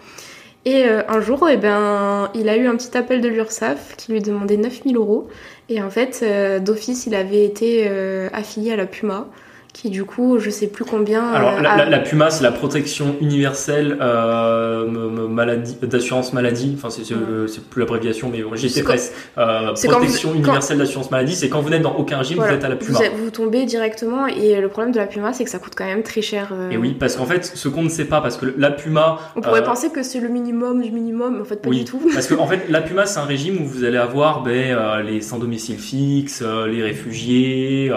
Et 0.66 0.84
euh, 0.84 1.02
un 1.08 1.20
jour, 1.20 1.48
eh 1.48 1.56
ben, 1.56 2.30
il 2.34 2.48
a 2.48 2.56
eu 2.56 2.66
un 2.66 2.76
petit 2.76 2.96
appel 2.96 3.22
de 3.22 3.28
l'URSSAF 3.28 3.96
qui 3.96 4.12
lui 4.12 4.20
demandait 4.20 4.58
9000 4.58 4.96
euros. 4.96 5.28
Et 5.68 5.82
en 5.82 5.88
fait, 5.88 6.20
euh, 6.22 6.58
d'office, 6.58 7.06
il 7.06 7.14
avait 7.14 7.44
été 7.44 7.84
euh, 7.88 8.28
affilié 8.32 8.72
à 8.72 8.76
la 8.76 8.86
Puma, 8.86 9.28
qui 9.72 9.88
du 9.90 10.04
coup, 10.04 10.38
je 10.38 10.50
sais 10.50 10.66
plus 10.66 10.85
combien. 10.85 11.26
Alors, 11.28 11.54
euh, 11.59 11.61
la, 11.61 11.72
a- 11.72 11.76
la- 11.78 11.85
la 11.90 11.98
PUMA, 12.00 12.30
c'est 12.30 12.42
la 12.42 12.50
protection 12.52 13.16
universelle 13.20 13.96
euh, 14.00 14.87
maladie, 15.28 15.76
d'assurance 15.83 16.33
maladie. 16.33 16.74
Enfin, 16.76 16.90
c'est, 16.90 17.04
c'est, 17.04 17.14
Ouais. 17.14 17.46
c'est 17.46 17.64
plus 17.64 17.80
l'abréviation, 17.80 18.30
mais 18.33 18.42
presque. 18.83 19.12
Euh, 19.38 19.72
vous- 19.74 19.88
protection 19.88 20.30
quand- 20.30 20.35
universelle 20.37 20.78
d'assurance 20.78 21.11
maladie, 21.11 21.35
c'est 21.35 21.48
quand 21.48 21.61
vous 21.61 21.70
n'êtes 21.70 21.83
dans 21.83 21.94
aucun 21.96 22.18
régime, 22.18 22.37
voilà, 22.37 22.52
vous 22.52 22.59
êtes 22.59 22.64
à 22.64 22.68
la 22.68 22.76
PUMA. 22.76 22.98
Vous, 23.16 23.30
tombez 23.30 23.64
directement. 23.64 24.26
Et 24.26 24.61
le 24.61 24.68
problème 24.68 24.92
de 24.92 24.98
la 24.98 25.06
Puma, 25.06 25.33
c'est 25.33 25.44
que 25.44 25.50
ça 25.50 25.59
coûte 25.59 25.74
quand 25.76 25.85
même 25.87 26.02
très 26.02 26.22
cher. 26.22 26.50
euh. 26.52 26.70
Et 26.70 26.76
oui, 26.76 26.96
parce 26.98 27.16
qu'en 27.16 27.26
fait, 27.26 27.44
ce 27.44 27.68
qu'on 27.68 27.83
ne 27.83 27.88
sait 27.88 28.04
pas, 28.04 28.20
parce 28.20 28.37
que 28.37 28.46
la 28.59 28.70
PUMA. 28.70 29.18
On 29.37 29.40
pourrait 29.40 29.61
euh, 29.61 29.64
penser 29.64 29.90
que 29.90 30.02
c'est 30.02 30.20
le 30.20 30.28
minimum 30.28 30.83
du 30.83 30.90
minimum, 30.90 31.35
mais 31.37 31.40
en 31.42 31.44
fait, 31.44 31.56
pas 31.62 31.68
oui, 31.68 31.78
du 31.80 31.85
tout. 31.85 32.00
parce 32.12 32.26
que 32.26 32.35
en 32.35 32.46
fait, 32.46 32.62
la 32.68 32.80
PUMA, 32.80 33.06
c'est 33.06 33.20
un 33.20 33.24
régime 33.24 33.62
où 33.62 33.66
vous 33.66 33.85
allez 33.85 33.98
avoir 33.98 34.42
ben, 34.42 34.76
euh, 34.76 35.02
les 35.02 35.20
sans 35.20 35.38
domicile 35.38 35.78
fixe, 35.78 36.42
euh, 36.44 36.66
les 36.66 36.83
réfugiés, 36.83 37.90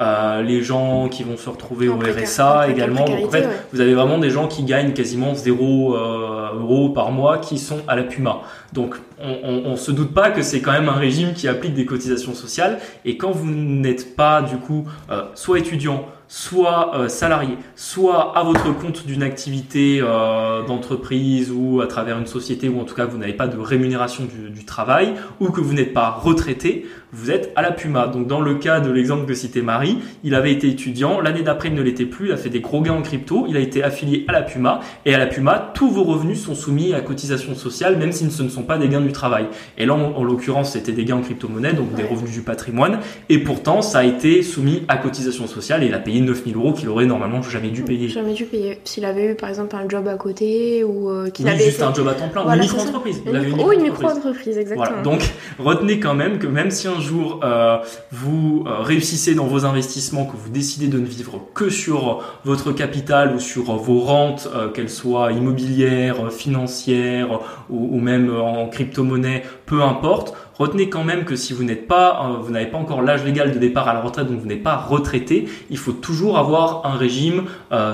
euh, 0.00 0.42
les 0.42 0.62
gens 0.62 1.08
qui 1.08 1.22
vont 1.22 1.36
se 1.36 1.48
retrouver 1.48 1.88
En 1.88 1.96
au 1.96 2.00
RSA 2.00 2.66
en 2.66 2.70
également. 2.70 3.04
Donc, 3.04 3.26
en 3.26 3.30
fait, 3.30 3.46
ouais. 3.46 3.60
vous 3.72 3.80
avez 3.80 3.94
vraiment 3.94 4.18
des 4.18 4.30
gens 4.30 4.46
qui 4.46 4.62
gagnent 4.64 4.92
quasiment 4.92 5.34
0 5.34 5.96
euh, 5.96 6.60
euros 6.60 6.90
par 6.90 7.12
mois 7.12 7.38
qui 7.38 7.58
sont 7.58 7.80
à 7.88 7.96
la 7.96 8.02
PUMA. 8.02 8.40
Donc 8.72 8.96
on, 9.18 9.38
on, 9.42 9.70
on 9.70 9.76
se 9.76 9.90
doute 9.90 10.12
pas 10.12 10.30
que 10.30 10.42
c'est 10.42 10.60
quand 10.60 10.72
même 10.72 10.88
un 10.88 10.96
régime 10.96 11.32
qui 11.32 11.48
applique 11.48 11.74
des 11.74 11.86
cotisations 11.86 12.34
sociales. 12.34 12.78
Et 13.04 13.16
quand 13.16 13.30
vous 13.30 13.50
n'êtes 13.50 14.16
pas 14.16 14.42
du 14.42 14.56
coup 14.56 14.86
euh, 15.10 15.22
soit 15.34 15.58
étudiant, 15.58 16.06
soit 16.28 16.94
euh, 16.94 17.08
salarié, 17.08 17.56
soit 17.76 18.36
à 18.36 18.42
votre 18.42 18.76
compte 18.76 19.06
d'une 19.06 19.22
activité 19.22 20.00
euh, 20.02 20.64
d'entreprise 20.66 21.52
ou 21.52 21.80
à 21.80 21.86
travers 21.86 22.18
une 22.18 22.26
société, 22.26 22.68
ou 22.68 22.80
en 22.80 22.84
tout 22.84 22.94
cas 22.94 23.06
vous 23.06 23.18
n'avez 23.18 23.32
pas 23.32 23.46
de 23.46 23.58
rémunération 23.58 24.24
du, 24.24 24.50
du 24.50 24.64
travail, 24.64 25.14
ou 25.40 25.50
que 25.50 25.60
vous 25.60 25.72
n'êtes 25.72 25.94
pas 25.94 26.10
retraité, 26.10 26.86
vous 27.16 27.30
êtes 27.30 27.52
à 27.56 27.62
la 27.62 27.70
Puma. 27.72 28.06
Donc 28.08 28.26
dans 28.26 28.40
le 28.40 28.54
cas 28.56 28.80
de 28.80 28.90
l'exemple 28.90 29.26
que 29.26 29.34
citait 29.34 29.62
Marie, 29.62 29.98
il 30.24 30.34
avait 30.34 30.52
été 30.52 30.68
étudiant, 30.68 31.20
l'année 31.20 31.42
d'après 31.42 31.68
il 31.68 31.74
ne 31.74 31.82
l'était 31.82 32.04
plus, 32.04 32.26
il 32.26 32.32
a 32.32 32.36
fait 32.36 32.48
des 32.50 32.60
gros 32.60 32.80
gains 32.82 32.92
en 32.94 33.02
crypto, 33.02 33.46
il 33.48 33.56
a 33.56 33.60
été 33.60 33.82
affilié 33.82 34.24
à 34.28 34.32
la 34.32 34.42
Puma, 34.42 34.80
et 35.04 35.14
à 35.14 35.18
la 35.18 35.26
Puma, 35.26 35.70
tous 35.74 35.88
vos 35.90 36.02
revenus 36.04 36.42
sont 36.42 36.54
soumis 36.54 36.92
à 36.94 37.00
cotisation 37.00 37.54
sociale, 37.54 37.96
même 37.96 38.12
si 38.12 38.28
ce 38.30 38.42
ne 38.42 38.48
sont 38.48 38.62
pas 38.64 38.78
des 38.78 38.88
gains 38.88 39.00
du 39.00 39.12
travail. 39.12 39.46
Et 39.78 39.86
là, 39.86 39.94
en, 39.94 40.12
en 40.16 40.24
l'occurrence, 40.24 40.72
c'était 40.72 40.92
des 40.92 41.04
gains 41.04 41.16
en 41.16 41.20
crypto-monnaie, 41.22 41.72
donc 41.72 41.94
des 41.94 42.02
revenus 42.02 42.32
du 42.32 42.40
patrimoine, 42.42 42.98
et 43.28 43.38
pourtant, 43.38 43.80
ça 43.82 43.98
a 44.00 44.04
été 44.04 44.42
soumis 44.42 44.82
à 44.88 44.96
cotisation 44.96 45.46
sociale, 45.46 45.82
et 45.82 45.86
il 45.86 45.94
a 45.94 45.98
payé 45.98 46.06
payer 46.06 46.20
9000 46.20 46.54
euros 46.56 46.72
qu'il 46.72 46.88
aurait 46.88 47.04
normalement 47.06 47.42
jamais 47.42 47.68
dû 47.70 47.82
payer. 47.82 48.08
Jamais 48.08 48.32
dû 48.32 48.44
payer. 48.44 48.78
S'il 48.84 49.04
avait 49.04 49.32
eu 49.32 49.34
par 49.34 49.48
exemple 49.48 49.74
un 49.74 49.88
job 49.88 50.06
à 50.08 50.14
côté 50.16 50.84
ou 50.84 51.10
euh, 51.10 51.30
qu'il 51.30 51.44
Oui, 51.46 51.50
avait. 51.52 51.64
juste 51.64 51.76
été- 51.78 51.82
un 51.84 51.92
job 51.92 52.06
à 52.08 52.14
temps 52.14 52.28
plein, 52.28 52.42
Voilà, 52.42 52.62
une 52.62 52.68
micro-entreprise. 52.70 53.22
Une 53.26 53.32
micro- 53.38 53.44
une 53.56 53.64
Oh, 53.66 53.72
une 53.72 53.82
micro-entreprise. 53.82 54.14
micro-entreprise, 54.16 54.58
exactement. 54.58 54.84
Voilà. 54.86 55.02
Donc, 55.02 55.20
retenez 55.58 55.98
quand 55.98 56.14
même 56.14 56.38
que 56.38 56.46
même 56.46 56.70
si 56.70 56.86
un 56.88 57.00
jour 57.06 57.40
euh, 57.44 57.78
vous 58.10 58.64
euh, 58.66 58.80
réussissez 58.80 59.34
dans 59.34 59.46
vos 59.46 59.64
investissements, 59.64 60.26
que 60.26 60.36
vous 60.36 60.50
décidez 60.50 60.88
de 60.88 60.98
ne 60.98 61.06
vivre 61.06 61.40
que 61.54 61.70
sur 61.70 62.22
votre 62.44 62.72
capital 62.72 63.34
ou 63.34 63.38
sur 63.38 63.76
vos 63.76 64.00
rentes, 64.00 64.48
euh, 64.54 64.68
qu'elles 64.68 64.90
soient 64.90 65.32
immobilières, 65.32 66.32
financières 66.32 67.40
ou, 67.70 67.98
même 68.00 68.34
en 68.34 68.68
crypto-monnaie, 68.68 69.44
peu 69.64 69.82
importe. 69.82 70.34
Retenez 70.58 70.88
quand 70.88 71.04
même 71.04 71.24
que 71.24 71.36
si 71.36 71.52
vous 71.52 71.64
n'êtes 71.64 71.86
pas, 71.86 72.38
vous 72.40 72.50
n'avez 72.50 72.66
pas 72.66 72.78
encore 72.78 73.02
l'âge 73.02 73.24
légal 73.24 73.52
de 73.52 73.58
départ 73.58 73.88
à 73.88 73.94
la 73.94 74.00
retraite, 74.00 74.26
donc 74.26 74.40
vous 74.40 74.46
n'êtes 74.46 74.62
pas 74.62 74.76
retraité, 74.76 75.46
il 75.68 75.76
faut 75.76 75.92
toujours 75.92 76.38
avoir 76.38 76.86
un 76.86 76.96
régime 76.96 77.44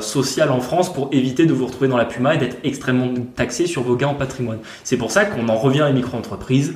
social 0.00 0.52
en 0.52 0.60
France 0.60 0.92
pour 0.92 1.08
éviter 1.10 1.44
de 1.44 1.52
vous 1.52 1.66
retrouver 1.66 1.88
dans 1.88 1.96
la 1.96 2.04
puma 2.04 2.36
et 2.36 2.38
d'être 2.38 2.58
extrêmement 2.62 3.12
taxé 3.34 3.66
sur 3.66 3.82
vos 3.82 3.96
gains 3.96 4.08
en 4.08 4.14
patrimoine. 4.14 4.58
C'est 4.84 4.96
pour 4.96 5.10
ça 5.10 5.24
qu'on 5.24 5.48
en 5.48 5.56
revient 5.56 5.84
aux 5.88 5.92
micro-entreprises. 5.92 6.74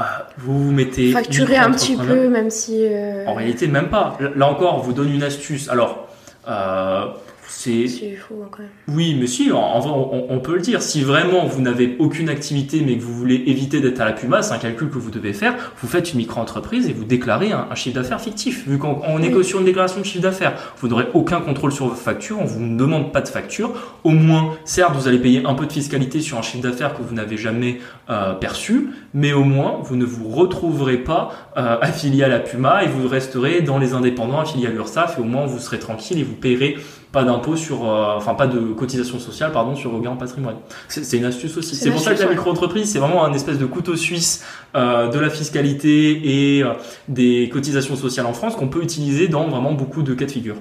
Euh, 0.00 0.04
vous 0.38 0.64
vous 0.66 0.72
mettez 0.72 1.12
Facturer 1.12 1.56
un 1.56 1.70
petit 1.70 1.96
peu, 1.96 2.28
même 2.28 2.50
si. 2.50 2.86
euh, 2.86 3.24
En 3.26 3.34
réalité, 3.34 3.66
même 3.66 3.88
pas. 3.88 4.18
Là 4.36 4.48
encore, 4.48 4.74
on 4.76 4.80
vous 4.80 4.92
donne 4.92 5.10
une 5.12 5.22
astuce. 5.22 5.68
Alors, 5.70 6.08
euh, 6.48 7.06
c'est 7.48 7.70
il 7.70 8.16
faut 8.16 8.34
quand 8.50 8.60
même. 8.60 8.68
oui, 8.88 9.16
mais 9.18 9.26
si, 9.26 9.50
en, 9.52 9.58
en 9.58 9.80
vrai, 9.80 9.90
on, 9.90 10.26
on 10.34 10.38
peut 10.40 10.54
le 10.54 10.60
dire. 10.60 10.82
Si 10.82 11.02
vraiment 11.02 11.46
vous 11.46 11.62
n'avez 11.62 11.96
aucune 11.98 12.28
activité, 12.28 12.82
mais 12.84 12.96
que 12.96 13.02
vous 13.02 13.14
voulez 13.14 13.42
éviter 13.46 13.80
d'être 13.80 14.00
à 14.00 14.04
la 14.04 14.12
Puma, 14.12 14.42
c'est 14.42 14.52
un 14.54 14.58
calcul 14.58 14.88
que 14.90 14.98
vous 14.98 15.10
devez 15.10 15.32
faire. 15.32 15.54
Vous 15.80 15.88
faites 15.88 16.12
une 16.12 16.18
micro-entreprise 16.18 16.88
et 16.88 16.92
vous 16.92 17.04
déclarez 17.04 17.52
un, 17.52 17.66
un 17.70 17.74
chiffre 17.74 17.94
d'affaires 17.96 18.20
fictif. 18.20 18.66
Vu 18.68 18.78
qu'on 18.78 19.00
on 19.06 19.22
est 19.22 19.30
que 19.30 19.38
Oui. 19.38 19.44
sur 19.44 19.58
une 19.60 19.64
déclaration 19.66 20.00
de 20.00 20.04
chiffre 20.06 20.22
d'affaires, 20.22 20.54
vous 20.78 20.88
n'aurez 20.88 21.06
aucun 21.14 21.40
contrôle 21.40 21.72
sur 21.72 21.86
vos 21.88 21.94
factures. 21.94 22.38
On 22.40 22.44
vous 22.44 22.60
ne 22.60 22.76
demande 22.78 23.12
pas 23.12 23.20
de 23.20 23.28
facture. 23.28 23.70
Au 24.04 24.10
moins, 24.10 24.56
certes, 24.64 24.94
vous 24.94 25.08
allez 25.08 25.18
payer 25.18 25.44
un 25.46 25.54
peu 25.54 25.66
de 25.66 25.72
fiscalité 25.72 26.20
sur 26.20 26.38
un 26.38 26.42
chiffre 26.42 26.62
d'affaires 26.62 26.94
que 26.96 27.02
vous 27.02 27.14
n'avez 27.14 27.36
jamais 27.36 27.78
euh, 28.10 28.32
perçu, 28.34 28.90
mais 29.14 29.32
au 29.32 29.44
moins, 29.44 29.78
vous 29.82 29.96
ne 29.96 30.04
vous 30.04 30.28
retrouverez 30.28 30.98
pas 30.98 31.32
euh, 31.56 31.76
affilié 31.80 32.24
à 32.24 32.28
la 32.28 32.38
Puma 32.40 32.82
et 32.84 32.88
vous 32.88 33.06
resterez 33.08 33.60
dans 33.62 33.78
les 33.78 33.92
indépendants 33.94 34.40
affiliés 34.40 34.66
à 34.66 34.70
l'URSSAF 34.70 35.18
et 35.18 35.20
au 35.20 35.24
moins, 35.24 35.46
vous 35.46 35.58
serez 35.58 35.78
tranquille 35.78 36.18
et 36.18 36.22
vous 36.22 36.34
payerez 36.34 36.76
pas 37.16 37.24
d'impôt 37.24 37.56
sur, 37.56 37.88
euh, 37.88 38.12
enfin 38.14 38.34
pas 38.34 38.46
de 38.46 38.58
cotisation 38.74 39.18
sociale 39.18 39.50
pardon 39.50 39.74
sur 39.74 39.90
vos 39.90 40.00
gains 40.00 40.10
en 40.10 40.16
patrimoine. 40.16 40.56
C'est 40.88 41.16
une 41.16 41.24
astuce 41.24 41.56
aussi. 41.56 41.74
C'est 41.74 41.90
pour 41.90 42.00
ça 42.00 42.14
que 42.14 42.22
la 42.22 42.28
micro-entreprise 42.28 42.92
c'est 42.92 42.98
vraiment 42.98 43.24
un 43.24 43.32
espèce 43.32 43.58
de 43.58 43.64
couteau 43.64 43.96
suisse 43.96 44.44
euh, 44.74 45.08
de 45.08 45.18
la 45.18 45.30
fiscalité 45.30 46.56
et 46.56 46.62
euh, 46.62 46.74
des 47.08 47.48
cotisations 47.50 47.96
sociales 47.96 48.26
en 48.26 48.34
France 48.34 48.54
qu'on 48.54 48.68
peut 48.68 48.82
utiliser 48.82 49.28
dans 49.28 49.48
vraiment 49.48 49.72
beaucoup 49.72 50.02
de 50.02 50.12
cas 50.12 50.26
de 50.26 50.30
figure. 50.30 50.56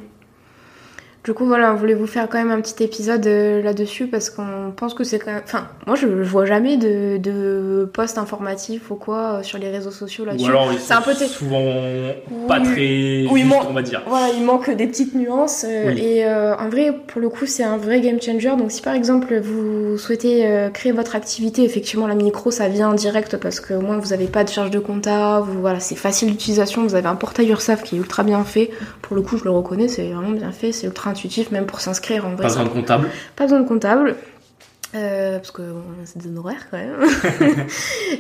Du 1.25 1.33
coup, 1.33 1.45
voilà, 1.45 1.73
on 1.73 1.75
voulait 1.75 1.95
vous 1.95 2.05
faire 2.05 2.29
quand 2.29 2.38
même 2.38 2.51
un 2.51 2.61
petit 2.61 2.83
épisode 2.83 3.25
euh, 3.25 3.61
là-dessus 3.63 4.05
parce 4.05 4.29
qu'on 4.29 4.71
pense 4.75 4.93
que 4.93 5.03
c'est 5.03 5.17
quand 5.17 5.31
même. 5.33 5.41
Enfin, 5.43 5.67
moi, 5.88 5.95
je, 5.95 6.05
je 6.23 6.29
vois 6.29 6.45
jamais 6.45 6.77
de, 6.77 7.17
de 7.17 7.89
posts 7.91 8.19
informatifs 8.19 8.91
ou 8.91 8.95
quoi 8.95 9.39
euh, 9.39 9.43
sur 9.43 9.57
les 9.57 9.71
réseaux 9.71 9.89
sociaux 9.89 10.23
Ou 10.23 10.27
là-dessus. 10.27 10.45
alors 10.47 10.71
ils 10.71 10.77
C'est 10.77 10.93
sont 10.93 10.99
un 10.99 11.01
peu 11.01 11.13
souvent 11.15 11.63
pas 12.47 12.59
très 12.59 13.25
Oui, 13.31 13.41
justes, 13.41 13.45
moi- 13.47 13.65
on 13.67 13.73
va 13.73 13.81
dire. 13.81 14.03
Voilà, 14.07 14.27
il 14.38 14.43
manque 14.45 14.69
des 14.69 14.85
petites 14.85 15.15
nuances. 15.15 15.65
euh, 15.67 15.85
Oui. 15.95 15.99
Et 15.99 16.25
en 16.27 16.69
vrai, 16.69 16.93
pour 17.07 17.19
le 17.19 17.29
coup, 17.29 17.47
c'est 17.47 17.63
un 17.63 17.77
vrai 17.77 18.01
game 18.01 18.21
changer. 18.21 18.49
Donc, 18.55 18.71
si 18.71 18.83
par 18.83 18.93
exemple 18.93 19.35
vous 19.39 19.97
souhaitez 19.97 20.47
créer 20.75 20.91
votre 20.91 21.15
activité, 21.15 21.63
effectivement, 21.63 22.05
la 22.05 22.13
micro, 22.13 22.51
ça 22.51 22.67
vient 22.67 22.89
en 22.89 22.93
direct 22.93 23.38
parce 23.38 23.59
qu'au 23.59 23.81
moins 23.81 23.97
vous 23.97 24.09
n'avez 24.09 24.27
pas 24.27 24.43
de 24.43 24.49
charge 24.49 24.69
de 24.69 24.77
compta. 24.79 25.39
Vous, 25.39 25.59
voilà, 25.59 25.79
c'est 25.79 25.95
facile 25.95 26.29
d'utilisation. 26.29 26.83
Vous 26.83 26.93
avez 26.93 27.07
un 27.07 27.15
portail 27.15 27.49
URSAF 27.49 27.81
qui 27.81 27.95
est 27.95 27.99
ultra 27.99 28.21
bien 28.21 28.43
fait. 28.43 28.69
Pour 29.01 29.15
le 29.15 29.23
coup, 29.23 29.38
je 29.38 29.43
le 29.43 29.49
reconnais, 29.49 29.88
c'est 29.88 30.07
vraiment 30.11 30.29
bien 30.29 30.51
fait. 30.51 30.71
C'est 30.71 30.85
ultra 30.85 31.14
intuitif, 31.15 31.51
même 31.51 31.65
pour 31.65 31.80
s'inscrire 31.80 32.25
en 32.25 32.32
vrai. 32.36 32.43
Pas 32.43 32.49
besoin 32.49 32.63
de 32.65 32.69
comptable. 32.69 33.10
Pas 33.36 33.45
besoin 33.45 33.62
de 33.62 33.67
comptable. 33.67 34.15
euh, 34.95 35.38
parce 35.38 35.51
que 35.51 35.62
bon, 35.62 35.82
c'est 36.06 36.19
des 36.19 36.28
honoraires 36.28 36.67
quand 36.69 36.78
même. 36.78 36.95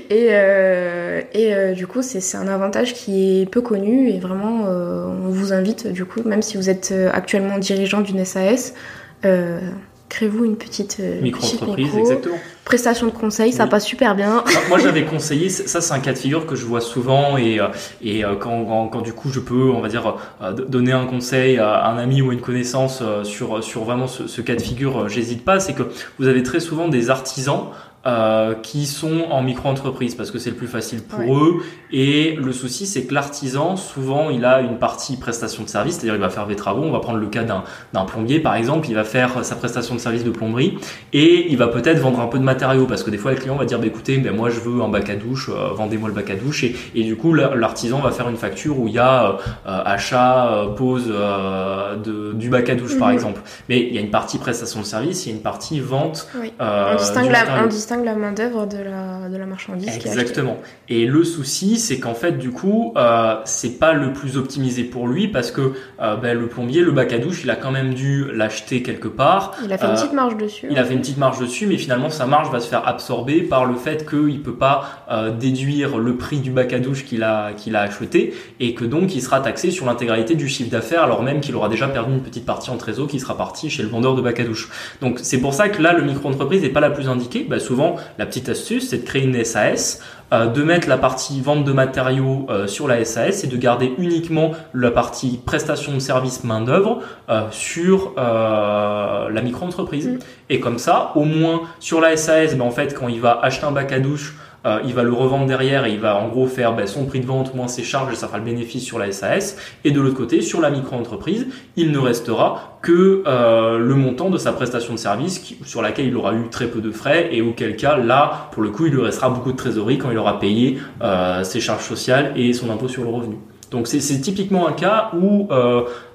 et 0.09 0.27
euh, 0.31 1.21
et 1.33 1.53
euh, 1.53 1.73
du 1.73 1.87
coup, 1.87 2.01
c'est 2.01 2.37
un 2.37 2.47
avantage 2.47 2.93
qui 2.93 3.41
est 3.41 3.45
peu 3.45 3.61
connu 3.61 4.09
et 4.09 4.19
vraiment, 4.19 4.63
on 4.63 5.29
vous 5.29 5.53
invite 5.53 5.87
du 5.87 6.05
coup, 6.05 6.21
même 6.25 6.41
si 6.41 6.57
vous 6.57 6.69
êtes 6.69 6.93
actuellement 7.13 7.57
dirigeant 7.57 8.01
d'une 8.01 8.23
SAS, 8.25 8.73
créez-vous 9.21 10.45
une 10.45 10.57
petite, 10.57 10.97
petite 10.97 11.21
Micro-entreprise, 11.21 11.85
micro. 11.85 11.99
exactement. 11.99 12.37
Prestation 12.65 13.05
de 13.05 13.11
conseil, 13.11 13.53
ça 13.53 13.63
Oui. 13.63 13.69
passe 13.69 13.85
super 13.85 14.15
bien. 14.15 14.43
Moi, 14.51 14.61
moi, 14.69 14.79
j'avais 14.79 15.05
conseillé, 15.05 15.49
ça 15.49 15.79
c'est 15.81 15.93
un 15.93 15.99
cas 15.99 16.11
de 16.13 16.17
figure 16.17 16.45
que 16.45 16.55
je 16.55 16.65
vois 16.65 16.81
souvent 16.81 17.37
et, 17.37 17.59
euh, 17.59 17.67
et 18.01 18.25
euh, 18.25 18.35
quand, 18.35 18.65
quand, 18.65 18.87
quand 18.87 19.01
du 19.01 19.13
coup 19.13 19.29
je 19.31 19.39
peux, 19.39 19.69
on 19.69 19.79
va 19.81 19.87
dire, 19.87 20.15
euh, 20.41 20.51
donner 20.51 20.91
un 20.91 21.05
conseil 21.05 21.59
à 21.59 21.85
un 21.87 21.97
ami 21.97 22.21
ou 22.21 22.31
à 22.31 22.33
une 22.33 22.41
connaissance 22.41 23.01
sur, 23.23 23.63
sur 23.63 23.83
vraiment 23.83 24.07
ce, 24.07 24.27
ce 24.27 24.41
cas 24.41 24.55
de 24.55 24.61
figure, 24.61 25.07
j'hésite 25.07 25.45
pas, 25.45 25.59
c'est 25.59 25.73
que 25.73 25.83
vous 26.19 26.27
avez 26.27 26.43
très 26.43 26.59
souvent 26.59 26.87
des 26.87 27.09
artisans 27.09 27.65
euh, 28.07 28.53
qui 28.53 28.85
sont 28.85 29.25
en 29.31 29.41
micro-entreprise 29.41 30.15
parce 30.15 30.29
que 30.31 30.37
c'est 30.39 30.51
le 30.51 30.55
plus 30.55 30.67
facile 30.67 31.01
pour 31.01 31.19
Ouais. 31.19 31.27
eux. 31.31 31.53
Et 31.91 32.35
le 32.35 32.51
souci 32.53 32.85
c'est 32.85 33.05
que 33.05 33.13
l'artisan 33.13 33.75
souvent 33.77 34.29
il 34.29 34.45
a 34.45 34.61
une 34.61 34.77
partie 34.77 35.17
prestation 35.17 35.63
de 35.63 35.69
service. 35.69 35.95
C'est-à-dire 35.95 36.15
il 36.15 36.21
va 36.21 36.29
faire 36.29 36.45
des 36.47 36.55
travaux. 36.55 36.83
On 36.83 36.91
va 36.91 36.99
prendre 36.99 37.17
le 37.19 37.27
cas 37.27 37.43
d'un 37.43 38.05
plombier 38.05 38.39
par 38.39 38.55
exemple. 38.55 38.87
Il 38.89 38.95
va 38.95 39.03
faire 39.03 39.43
sa 39.43 39.55
prestation 39.55 39.95
de 39.95 39.99
service 39.99 40.23
de 40.23 40.29
plomberie. 40.31 40.77
Et 41.13 41.47
il 41.51 41.57
va 41.57 41.67
peut-être 41.67 41.99
vendre 41.99 42.19
un 42.19 42.27
peu 42.27 42.37
de 42.37 42.43
matériaux 42.43 42.85
parce 42.85 43.03
que 43.03 43.09
des 43.09 43.17
fois 43.17 43.31
le 43.31 43.37
client 43.37 43.55
va 43.55 43.65
dire 43.65 43.79
bah, 43.79 43.87
écoutez 43.87 44.17
ben 44.17 44.35
moi 44.35 44.49
je 44.49 44.59
veux 44.59 44.81
un 44.81 44.87
bac 44.89 45.09
à 45.09 45.15
douche 45.15 45.49
euh, 45.49 45.69
vendez-moi 45.73 46.09
le 46.09 46.15
bac 46.15 46.29
à 46.29 46.35
douche. 46.35 46.63
Et, 46.63 46.75
et 46.95 47.03
du 47.03 47.15
coup 47.15 47.33
la- 47.33 47.55
l'artisan 47.55 47.99
va 47.99 48.11
faire 48.11 48.29
une 48.29 48.37
facture 48.37 48.79
où 48.79 48.87
il 48.87 48.93
y 48.93 48.99
a 48.99 49.37
euh, 49.67 49.81
achat 49.85 50.47
euh, 50.51 50.67
pose 50.67 51.05
euh, 51.09 51.95
de, 51.95 52.33
du 52.33 52.49
bac 52.49 52.69
à 52.69 52.75
douche 52.75 52.97
par 52.99 53.07
Mhm. 53.09 53.13
exemple. 53.15 53.41
Mais 53.69 53.79
il 53.81 53.93
y 53.93 53.97
a 53.97 54.01
une 54.01 54.09
partie 54.11 54.37
prestation 54.37 54.79
de 54.81 54.85
service 54.85 55.25
il 55.25 55.29
y 55.29 55.31
a 55.33 55.35
une 55.35 55.41
partie 55.43 55.79
vente 55.79 56.27
Oui. 56.39 56.51
euh, 56.61 56.93
on, 56.93 56.97
distingue 56.97 57.94
distingue 57.95 58.05
la 58.05 58.15
main 58.15 58.31
d'œuvre 58.31 58.65
de 58.65 58.77
la, 58.77 59.29
de 59.29 59.37
la 59.37 59.45
marchandise 59.45 59.97
qui. 59.97 60.07
Exactement. 60.07 60.57
Et 60.89 61.05
le 61.05 61.23
souci, 61.23 61.77
c'est 61.77 61.99
qu'en 61.99 62.13
fait, 62.13 62.33
du 62.33 62.51
coup, 62.51 62.93
euh, 62.97 63.35
c'est 63.45 63.79
pas 63.79 63.93
le 63.93 64.13
plus 64.13 64.37
optimisé 64.37 64.83
pour 64.83 65.07
lui 65.07 65.27
parce 65.27 65.51
que 65.51 65.73
euh, 66.01 66.15
ben, 66.17 66.37
le 66.37 66.47
plombier, 66.47 66.81
le 66.81 66.91
bac 66.91 67.13
à 67.13 67.19
douche, 67.19 67.41
il 67.43 67.49
a 67.49 67.55
quand 67.55 67.71
même 67.71 67.93
dû 67.93 68.25
l'acheter 68.33 68.81
quelque 68.83 69.07
part. 69.07 69.55
Il 69.63 69.71
a 69.71 69.77
fait 69.77 69.85
une 69.85 69.91
Euh, 69.91 69.95
petite 69.95 70.13
marge 70.13 70.37
dessus. 70.37 70.67
Il 70.69 70.77
a 70.77 70.83
fait 70.83 70.93
une 70.93 71.01
petite 71.01 71.17
marge 71.17 71.39
dessus, 71.39 71.67
mais 71.67 71.77
finalement 71.77 72.09
sa 72.09 72.25
marge 72.25 72.51
va 72.51 72.59
se 72.59 72.67
faire 72.67 72.87
absorber 72.87 73.41
par 73.41 73.65
le 73.65 73.75
fait 73.75 74.07
qu'il 74.09 74.41
peut 74.41 74.55
pas 74.55 75.05
euh, 75.11 75.31
déduire 75.31 75.97
le 75.97 76.15
prix 76.17 76.39
du 76.39 76.51
bac 76.51 76.73
à 76.73 76.79
douche 76.79 77.05
qu'il 77.05 77.23
a 77.23 77.53
qu'il 77.53 77.75
a 77.75 77.81
acheté 77.81 78.33
et 78.59 78.73
que 78.73 78.85
donc 78.85 79.15
il 79.15 79.21
sera 79.21 79.39
taxé 79.39 79.71
sur 79.71 79.85
l'intégralité 79.85 80.35
du 80.35 80.47
chiffre 80.47 80.69
d'affaires 80.69 81.03
alors 81.03 81.23
même 81.23 81.39
qu'il 81.39 81.55
aura 81.55 81.69
déjà 81.69 81.87
perdu 81.87 82.13
une 82.13 82.21
petite 82.21 82.45
partie 82.45 82.69
en 82.69 82.77
trésor 82.77 83.07
qui 83.07 83.19
sera 83.19 83.37
partie 83.37 83.69
chez 83.69 83.83
le 83.83 83.89
vendeur 83.89 84.15
de 84.15 84.21
bac 84.21 84.39
à 84.39 84.43
douche. 84.43 84.69
Donc 85.01 85.19
c'est 85.21 85.39
pour 85.39 85.53
ça 85.53 85.69
que 85.69 85.81
là 85.81 85.93
le 85.93 86.03
micro-entreprise 86.03 86.61
n'est 86.61 86.69
pas 86.69 86.79
la 86.79 86.89
plus 86.89 87.07
indiquée. 87.07 87.45
Bah, 87.49 87.59
souvent 87.59 87.84
la 88.17 88.25
petite 88.25 88.49
astuce 88.49 88.89
c'est 88.89 88.99
de 88.99 89.05
créer 89.05 89.23
une 89.23 89.43
SAS 89.43 90.01
euh, 90.33 90.47
de 90.47 90.63
mettre 90.63 90.89
la 90.89 90.97
partie 90.97 91.39
vente 91.39 91.65
de 91.65 91.71
matériaux 91.71 92.47
euh, 92.49 92.65
sur 92.65 92.87
la 92.87 93.05
SAS 93.05 93.43
et 93.43 93.47
de 93.47 93.57
garder 93.57 93.93
uniquement 93.99 94.53
la 94.73 94.89
partie 94.89 95.39
prestation 95.45 95.93
de 95.93 95.99
services 95.99 96.43
main 96.43 96.61
d'œuvre 96.61 97.01
euh, 97.29 97.43
sur 97.51 98.13
la 98.17 99.41
micro-entreprise. 99.43 100.07
Mm. 100.07 100.19
Et 100.49 100.59
comme 100.59 100.79
ça, 100.79 101.11
au 101.13 101.25
moins 101.25 101.61
sur 101.79 102.01
la 102.01 102.17
SAS, 102.17 102.55
ben, 102.55 102.65
en 102.65 102.71
fait, 102.71 102.95
quand 102.95 103.07
il 103.07 103.21
va 103.21 103.39
acheter 103.39 103.65
un 103.67 103.71
bac 103.71 103.91
à 103.91 103.99
douche, 103.99 104.35
euh, 104.65 104.79
il 104.85 104.93
va 104.93 105.03
le 105.03 105.13
revendre 105.13 105.45
derrière 105.45 105.85
et 105.85 105.91
il 105.91 105.99
va 105.99 106.17
en 106.17 106.27
gros 106.27 106.47
faire 106.47 106.75
ben, 106.75 106.87
son 106.87 107.05
prix 107.05 107.19
de 107.19 107.25
vente 107.25 107.53
moins 107.53 107.67
ses 107.67 107.83
charges 107.83 108.11
et 108.11 108.15
ça 108.15 108.27
fera 108.27 108.39
le 108.39 108.43
bénéfice 108.43 108.83
sur 108.83 108.97
la 108.97 109.11
SAS. 109.11 109.57
Et 109.83 109.91
de 109.91 110.01
l'autre 110.01 110.15
côté, 110.15 110.41
sur 110.41 110.61
la 110.61 110.69
micro-entreprise, 110.69 111.47
il 111.75 111.91
ne 111.91 111.99
restera 111.99 112.79
que 112.81 113.23
euh, 113.27 113.77
le 113.77 113.95
montant 113.95 114.29
de 114.29 114.37
sa 114.37 114.53
prestation 114.53 114.93
de 114.93 114.99
service 114.99 115.55
sur 115.65 115.81
laquelle 115.81 116.07
il 116.07 116.15
aura 116.15 116.33
eu 116.33 116.49
très 116.49 116.67
peu 116.67 116.81
de 116.81 116.91
frais 116.91 117.29
et 117.31 117.41
auquel 117.41 117.75
cas, 117.75 117.97
là, 117.97 118.49
pour 118.51 118.63
le 118.63 118.69
coup, 118.69 118.85
il 118.87 118.93
lui 118.93 119.01
restera 119.01 119.29
beaucoup 119.29 119.51
de 119.51 119.57
trésorerie 119.57 119.97
quand 119.97 120.11
il 120.11 120.17
aura 120.17 120.39
payé 120.39 120.79
euh, 121.01 121.43
ses 121.43 121.59
charges 121.59 121.83
sociales 121.83 122.33
et 122.35 122.53
son 122.53 122.69
impôt 122.71 122.87
sur 122.87 123.03
le 123.03 123.09
revenu. 123.09 123.35
Donc 123.71 123.87
c'est 123.87 123.99
typiquement 124.21 124.67
un 124.67 124.73
cas 124.73 125.11
où 125.19 125.49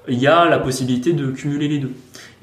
il 0.07 0.17
y 0.17 0.25
a 0.25 0.45
la 0.45 0.57
possibilité 0.57 1.13
de 1.13 1.27
cumuler 1.27 1.67
les 1.67 1.77
deux. 1.79 1.91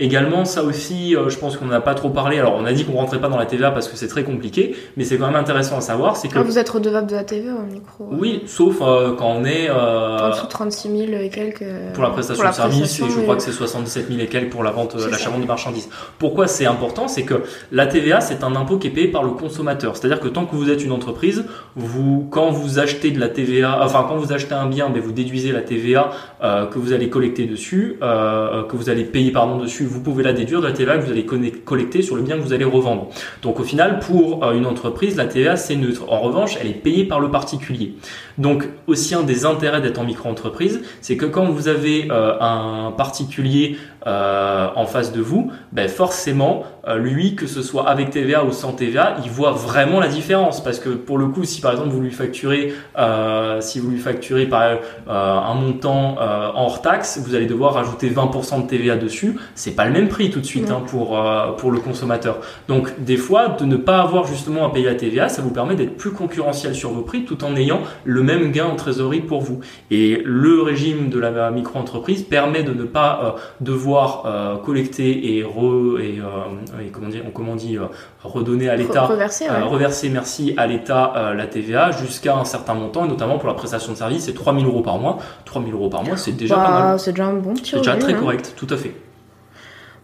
Également, 0.00 0.44
ça 0.44 0.62
aussi, 0.62 1.16
euh, 1.16 1.28
je 1.28 1.38
pense 1.38 1.56
qu'on 1.56 1.66
n'a 1.66 1.80
pas 1.80 1.94
trop 1.94 2.10
parlé. 2.10 2.38
Alors, 2.38 2.54
on 2.56 2.64
a 2.64 2.72
dit 2.72 2.84
qu'on 2.84 2.92
rentrait 2.92 3.20
pas 3.20 3.28
dans 3.28 3.36
la 3.36 3.46
TVA 3.46 3.72
parce 3.72 3.88
que 3.88 3.96
c'est 3.96 4.06
très 4.06 4.22
compliqué, 4.22 4.76
mais 4.96 5.04
c'est 5.04 5.18
quand 5.18 5.26
même 5.26 5.34
intéressant 5.34 5.76
à 5.78 5.80
savoir, 5.80 6.16
c'est 6.16 6.28
que 6.28 6.38
Ah, 6.38 6.42
vous 6.42 6.58
êtes 6.58 6.68
redevable 6.68 7.08
de 7.08 7.16
la 7.16 7.24
TVA 7.24 7.52
au 7.54 7.72
micro. 7.72 8.06
oui, 8.12 8.42
sauf 8.46 8.76
euh, 8.80 9.14
quand 9.16 9.28
on 9.30 9.44
est 9.44 9.68
euh, 9.68 10.18
En 10.18 10.30
dessous 10.30 10.44
de 10.46 10.50
36 10.50 10.88
000 11.08 11.20
et 11.20 11.28
quelques. 11.30 11.62
euh, 11.62 11.92
pour 11.94 12.04
la 12.04 12.10
prestation 12.10 12.36
pour 12.36 12.44
la 12.44 12.50
de 12.50 12.56
service 12.56 13.00
et 13.00 13.10
je 13.10 13.20
crois 13.22 13.34
que 13.36 13.42
c'est 13.42 13.50
77 13.52 14.06
000 14.08 14.20
et 14.20 14.26
quelques 14.26 14.50
pour 14.50 14.62
la 14.62 14.70
vente, 14.70 14.94
C'est 14.98 15.10
l'achat 15.10 15.30
vente 15.30 15.42
de 15.42 15.46
marchandises. 15.46 15.88
Pourquoi 16.18 16.46
c'est 16.46 16.66
important 16.66 17.08
C'est 17.08 17.24
que 17.24 17.42
la 17.72 17.86
TVA 17.86 18.20
c'est 18.20 18.44
un 18.44 18.54
impôt 18.54 18.78
qui 18.78 18.86
est 18.86 18.90
payé 18.90 19.08
par 19.08 19.24
le 19.24 19.30
consommateur. 19.30 19.96
C'est-à-dire 19.96 20.20
que 20.20 20.28
tant 20.28 20.46
que 20.46 20.54
vous 20.54 20.70
êtes 20.70 20.84
une 20.84 20.92
entreprise, 20.92 21.44
vous 21.74 22.28
quand 22.30 22.50
vous 22.50 22.78
achetez 22.78 23.10
de 23.10 23.18
la 23.18 23.28
TVA, 23.28 23.80
enfin 23.82 24.06
quand 24.08 24.16
vous 24.16 24.32
achetez 24.32 24.54
un 24.54 24.66
bien, 24.66 24.90
ben, 24.90 25.02
vous 25.02 25.12
déduisez 25.12 25.50
la 25.50 25.62
TVA 25.62 26.10
euh, 26.44 26.66
que 26.66 26.78
vous 26.78 26.92
allez 26.92 27.08
collecter 27.10 27.46
dessus, 27.46 27.96
euh, 28.02 28.62
que 28.62 28.76
vous 28.76 28.90
allez 28.90 29.02
payer 29.04 29.32
pardon 29.32 29.56
dessus, 29.58 29.86
vous 29.88 30.00
pouvez 30.00 30.22
la 30.22 30.32
déduire 30.32 30.60
de 30.60 30.66
la 30.66 30.72
TVA 30.72 30.98
que 30.98 31.04
vous 31.04 31.10
allez 31.10 31.24
collecter 31.24 32.02
sur 32.02 32.16
le 32.16 32.22
bien 32.22 32.36
que 32.36 32.42
vous 32.42 32.52
allez 32.52 32.64
revendre. 32.64 33.08
Donc 33.42 33.58
au 33.60 33.64
final, 33.64 33.98
pour 33.98 34.44
une 34.52 34.66
entreprise, 34.66 35.16
la 35.16 35.26
TVA 35.26 35.56
c'est 35.56 35.76
neutre. 35.76 36.04
En 36.08 36.20
revanche, 36.20 36.56
elle 36.60 36.68
est 36.68 36.74
payée 36.74 37.04
par 37.04 37.20
le 37.20 37.30
particulier. 37.30 37.94
Donc 38.36 38.68
aussi 38.86 39.14
un 39.14 39.22
des 39.22 39.44
intérêts 39.44 39.80
d'être 39.80 39.98
en 39.98 40.04
micro-entreprise, 40.04 40.82
c'est 41.00 41.16
que 41.16 41.26
quand 41.26 41.46
vous 41.46 41.68
avez 41.68 42.08
un 42.10 42.92
particulier 42.96 43.76
euh, 44.06 44.68
en 44.76 44.86
face 44.86 45.12
de 45.12 45.20
vous, 45.20 45.50
ben 45.72 45.88
forcément, 45.88 46.62
euh, 46.86 46.98
lui, 46.98 47.34
que 47.34 47.48
ce 47.48 47.62
soit 47.62 47.88
avec 47.88 48.10
TVA 48.10 48.44
ou 48.44 48.52
sans 48.52 48.72
TVA, 48.72 49.16
il 49.24 49.30
voit 49.30 49.50
vraiment 49.50 49.98
la 49.98 50.06
différence. 50.06 50.62
Parce 50.62 50.78
que 50.78 50.90
pour 50.90 51.18
le 51.18 51.26
coup, 51.26 51.42
si 51.42 51.60
par 51.60 51.72
exemple 51.72 51.90
vous 51.90 52.00
lui 52.00 52.12
facturez, 52.12 52.72
euh, 52.96 53.60
si 53.60 53.80
vous 53.80 53.90
lui 53.90 53.98
facturez 53.98 54.46
par 54.46 54.78
un 55.08 55.54
montant 55.54 56.16
en 56.18 56.64
hors 56.64 56.80
taxe, 56.80 57.20
vous 57.24 57.34
allez 57.34 57.46
devoir 57.46 57.74
rajouter 57.74 58.08
20% 58.08 58.62
de 58.62 58.68
TVA 58.68 58.96
dessus. 58.96 59.36
C'est 59.54 59.72
pas 59.72 59.84
le 59.84 59.92
même 59.92 60.08
prix 60.08 60.30
tout 60.30 60.40
de 60.40 60.46
suite 60.46 60.70
hein, 60.70 60.82
pour 60.86 61.18
pour 61.56 61.70
le 61.70 61.80
consommateur. 61.80 62.38
Donc 62.68 62.92
des 63.00 63.16
fois, 63.16 63.48
de 63.48 63.64
ne 63.64 63.76
pas 63.76 64.00
avoir 64.00 64.26
justement 64.26 64.66
à 64.66 64.70
payer 64.70 64.86
la 64.86 64.94
TVA, 64.94 65.28
ça 65.28 65.42
vous 65.42 65.50
permet 65.50 65.74
d'être 65.74 65.96
plus 65.96 66.12
concurrentiel 66.12 66.74
sur 66.74 66.90
vos 66.90 67.02
prix, 67.02 67.24
tout 67.24 67.42
en 67.44 67.56
ayant 67.56 67.80
le 68.04 68.22
même 68.22 68.52
gain 68.52 68.66
en 68.66 68.76
trésorerie 68.76 69.20
pour 69.20 69.40
vous. 69.40 69.60
Et 69.90 70.22
le 70.24 70.62
régime 70.62 71.10
de 71.10 71.18
la 71.18 71.50
micro-entreprise 71.50 72.22
permet 72.22 72.62
de 72.62 72.72
ne 72.72 72.84
pas 72.84 73.36
devoir 73.60 73.87
euh, 73.96 74.56
collecter 74.56 75.36
et, 75.36 75.42
re, 75.42 75.98
et, 76.00 76.18
euh, 76.20 76.80
et 76.84 76.88
comment 76.90 77.08
dire, 77.08 77.22
comment 77.32 77.56
dit, 77.56 77.76
euh, 77.76 77.86
redonner 78.22 78.68
à 78.68 78.76
l'État, 78.76 79.06
reverser, 79.06 79.48
reverser, 79.48 80.08
merci 80.08 80.54
à 80.56 80.66
l'État 80.66 81.32
la 81.34 81.46
TVA 81.46 81.90
jusqu'à 81.90 82.36
un 82.36 82.44
certain 82.44 82.74
montant, 82.74 83.04
et 83.04 83.08
notamment 83.08 83.38
pour 83.38 83.48
la 83.48 83.54
prestation 83.54 83.92
de 83.92 83.96
service, 83.96 84.24
c'est 84.24 84.34
3000 84.34 84.66
euros 84.66 84.82
par 84.82 84.98
mois. 84.98 85.18
3000 85.44 85.72
euros 85.74 85.88
par 85.88 86.04
mois, 86.04 86.16
c'est 86.16 86.32
déjà 86.32 86.56
pas 86.56 86.62
bah, 86.62 86.70
mal. 86.70 87.00
C'est 87.00 87.12
déjà 87.12 87.26
un 87.26 87.34
bon 87.34 87.54
petit 87.54 87.70
C'est 87.70 87.78
déjà 87.78 87.96
très 87.96 88.14
hein. 88.14 88.18
correct, 88.18 88.54
tout 88.56 88.66
à 88.70 88.76
fait. 88.76 88.94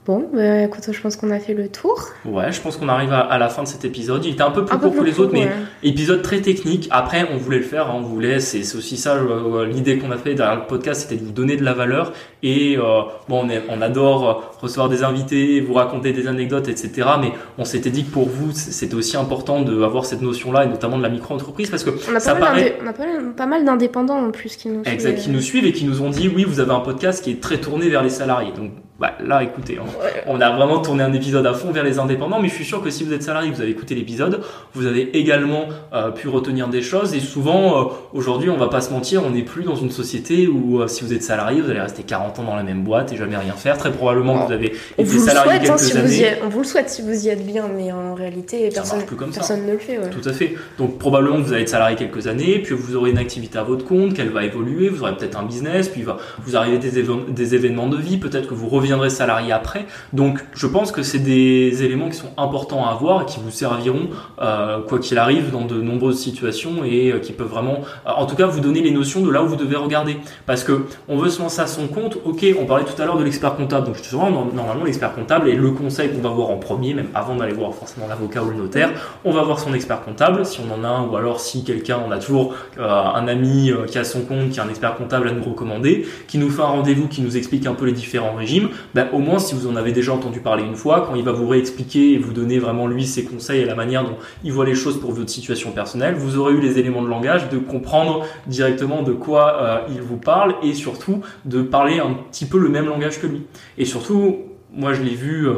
Bon, 0.07 0.28
bah, 0.34 0.64
écoute, 0.64 0.82
je 0.90 1.00
pense 1.00 1.16
qu'on 1.16 1.30
a 1.30 1.38
fait 1.38 1.55
le 1.55 1.68
tour. 1.68 2.11
Ouais, 2.26 2.52
je 2.52 2.61
pense 2.61 2.76
qu'on 2.76 2.90
arrive 2.90 3.11
à, 3.11 3.38
la 3.38 3.48
fin 3.48 3.62
de 3.62 3.68
cet 3.68 3.86
épisode. 3.86 4.22
Il 4.26 4.32
était 4.32 4.42
un 4.42 4.50
peu 4.50 4.66
plus 4.66 4.76
court 4.76 4.94
que 4.94 5.02
les 5.02 5.18
autres, 5.18 5.32
mais 5.32 5.48
épisode 5.82 6.20
très 6.20 6.42
technique. 6.42 6.88
Après, 6.90 7.26
on 7.32 7.38
voulait 7.38 7.59
le 7.59 7.64
faire, 7.64 7.88
hein, 7.88 7.94
on 7.96 8.02
voulait, 8.02 8.38
c'est 8.38 8.61
aussi 8.76 8.98
ça 8.98 9.14
euh, 9.14 9.64
l'idée 9.64 9.96
qu'on 9.96 10.11
a 10.11 10.18
fait 10.18 10.34
derrière 10.34 10.57
le 10.57 10.66
podcast, 10.66 11.02
c'était 11.02 11.16
de 11.16 11.24
vous 11.24 11.32
donner 11.32 11.57
de 11.57 11.64
la 11.64 11.72
valeur. 11.72 12.12
Et 12.42 12.76
euh, 12.76 13.00
bon, 13.30 13.48
on, 13.48 13.76
on, 13.78 13.80
adore 13.80 14.28
euh, 14.28 14.34
recevoir 14.61 14.90
des 14.90 15.05
invités, 15.05 15.62
vous 15.62 15.72
raconter 15.72 16.12
des 16.12 16.28
anecdotes, 16.28 16.68
etc. 16.68 17.09
Mais 17.18 17.32
on 17.57 17.64
s'était 17.64 17.90
dit 17.90 18.05
que 18.05 18.11
pour 18.11 18.28
vous, 18.28 18.52
c'était 18.52 18.94
aussi 18.94 19.16
important 19.16 19.62
d'avoir 19.62 20.05
cette 20.05 20.20
notion-là, 20.20 20.66
et 20.66 20.68
notamment 20.68 20.98
de 20.98 21.02
la 21.02 21.09
micro-entreprise, 21.09 21.70
parce 21.70 21.82
que 21.82 21.90
on 22.11 22.14
a 22.14 22.20
ça 22.20 22.34
paraît... 22.34 22.76
On 22.84 22.86
a 22.86 22.92
pas 22.92 23.46
mal 23.46 23.64
d'indépendants 23.64 24.18
en 24.18 24.30
plus 24.32 24.57
qui 24.57 24.68
nous 24.68 24.84
suivent. 24.84 24.92
Exact, 24.92 25.18
qui 25.18 25.30
nous 25.30 25.40
suivent 25.40 25.64
et 25.64 25.72
qui 25.72 25.86
nous 25.86 26.02
ont 26.02 26.11
dit, 26.11 26.28
oui, 26.28 26.44
vous 26.44 26.61
avez 26.61 26.72
un 26.72 26.80
podcast 26.80 27.24
qui 27.24 27.30
est 27.30 27.40
très 27.40 27.59
tourné 27.59 27.88
vers 27.88 28.02
les 28.02 28.11
salariés. 28.11 28.52
Donc 28.55 28.70
bah, 29.05 29.12
là, 29.22 29.42
écoutez, 29.42 29.78
on, 30.26 30.40
a 30.40 30.50
vraiment 30.57 30.78
tourné 30.78 31.02
un 31.02 31.12
épisode 31.12 31.44
à 31.44 31.52
fond 31.52 31.72
vers 31.72 31.84
les 31.84 31.98
indépendants, 31.98 32.40
mais 32.40 32.48
je 32.48 32.55
suis 32.55 32.64
sûr 32.64 32.82
que 32.82 32.88
si 32.88 33.05
vous 33.05 33.12
êtes 33.12 33.22
salarié, 33.22 33.50
vous 33.50 33.61
avez 33.61 33.70
écouté 33.70 33.94
l'épisode, 33.94 34.40
vous 34.72 34.86
avez 34.86 35.18
également 35.18 35.66
euh, 35.92 36.11
pu 36.11 36.28
retenir 36.28 36.68
des 36.68 36.80
choses. 36.80 37.12
Et 37.12 37.20
souvent, 37.20 37.82
euh, 37.82 37.84
aujourd'hui, 38.14 38.48
on 38.48 38.57
va 38.57 38.68
pas 38.68 38.80
se 38.80 38.90
mentir, 38.90 39.22
on 39.22 39.32
n'est 39.32 39.42
plus 39.42 39.64
dans 39.64 39.76
une 39.76 39.90
société 39.90 40.48
où 40.48 40.80
euh, 40.80 40.88
si 40.88 41.05
vous 41.05 41.12
êtes 41.12 41.22
salarié, 41.22 41.61
vous 41.61 41.68
allez 41.68 41.82
rester 41.82 42.02
40 42.02 42.38
ans 42.38 42.44
dans 42.44 42.57
la 42.57 42.62
même 42.62 42.82
boîte 42.82 43.12
et 43.12 43.16
jamais 43.16 43.36
rien 43.36 43.52
faire. 43.52 43.76
Très 43.76 43.92
probablement 43.92 44.46
vous 44.46 44.52
avez 44.52 44.72
été 44.96 45.18
salarié 45.18 45.61
quelques 45.61 45.94
hein, 45.94 45.98
années. 45.98 46.36
on 46.42 46.48
vous 46.48 46.61
le 46.61 46.64
souhaite 46.64 46.88
si 46.88 47.02
vous 47.02 47.26
y 47.26 47.28
êtes 47.28 47.44
bien, 47.44 47.68
mais 47.68 47.92
en 47.92 48.14
réalité, 48.14 48.70
personne, 48.72 49.02
personne 49.34 49.66
ne 49.66 49.72
le 49.72 49.78
fait. 49.78 49.98
Tout 50.09 50.26
à 50.26 50.32
fait. 50.32 50.55
Donc 50.78 50.98
probablement 50.98 51.40
vous 51.40 51.52
allez 51.52 51.62
être 51.62 51.68
salarié 51.68 51.96
quelques 51.96 52.26
années, 52.26 52.61
puis 52.61 52.74
vous 52.74 52.96
aurez 52.96 53.11
une 53.11 53.18
activité 53.18 53.59
à 53.59 53.64
votre 53.64 53.84
compte, 53.84 54.14
qu'elle 54.14 54.30
va 54.30 54.44
évoluer, 54.44 54.88
vous 54.88 55.02
aurez 55.02 55.14
peut-être 55.14 55.38
un 55.38 55.44
business, 55.44 55.90
puis 55.90 56.00
va 56.00 56.16
vous 56.46 56.57
arrivez 56.57 56.78
des, 56.78 57.05
des 57.28 57.55
événements 57.55 57.88
de 57.88 57.98
vie, 57.98 58.16
peut-être 58.16 58.48
que 58.48 58.55
vous 58.55 58.70
reviendrez 58.70 58.93
salarié 59.09 59.53
après. 59.53 59.86
Donc 60.12 60.45
je 60.55 60.66
pense 60.66 60.92
que 60.92 61.03
c'est 61.03 61.18
des 61.18 61.82
éléments 61.84 62.09
qui 62.09 62.16
sont 62.16 62.32
importants 62.36 62.86
à 62.86 62.90
avoir 62.90 63.22
et 63.22 63.24
qui 63.26 63.40
vous 63.40 63.51
serviront 63.51 64.09
euh, 64.40 64.80
quoi 64.80 64.99
qu'il 64.99 65.18
arrive 65.18 65.51
dans 65.51 65.64
de 65.64 65.80
nombreuses 65.80 66.18
situations 66.18 66.84
et 66.84 67.12
euh, 67.12 67.18
qui 67.18 67.32
peuvent 67.32 67.49
vraiment, 67.49 67.78
euh, 68.07 68.11
en 68.16 68.26
tout 68.26 68.36
cas, 68.36 68.47
vous 68.47 68.61
donner 68.61 68.80
les 68.80 68.90
notions 68.90 69.20
de 69.20 69.30
là 69.30 69.42
où 69.42 69.47
vous 69.47 69.57
devez 69.57 69.76
regarder. 69.76 70.16
Parce 70.47 70.64
que 70.64 70.86
on 71.09 71.16
veut 71.16 71.30
se 71.30 71.40
lancer 71.40 71.61
à 71.61 71.66
son 71.66 71.86
compte. 71.86 72.18
Ok, 72.24 72.45
on 72.61 72.66
parlait 72.66 72.84
tout 72.84 73.01
à 73.01 73.05
l'heure 73.05 73.18
de 73.18 73.24
l'expert 73.24 73.57
comptable. 73.57 73.86
Donc 73.86 73.97
justement, 73.97 74.30
normalement 74.30 74.84
l'expert 74.84 75.14
comptable 75.14 75.49
et 75.49 75.55
le 75.55 75.70
conseil 75.70 76.11
qu'on 76.11 76.20
va 76.20 76.30
voir 76.30 76.51
en 76.51 76.57
premier, 76.57 76.95
même 76.95 77.09
avant 77.14 77.36
d'aller 77.36 77.53
voir 77.53 77.74
forcément 77.74 78.07
l'avocat 78.09 78.42
ou 78.42 78.51
le 78.51 78.57
notaire, 78.57 78.90
on 79.24 79.32
va 79.32 79.42
voir 79.42 79.59
son 79.59 79.74
expert 79.74 80.03
comptable 80.03 80.45
si 80.47 80.61
on 80.61 80.72
en 80.74 80.84
a 80.84 80.88
un 80.88 81.07
ou 81.07 81.16
alors 81.16 81.40
si 81.40 81.64
quelqu'un, 81.64 81.99
on 82.07 82.11
a 82.11 82.18
toujours 82.18 82.55
un 82.78 83.28
ami 83.28 83.72
qui 83.88 83.99
a 83.99 84.05
son 84.05 84.22
compte, 84.22 84.51
qui 84.51 84.59
est 84.59 84.62
un 84.62 84.68
expert 84.68 84.97
comptable 84.97 85.28
à 85.28 85.32
nous 85.32 85.42
recommander, 85.42 86.07
qui 86.26 86.38
nous 86.38 86.51
fait 86.51 86.62
un 86.62 86.66
rendez-vous, 86.66 87.09
qui 87.09 87.22
nous 87.22 87.36
explique 87.36 87.66
un 87.66 87.74
peu 87.74 87.86
les 87.86 87.92
différents 87.92 88.34
régimes. 88.34 88.68
Ben, 88.95 89.09
au 89.12 89.18
moins, 89.18 89.39
si 89.39 89.55
vous 89.55 89.66
en 89.66 89.77
avez 89.77 89.93
déjà 89.93 90.12
entendu 90.12 90.41
parler 90.41 90.64
une 90.64 90.77
fois, 90.77 91.05
quand 91.07 91.14
il 91.14 91.25
va 91.25 91.33
vous 91.33 91.49
réexpliquer 91.49 92.12
et 92.12 92.18
vous 92.18 92.33
donner 92.33 92.59
vraiment 92.59 92.87
lui 92.87 93.07
ses 93.07 93.25
conseils 93.25 93.61
et 93.61 93.64
la 93.64 93.75
manière 93.75 94.05
dont 94.05 94.16
il 94.43 94.53
voit 94.53 94.64
les 94.64 94.75
choses 94.75 95.01
pour 95.01 95.12
votre 95.12 95.31
situation 95.31 95.72
personnelle, 95.72 96.14
vous 96.14 96.37
aurez 96.39 96.55
eu 96.55 96.61
les 96.61 96.79
éléments 96.79 97.03
de 97.03 97.09
langage 97.09 97.49
de 97.49 97.59
comprendre 97.59 98.27
directement 98.47 99.03
de 99.03 99.12
quoi 99.12 99.62
euh, 99.62 99.79
il 99.95 100.01
vous 100.01 100.16
parle 100.16 100.55
et 100.62 100.75
surtout 100.75 101.20
de 101.45 101.62
parler 101.62 101.99
un 101.99 102.14
petit 102.31 102.47
peu 102.47 102.59
le 102.59 102.68
même 102.68 102.87
langage 102.87 103.20
que 103.20 103.27
lui. 103.27 103.43
Et 103.79 103.85
surtout, 103.85 104.39
moi 104.72 104.93
je 104.93 105.03
l'ai 105.03 105.14
vu 105.14 105.49
euh, 105.49 105.55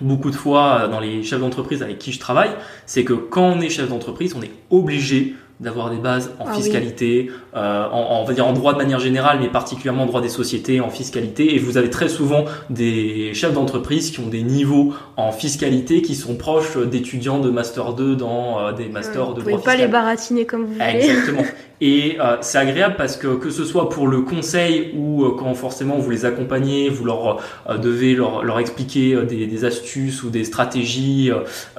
beaucoup 0.00 0.30
de 0.30 0.36
fois 0.36 0.88
dans 0.88 1.00
les 1.00 1.22
chefs 1.22 1.40
d'entreprise 1.40 1.82
avec 1.82 1.98
qui 1.98 2.12
je 2.12 2.20
travaille, 2.20 2.50
c'est 2.84 3.04
que 3.04 3.12
quand 3.12 3.54
on 3.56 3.60
est 3.60 3.70
chef 3.70 3.88
d'entreprise, 3.88 4.34
on 4.36 4.42
est 4.42 4.52
obligé 4.70 5.34
d'avoir 5.58 5.90
des 5.90 5.96
bases 5.96 6.32
en 6.38 6.44
ah 6.48 6.52
fiscalité, 6.52 7.30
euh, 7.54 7.88
en, 7.90 8.20
on 8.20 8.24
va 8.24 8.34
dire 8.34 8.46
en 8.46 8.52
droit 8.52 8.72
de 8.72 8.78
manière 8.78 8.98
générale, 8.98 9.38
mais 9.40 9.48
particulièrement 9.48 10.02
en 10.02 10.06
droit 10.06 10.20
des 10.20 10.28
sociétés, 10.28 10.80
en 10.80 10.90
fiscalité. 10.90 11.54
Et 11.54 11.58
vous 11.58 11.78
avez 11.78 11.88
très 11.88 12.08
souvent 12.08 12.44
des 12.68 13.32
chefs 13.32 13.54
d'entreprise 13.54 14.10
qui 14.10 14.20
ont 14.20 14.28
des 14.28 14.42
niveaux 14.42 14.92
en 15.16 15.32
fiscalité 15.32 16.02
qui 16.02 16.14
sont 16.14 16.36
proches 16.36 16.76
d'étudiants 16.76 17.38
de 17.38 17.50
master 17.50 17.94
2 17.94 18.16
dans 18.16 18.60
euh, 18.60 18.72
des 18.72 18.88
masters 18.88 19.34
de 19.34 19.40
droit 19.40 19.44
fiscal. 19.44 19.54
Vous 19.54 19.62
pouvez 19.62 19.64
pas 19.64 19.76
les 19.76 19.88
baratiner 19.88 20.44
comme 20.44 20.66
vous 20.66 20.74
voulez. 20.74 20.84
Exactement. 20.84 21.44
Et 21.80 22.16
euh, 22.20 22.38
c'est 22.40 22.58
agréable 22.58 22.94
parce 22.96 23.16
que 23.16 23.36
que 23.36 23.50
ce 23.50 23.64
soit 23.64 23.90
pour 23.90 24.08
le 24.08 24.22
conseil 24.22 24.92
ou 24.96 25.24
euh, 25.24 25.36
quand 25.38 25.52
forcément 25.54 25.98
vous 25.98 26.10
les 26.10 26.24
accompagnez, 26.24 26.88
vous 26.88 27.04
leur 27.04 27.42
euh, 27.68 27.76
devez 27.76 28.14
leur, 28.14 28.44
leur 28.44 28.58
expliquer 28.58 29.16
des, 29.28 29.46
des, 29.46 29.64
astuces 29.64 30.22
ou 30.22 30.30
des 30.30 30.44
stratégies 30.44 31.30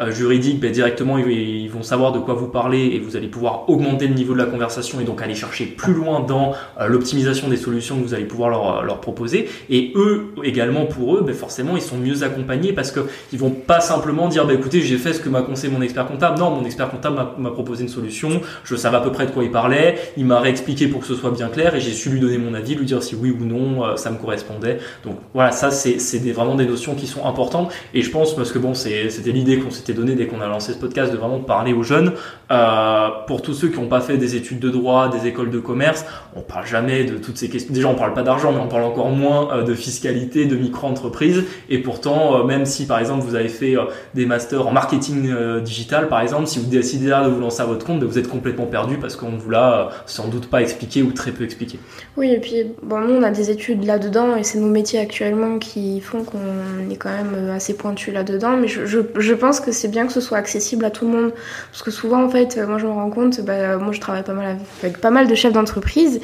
juridiques, 0.10 0.60
ben, 0.60 0.72
directement 0.72 1.18
ils, 1.18 1.32
ils, 1.32 1.70
vont 1.70 1.84
savoir 1.84 2.12
de 2.12 2.20
quoi 2.20 2.34
vous 2.34 2.48
parlez 2.48 2.92
et 2.94 3.00
vous 3.00 3.16
allez 3.16 3.28
pouvoir 3.28 3.70
augmenter 3.70 4.08
le 4.08 4.14
niveau 4.14 4.34
de 4.34 4.40
la 4.40 4.46
conversation 4.46 5.00
et 5.00 5.04
donc 5.04 5.22
aller 5.22 5.36
chercher 5.36 5.66
plus 5.66 5.94
loin 5.94 6.20
dans 6.20 6.54
l'optimisation 6.88 7.48
des 7.48 7.58
solutions 7.58 7.98
que 7.98 8.04
vous 8.04 8.14
allez 8.14 8.26
pouvoir 8.26 8.50
leur, 8.50 8.84
leur 8.84 9.00
proposer. 9.00 9.50
Et 9.70 9.94
eux 9.96 10.28
également 10.44 10.86
pour 10.86 11.16
eux, 11.16 11.24
ben, 11.26 11.34
forcément 11.34 11.76
ils 11.76 11.82
sont 11.82 11.98
mieux 11.98 12.24
accompagnés 12.24 12.74
parce 12.74 12.92
que 12.92 13.02
ils 13.32 13.40
vont 13.40 13.52
pas 13.52 13.80
simplement 13.80 14.28
dire 14.28 14.46
ben, 14.46 14.58
écoutez 14.58 14.82
j'ai 14.82 14.98
fait 14.98 15.14
ce 15.14 15.20
que 15.20 15.30
m'a 15.30 15.42
conseillé 15.42 15.74
mon 15.74 15.82
expert 15.82 16.08
comptable. 16.08 16.40
Non, 16.40 16.52
mon 16.52 16.66
expert 16.66 16.90
comptable 16.90 17.18
m'a 17.38 17.52
proposé 17.52 17.84
une 17.84 17.90
solution, 17.90 18.42
je 18.64 18.76
savais 18.76 18.98
à 18.98 19.02
peu 19.02 19.12
près 19.12 19.26
de 19.26 19.32
quoi 19.32 19.44
il 19.44 19.52
parlait 19.52 19.87
il 20.18 20.26
m'a 20.26 20.40
réexpliqué 20.40 20.88
pour 20.88 21.02
que 21.02 21.08
ce 21.08 21.16
soit 21.16 21.32
bien 21.32 21.50
clair 21.50 21.76
et 21.76 21.82
j'ai 21.82 21.92
su 21.92 22.10
lui 22.10 22.20
donner 22.20 22.38
mon 22.38 22.54
avis, 22.54 22.76
lui 22.76 22.86
dire 22.86 23.04
si 23.04 23.16
oui 23.16 23.32
ou 23.32 23.44
non 23.44 23.84
euh, 23.84 23.96
ça 23.96 24.12
me 24.12 24.18
correspondait. 24.18 24.78
Donc 25.04 25.18
voilà, 25.34 25.52
ça 25.52 25.72
c'est 25.72 25.98
vraiment 26.32 26.56
des 26.56 26.66
notions 26.66 26.96
qui 26.96 27.08
sont 27.08 27.26
importantes 27.26 27.72
et 27.94 28.02
je 28.02 28.12
pense 28.12 28.36
parce 28.36 28.52
que 28.52 28.60
bon 28.60 28.74
c'était 28.74 29.32
l'idée 29.32 29.60
qu'on 29.60 29.72
s'était 29.72 29.94
donné 29.94 30.16
dès 30.16 30.28
qu'on 30.28 30.42
a 30.42 30.48
lancé 30.48 30.74
ce 30.74 30.78
podcast 30.78 31.12
de 31.12 31.18
vraiment 31.18 31.40
parler 31.40 31.74
aux 31.74 31.84
jeunes. 31.84 32.14
Euh, 32.52 33.08
pour 33.28 33.42
tous 33.42 33.54
ceux 33.54 33.70
qui 33.70 33.80
n'ont 33.80 33.88
pas 33.88 34.02
fait 34.02 34.18
des 34.18 34.36
études 34.36 34.60
de 34.60 34.70
droit, 34.70 35.10
des 35.10 35.28
écoles 35.28 35.52
de 35.52 35.60
commerce, 35.60 36.06
on 36.36 36.42
parle 36.42 36.66
jamais 36.66 37.04
de 37.04 37.18
toutes 37.18 37.38
ces 37.38 37.50
questions. 37.50 37.74
Déjà 37.74 37.88
on 37.88 37.96
parle 37.96 38.14
pas 38.14 38.24
d'argent, 38.24 38.52
mais 38.52 38.60
on 38.60 38.68
parle 38.68 38.84
encore 38.84 39.10
moins 39.10 39.50
euh, 39.54 39.64
de 39.64 39.74
fiscalité, 39.74 40.46
de 40.46 40.56
micro-entreprise 40.56 41.44
et 41.70 41.80
pourtant 41.80 42.44
même 42.44 42.66
si 42.66 42.86
par 42.86 43.00
exemple 43.00 43.24
vous 43.24 43.36
avez 43.36 43.50
fait 43.50 43.76
des 44.14 44.26
masters 44.26 44.66
en 44.66 44.72
marketing 44.72 45.34
digital 45.62 46.08
par 46.10 46.22
exemple, 46.22 46.48
si 46.48 46.60
vous 46.60 46.70
décidez 46.70 47.08
là 47.08 47.24
de 47.24 47.30
vous 47.30 47.40
lancer 47.40 47.62
à 47.62 47.66
votre 47.66 47.86
compte, 47.86 48.00
ben, 48.00 48.06
vous 48.06 48.18
êtes 48.18 48.28
complètement 48.28 48.66
perdu 48.66 48.98
parce 48.98 49.16
qu'on 49.16 49.38
vous 49.38 49.50
l'a 49.50 49.77
sans 50.06 50.28
doute 50.28 50.50
pas 50.50 50.62
expliqué 50.62 51.02
ou 51.02 51.12
très 51.12 51.32
peu 51.32 51.44
expliqué. 51.44 51.80
Oui, 52.16 52.32
et 52.32 52.40
puis 52.40 52.66
bon, 52.84 53.00
nous 53.02 53.16
on 53.16 53.24
a 53.24 53.32
des 53.32 53.50
études 53.50 53.84
là-dedans 53.86 54.36
et 54.36 54.44
c'est 54.44 54.60
nos 54.60 54.70
métiers 54.70 55.00
actuellement 55.00 55.60
qui 55.60 56.00
font 56.02 56.24
qu'on 56.24 56.90
est 56.90 56.96
quand 56.96 57.10
même 57.10 57.50
assez 57.50 57.76
pointu 57.76 58.12
là-dedans, 58.12 58.58
mais 58.58 58.68
je, 58.68 58.86
je, 58.86 59.34
pense 59.34 59.60
que 59.60 59.72
c'est 59.72 59.88
bien 59.88 60.08
que 60.08 60.14
ce 60.14 60.22
soit 60.22 60.38
accessible 60.38 60.86
à 60.86 60.92
tout 60.92 61.06
le 61.06 61.12
monde 61.12 61.34
parce 61.72 61.84
que 61.84 61.92
souvent 61.92 62.24
en 62.24 62.30
fait, 62.30 62.58
moi 62.68 62.78
je 62.78 62.88
me 62.88 62.92
rends 62.92 63.10
compte, 63.10 63.42
bah, 63.42 63.78
moi 63.78 63.92
je 63.92 64.00
travaille 64.00 64.24
pas 64.24 64.34
mal 64.34 64.58
avec 64.82 65.00
pas 65.00 65.12
mal 65.12 65.28
de 65.28 65.36
chefs 65.36 65.54
d'entreprise 65.54 66.20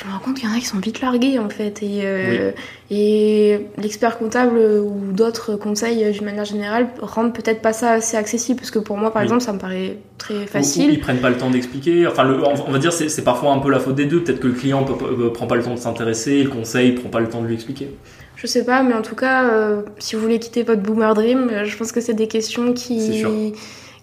je 0.00 0.06
me 0.06 0.12
rends 0.12 0.18
compte 0.18 0.36
qu'il 0.36 0.48
y 0.48 0.52
en 0.52 0.56
a 0.56 0.58
qui 0.58 0.66
sont 0.66 0.78
vite 0.78 1.00
largués 1.00 1.38
en 1.38 1.48
fait. 1.48 1.82
Et, 1.82 2.00
euh, 2.04 2.52
et 2.90 3.66
l'expert 3.76 4.18
comptable 4.18 4.58
ou 4.58 5.12
d'autres 5.12 5.56
conseils 5.56 6.10
d'une 6.12 6.24
manière 6.24 6.44
générale 6.44 6.88
rendent 7.00 7.34
peut-être 7.34 7.60
pas 7.60 7.72
ça 7.72 7.92
assez 7.92 8.16
accessible 8.16 8.58
parce 8.58 8.70
que 8.70 8.78
pour 8.78 8.96
moi 8.96 9.12
par 9.12 9.22
exemple 9.22 9.42
ça 9.42 9.52
me 9.52 9.58
paraît 9.58 9.98
très 10.18 10.46
facile. 10.46 10.90
ils 10.92 11.00
prennent 11.00 11.20
pas 11.20 11.30
le 11.30 11.36
temps 11.36 11.50
d'expliquer. 11.50 12.06
Enfin, 12.06 12.24
le, 12.24 12.42
on 12.42 12.70
va 12.70 12.78
dire 12.78 12.92
c'est 12.92 13.24
parfois 13.24 13.52
un 13.52 13.58
peu 13.58 13.70
la 13.70 13.78
faute 13.78 13.94
des 13.94 14.06
deux. 14.06 14.22
Peut-être 14.22 14.40
que 14.40 14.48
le 14.48 14.54
client 14.54 14.84
ne 14.86 15.28
prend 15.28 15.46
pas 15.46 15.56
le 15.56 15.62
temps 15.62 15.74
de 15.74 15.78
s'intéresser, 15.80 16.42
le 16.42 16.50
conseil 16.50 16.92
prend 16.92 17.10
pas 17.10 17.20
le 17.20 17.28
temps 17.28 17.42
de 17.42 17.46
lui 17.46 17.54
expliquer. 17.54 17.94
Je 18.36 18.46
sais 18.46 18.64
pas, 18.64 18.82
mais 18.82 18.94
en 18.94 19.02
tout 19.02 19.16
cas, 19.16 19.50
euh, 19.50 19.82
si 19.98 20.16
vous 20.16 20.22
voulez 20.22 20.38
quitter 20.38 20.62
votre 20.62 20.80
boomer 20.80 21.12
dream, 21.12 21.50
je 21.64 21.76
pense 21.76 21.92
que 21.92 22.00
c'est 22.00 22.14
des 22.14 22.26
questions 22.26 22.72
qui 22.72 23.22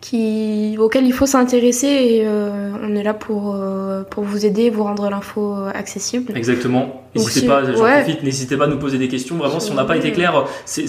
qui, 0.10 0.78
auquel 0.80 1.06
il 1.06 1.12
faut 1.12 1.26
s'intéresser 1.26 1.88
et 1.88 2.22
euh, 2.26 2.72
on 2.82 2.96
est 2.96 3.04
là 3.04 3.14
pour, 3.14 3.54
euh, 3.54 4.04
pour 4.04 4.24
vous 4.24 4.46
aider, 4.46 4.70
vous 4.70 4.84
rendre 4.84 5.10
l'info 5.10 5.56
accessible. 5.74 6.32
Exactement. 6.36 7.04
N'hésitez 7.14 7.48
pas, 7.48 7.64
j'en 7.66 7.74
profite, 7.74 8.24
n'hésitez 8.24 8.58
pas 8.58 8.66
à 8.66 8.68
nous 8.68 8.78
poser 8.78 8.98
des 9.00 9.08
questions. 9.08 9.36
Vraiment, 9.36 9.60
si 9.60 9.72
on 9.72 9.74
n'a 9.74 9.86
pas 9.86 9.98
été 9.98 10.12
clair, 10.12 10.46
c'est 10.66 10.86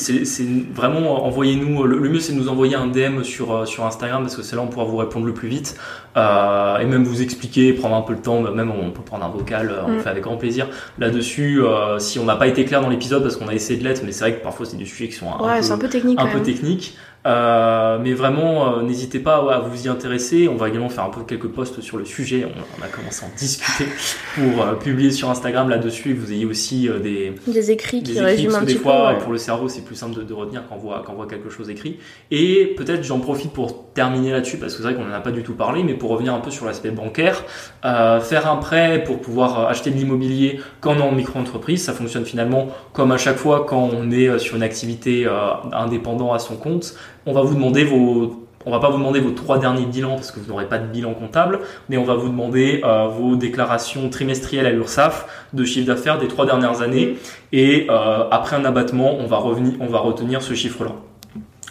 vraiment 0.74 1.24
envoyez-nous. 1.26 1.84
Le, 1.84 2.08
mieux, 2.08 2.20
c'est 2.20 2.32
de 2.32 2.38
nous 2.38 2.48
envoyer 2.48 2.76
un 2.76 2.86
DM 2.86 3.22
sur 3.22 3.66
sur 3.66 3.86
Instagram 3.86 4.22
parce 4.22 4.36
que 4.36 4.42
c'est 4.42 4.54
là 4.54 4.62
on 4.62 4.66
pourra 4.66 4.84
vous 4.84 4.98
répondre 4.98 5.24
le 5.24 5.32
plus 5.32 5.48
vite 5.48 5.76
et 6.16 6.84
même 6.84 7.04
vous 7.04 7.22
expliquer, 7.22 7.72
prendre 7.72 7.96
un 7.96 8.02
peu 8.02 8.12
le 8.12 8.20
temps. 8.20 8.42
Même 8.42 8.70
on 8.70 8.90
peut 8.90 9.00
prendre 9.00 9.24
un 9.24 9.30
vocal, 9.30 9.74
on 9.86 9.92
le 9.92 9.96
mm. 9.96 10.00
fait 10.00 10.10
avec 10.10 10.22
grand 10.22 10.36
plaisir. 10.36 10.68
Là-dessus, 10.98 11.62
si 11.98 12.18
on 12.18 12.24
n'a 12.24 12.36
pas 12.36 12.46
été 12.46 12.66
clair 12.66 12.82
dans 12.82 12.90
l'épisode 12.90 13.22
parce 13.22 13.36
qu'on 13.36 13.48
a 13.48 13.54
essayé 13.54 13.80
de 13.80 13.84
l'être, 13.84 14.02
mais 14.04 14.12
c'est 14.12 14.24
vrai 14.24 14.34
que 14.34 14.42
parfois 14.42 14.66
c'est 14.66 14.76
des 14.76 14.84
sujets 14.84 15.08
qui 15.08 15.14
sont 15.14 15.32
un, 15.32 15.38
peu, 15.38 15.72
un 15.72 15.78
peu 15.78 15.88
techniques. 15.88 16.20
Un 16.20 16.26
peu 16.26 16.42
techniques. 16.42 16.94
Euh, 17.26 17.98
mais 18.00 18.12
vraiment, 18.12 18.78
euh, 18.78 18.82
n'hésitez 18.82 19.18
pas 19.18 19.36
à 19.52 19.58
vous 19.58 19.86
y 19.86 19.88
intéresser. 19.88 20.48
On 20.48 20.54
va 20.54 20.68
également 20.68 20.88
faire 20.88 21.04
un 21.04 21.10
peu 21.10 21.22
quelques 21.22 21.48
posts 21.48 21.80
sur 21.80 21.98
le 21.98 22.04
sujet. 22.04 22.46
On, 22.46 22.82
a 22.82 22.88
commencé 22.88 23.24
à 23.24 23.28
en 23.28 23.32
discuter 23.36 23.86
pour 24.34 24.62
euh, 24.62 24.74
publier 24.74 25.10
sur 25.10 25.28
Instagram 25.28 25.68
là-dessus. 25.68 26.14
Vous 26.14 26.32
ayez 26.32 26.46
aussi 26.46 26.88
des, 27.02 27.32
des 27.46 27.70
écrits 27.70 28.02
qui 28.02 28.20
résument 28.20 28.54
un 28.54 28.60
petit 28.60 28.74
peu. 28.74 28.78
Des 28.78 28.78
fois, 28.78 29.18
pour 29.20 29.32
le 29.32 29.38
cerveau, 29.38 29.68
c'est 29.68 29.84
plus 29.84 29.96
simple 29.96 30.24
de, 30.24 30.32
retenir 30.32 30.62
quand 30.68 30.76
on, 30.76 30.78
voit, 30.78 31.02
quand 31.04 31.12
on 31.12 31.16
voit 31.16 31.26
quelque 31.26 31.50
chose 31.50 31.68
écrit. 31.70 31.98
Et 32.30 32.74
peut-être, 32.76 33.02
j'en 33.02 33.18
profite 33.18 33.52
pour 33.52 33.92
terminer 33.92 34.30
là-dessus 34.30 34.58
parce 34.58 34.72
que 34.72 34.78
c'est 34.78 34.84
vrai 34.84 34.94
qu'on 34.94 35.04
n'en 35.04 35.14
a 35.14 35.20
pas 35.20 35.32
du 35.32 35.42
tout 35.42 35.54
parlé, 35.54 35.82
mais 35.82 35.94
pour 35.94 36.10
revenir 36.10 36.34
un 36.34 36.40
peu 36.40 36.52
sur 36.52 36.66
l'aspect 36.66 36.90
bancaire, 36.90 37.44
faire 37.82 38.50
un 38.50 38.56
prêt 38.56 39.02
pour 39.04 39.20
pouvoir 39.20 39.66
acheter 39.66 39.90
de 39.90 39.96
l'immobilier 39.96 40.60
quand 40.80 40.94
on 40.94 40.98
est 40.98 41.02
en 41.02 41.12
micro-entreprise, 41.12 41.82
ça 41.82 41.92
fonctionne 41.92 42.24
finalement 42.24 42.68
comme 42.92 43.10
à 43.10 43.18
chaque 43.18 43.36
fois 43.36 43.66
quand 43.68 43.90
on 43.92 44.10
est 44.12 44.38
sur 44.38 44.54
une 44.56 44.62
activité 44.62 45.28
indépendant 45.72 46.32
à 46.32 46.38
son 46.38 46.56
compte 46.56 46.94
on 47.28 47.32
va 47.32 47.42
vous 47.42 47.54
demander 47.54 47.84
vos 47.84 48.44
on 48.66 48.70
va 48.70 48.80
pas 48.80 48.90
vous 48.90 48.98
demander 48.98 49.20
vos 49.20 49.30
trois 49.30 49.58
derniers 49.58 49.86
bilans 49.86 50.16
parce 50.16 50.30
que 50.30 50.40
vous 50.40 50.48
n'aurez 50.48 50.66
pas 50.66 50.78
de 50.78 50.86
bilan 50.86 51.14
comptable, 51.14 51.60
mais 51.88 51.96
on 51.96 52.04
va 52.04 52.14
vous 52.14 52.28
demander 52.28 52.82
euh, 52.84 53.06
vos 53.06 53.36
déclarations 53.36 54.10
trimestrielles 54.10 54.66
à 54.66 54.70
l'URSSAF 54.70 55.46
de 55.52 55.64
chiffre 55.64 55.86
d'affaires 55.86 56.18
des 56.18 56.28
trois 56.28 56.44
dernières 56.44 56.82
années. 56.82 57.16
Et 57.52 57.86
euh, 57.88 58.24
après 58.30 58.56
un 58.56 58.64
abattement, 58.64 59.16
on 59.16 59.26
va 59.26 59.36
revenir, 59.38 59.74
on 59.80 59.86
va 59.86 60.00
retenir 60.00 60.42
ce 60.42 60.54
chiffre-là. 60.54 60.92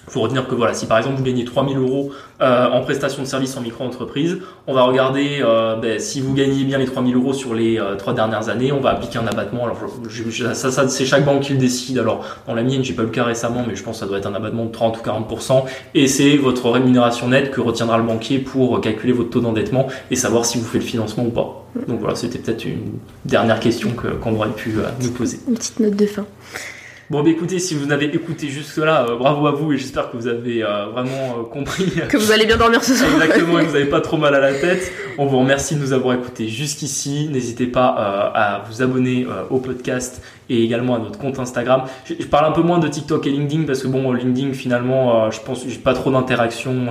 Il 0.08 0.14
faut 0.14 0.22
retenir 0.22 0.48
que 0.48 0.56
voilà, 0.56 0.74
si 0.74 0.86
par 0.86 0.98
exemple 1.00 1.18
vous 1.18 1.24
gagnez 1.24 1.44
3000 1.44 1.78
euros 1.78 2.12
euh, 2.40 2.70
en 2.72 2.80
prestation 2.80 3.24
de 3.24 3.28
service 3.28 3.58
en 3.58 3.62
micro-entreprise, 3.62 4.38
on 4.66 4.74
va 4.74 4.84
regarder 4.84 5.40
euh, 5.42 5.76
ben, 5.76 6.00
si 6.00 6.22
vous 6.22 6.34
gagnez 6.34 6.64
bien 6.64 6.78
les 6.78 6.86
3000 6.86 7.14
euros 7.14 7.34
sur 7.34 7.54
les 7.54 7.78
euh, 7.78 7.96
trois 7.96 8.14
dernières 8.14 8.48
années, 8.48 8.72
on 8.72 8.80
va 8.80 8.92
appliquer 8.92 9.20
un 9.20 9.28
abattement. 9.28 9.66
Alors 9.66 9.78
ça, 10.54 10.88
c'est 10.88 11.06
chaque 11.06 11.26
banque 11.26 11.42
qui 11.42 11.54
le 11.54 11.60
décide. 11.60 12.00
Alors 12.00 12.24
dans 12.48 12.56
la 12.56 12.64
mienne, 12.64 12.86
j'ai 12.86 12.94
pas 12.94 13.02
eu 13.02 13.08
le 13.08 13.12
cas 13.12 13.26
récemment, 13.26 13.66
mais 13.68 13.76
je 13.76 13.84
pense 13.84 13.98
que 13.98 14.00
ça 14.00 14.06
doit 14.06 14.18
être 14.18 14.28
un 14.28 14.34
abattement 14.34 14.66
de 14.66 14.72
30 14.72 14.98
ou 14.98 15.02
40%. 15.02 15.66
Et 15.94 16.08
c'est 16.08 16.38
votre 16.38 16.70
rémunération 16.70 17.28
nette 17.28 17.52
que 17.52 17.60
retiendra 17.60 17.98
le 17.98 18.04
banquier 18.04 18.40
pour 18.40 18.80
calculer 18.80 19.12
votre 19.12 19.30
taux 19.30 19.42
d'endettement 19.42 19.88
et 20.10 20.16
savoir 20.16 20.46
si 20.46 20.58
vous 20.58 20.66
faites 20.66 20.84
le 20.84 20.88
financement 20.88 21.26
ou 21.26 21.32
pas. 21.32 21.66
Donc 21.86 22.00
voilà, 22.00 22.16
c'était 22.16 22.40
peut-être 22.40 22.64
une 22.64 22.94
dernière 23.26 23.60
question 23.60 23.92
qu'on 23.92 24.36
aurait 24.36 24.50
pu 24.52 24.78
nous 25.02 25.12
poser. 25.12 25.40
Une 25.50 25.56
petite 25.56 25.82
note 25.82 25.98
de 25.98 26.06
fin. 26.06 26.26
Bon, 27.10 27.24
bah 27.24 27.30
écoutez, 27.30 27.60
si 27.60 27.74
vous 27.74 27.94
avez 27.94 28.14
écouté 28.14 28.50
jusque-là, 28.50 29.06
euh, 29.08 29.16
bravo 29.16 29.48
à 29.48 29.52
vous 29.52 29.72
et 29.72 29.78
j'espère 29.78 30.12
que 30.12 30.18
vous 30.18 30.28
avez 30.28 30.62
euh, 30.62 30.88
vraiment 30.88 31.38
euh, 31.40 31.44
compris. 31.50 31.90
Que 32.10 32.18
vous 32.18 32.34
allez 32.34 32.46
bien 32.46 32.58
dormir 32.58 32.84
ce 32.84 32.96
soir. 32.96 33.10
Exactement, 33.14 33.60
et 33.60 33.64
que 33.64 33.70
vous 33.70 33.78
n'avez 33.78 33.90
pas 33.90 34.02
trop 34.02 34.18
mal 34.18 34.36
à 34.36 34.42
la 34.42 34.54
tête. 34.54 34.92
On 35.18 35.26
vous 35.26 35.40
remercie 35.40 35.76
de 35.76 35.80
nous 35.80 35.94
avoir 35.94 36.16
écoutés 36.16 36.50
jusqu'ici. 36.50 37.30
N'hésitez 37.32 37.66
pas 37.66 37.88
à 37.88 38.62
vous 38.70 38.82
abonner 38.82 39.26
au 39.50 39.58
podcast 39.58 40.22
et 40.50 40.64
également 40.64 40.96
à 40.96 41.00
notre 41.00 41.18
compte 41.18 41.40
Instagram. 41.40 41.84
Je, 42.06 42.26
parle 42.26 42.46
un 42.46 42.52
peu 42.52 42.62
moins 42.62 42.78
de 42.78 42.88
TikTok 42.88 43.26
et 43.26 43.32
LinkedIn 43.32 43.64
parce 43.64 43.82
que 43.82 43.88
bon, 43.88 44.12
LinkedIn 44.12 44.54
finalement, 44.54 45.32
je 45.32 45.40
pense 45.40 45.66
j'ai 45.68 45.80
pas 45.80 45.94
trop 45.94 46.12
d'interaction 46.12 46.88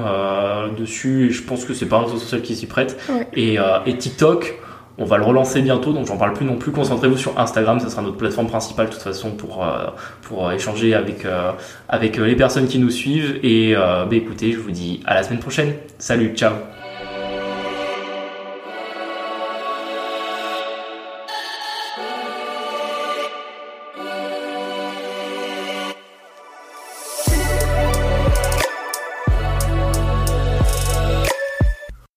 dessus 0.77 1.27
et 1.27 1.31
je 1.31 1.43
pense 1.43 1.65
que 1.65 1.73
c'est 1.73 1.87
pas 1.87 1.99
un 1.99 2.05
réseau 2.05 2.19
social 2.19 2.43
qui 2.43 2.57
s'y 2.57 2.67
prête. 2.67 2.99
Et, 3.35 3.59
et 3.87 3.97
TikTok. 3.97 4.59
On 4.99 5.05
va 5.05 5.19
le 5.19 5.25
relancer 5.25 5.61
bientôt, 5.61 5.93
donc 5.93 6.07
j'en 6.07 6.17
parle 6.17 6.33
plus 6.33 6.47
non 6.47 6.57
plus. 6.57 6.73
Concentrez-vous 6.73 7.19
sur 7.19 7.39
Instagram, 7.39 7.81
ça 7.81 7.91
sera 7.91 8.03
notre 8.03 8.17
plateforme 8.17 8.47
principale 8.47 8.87
de 8.87 8.93
toute 8.93 9.03
façon 9.03 9.33
pour, 9.33 9.65
euh, 9.65 9.89
pour 10.23 10.51
échanger 10.53 10.95
avec, 10.95 11.25
euh, 11.25 11.53
avec 11.89 12.17
les 12.17 12.37
personnes 12.37 12.67
qui 12.67 12.79
nous 12.79 12.91
suivent. 12.91 13.39
Et 13.43 13.75
bah, 13.75 14.09
écoutez, 14.13 14.53
je 14.53 14.59
vous 14.59 14.71
dis 14.71 15.03
à 15.05 15.15
la 15.15 15.23
semaine 15.23 15.41
prochaine. 15.41 15.75
Salut, 15.99 16.35
ciao 16.35 16.53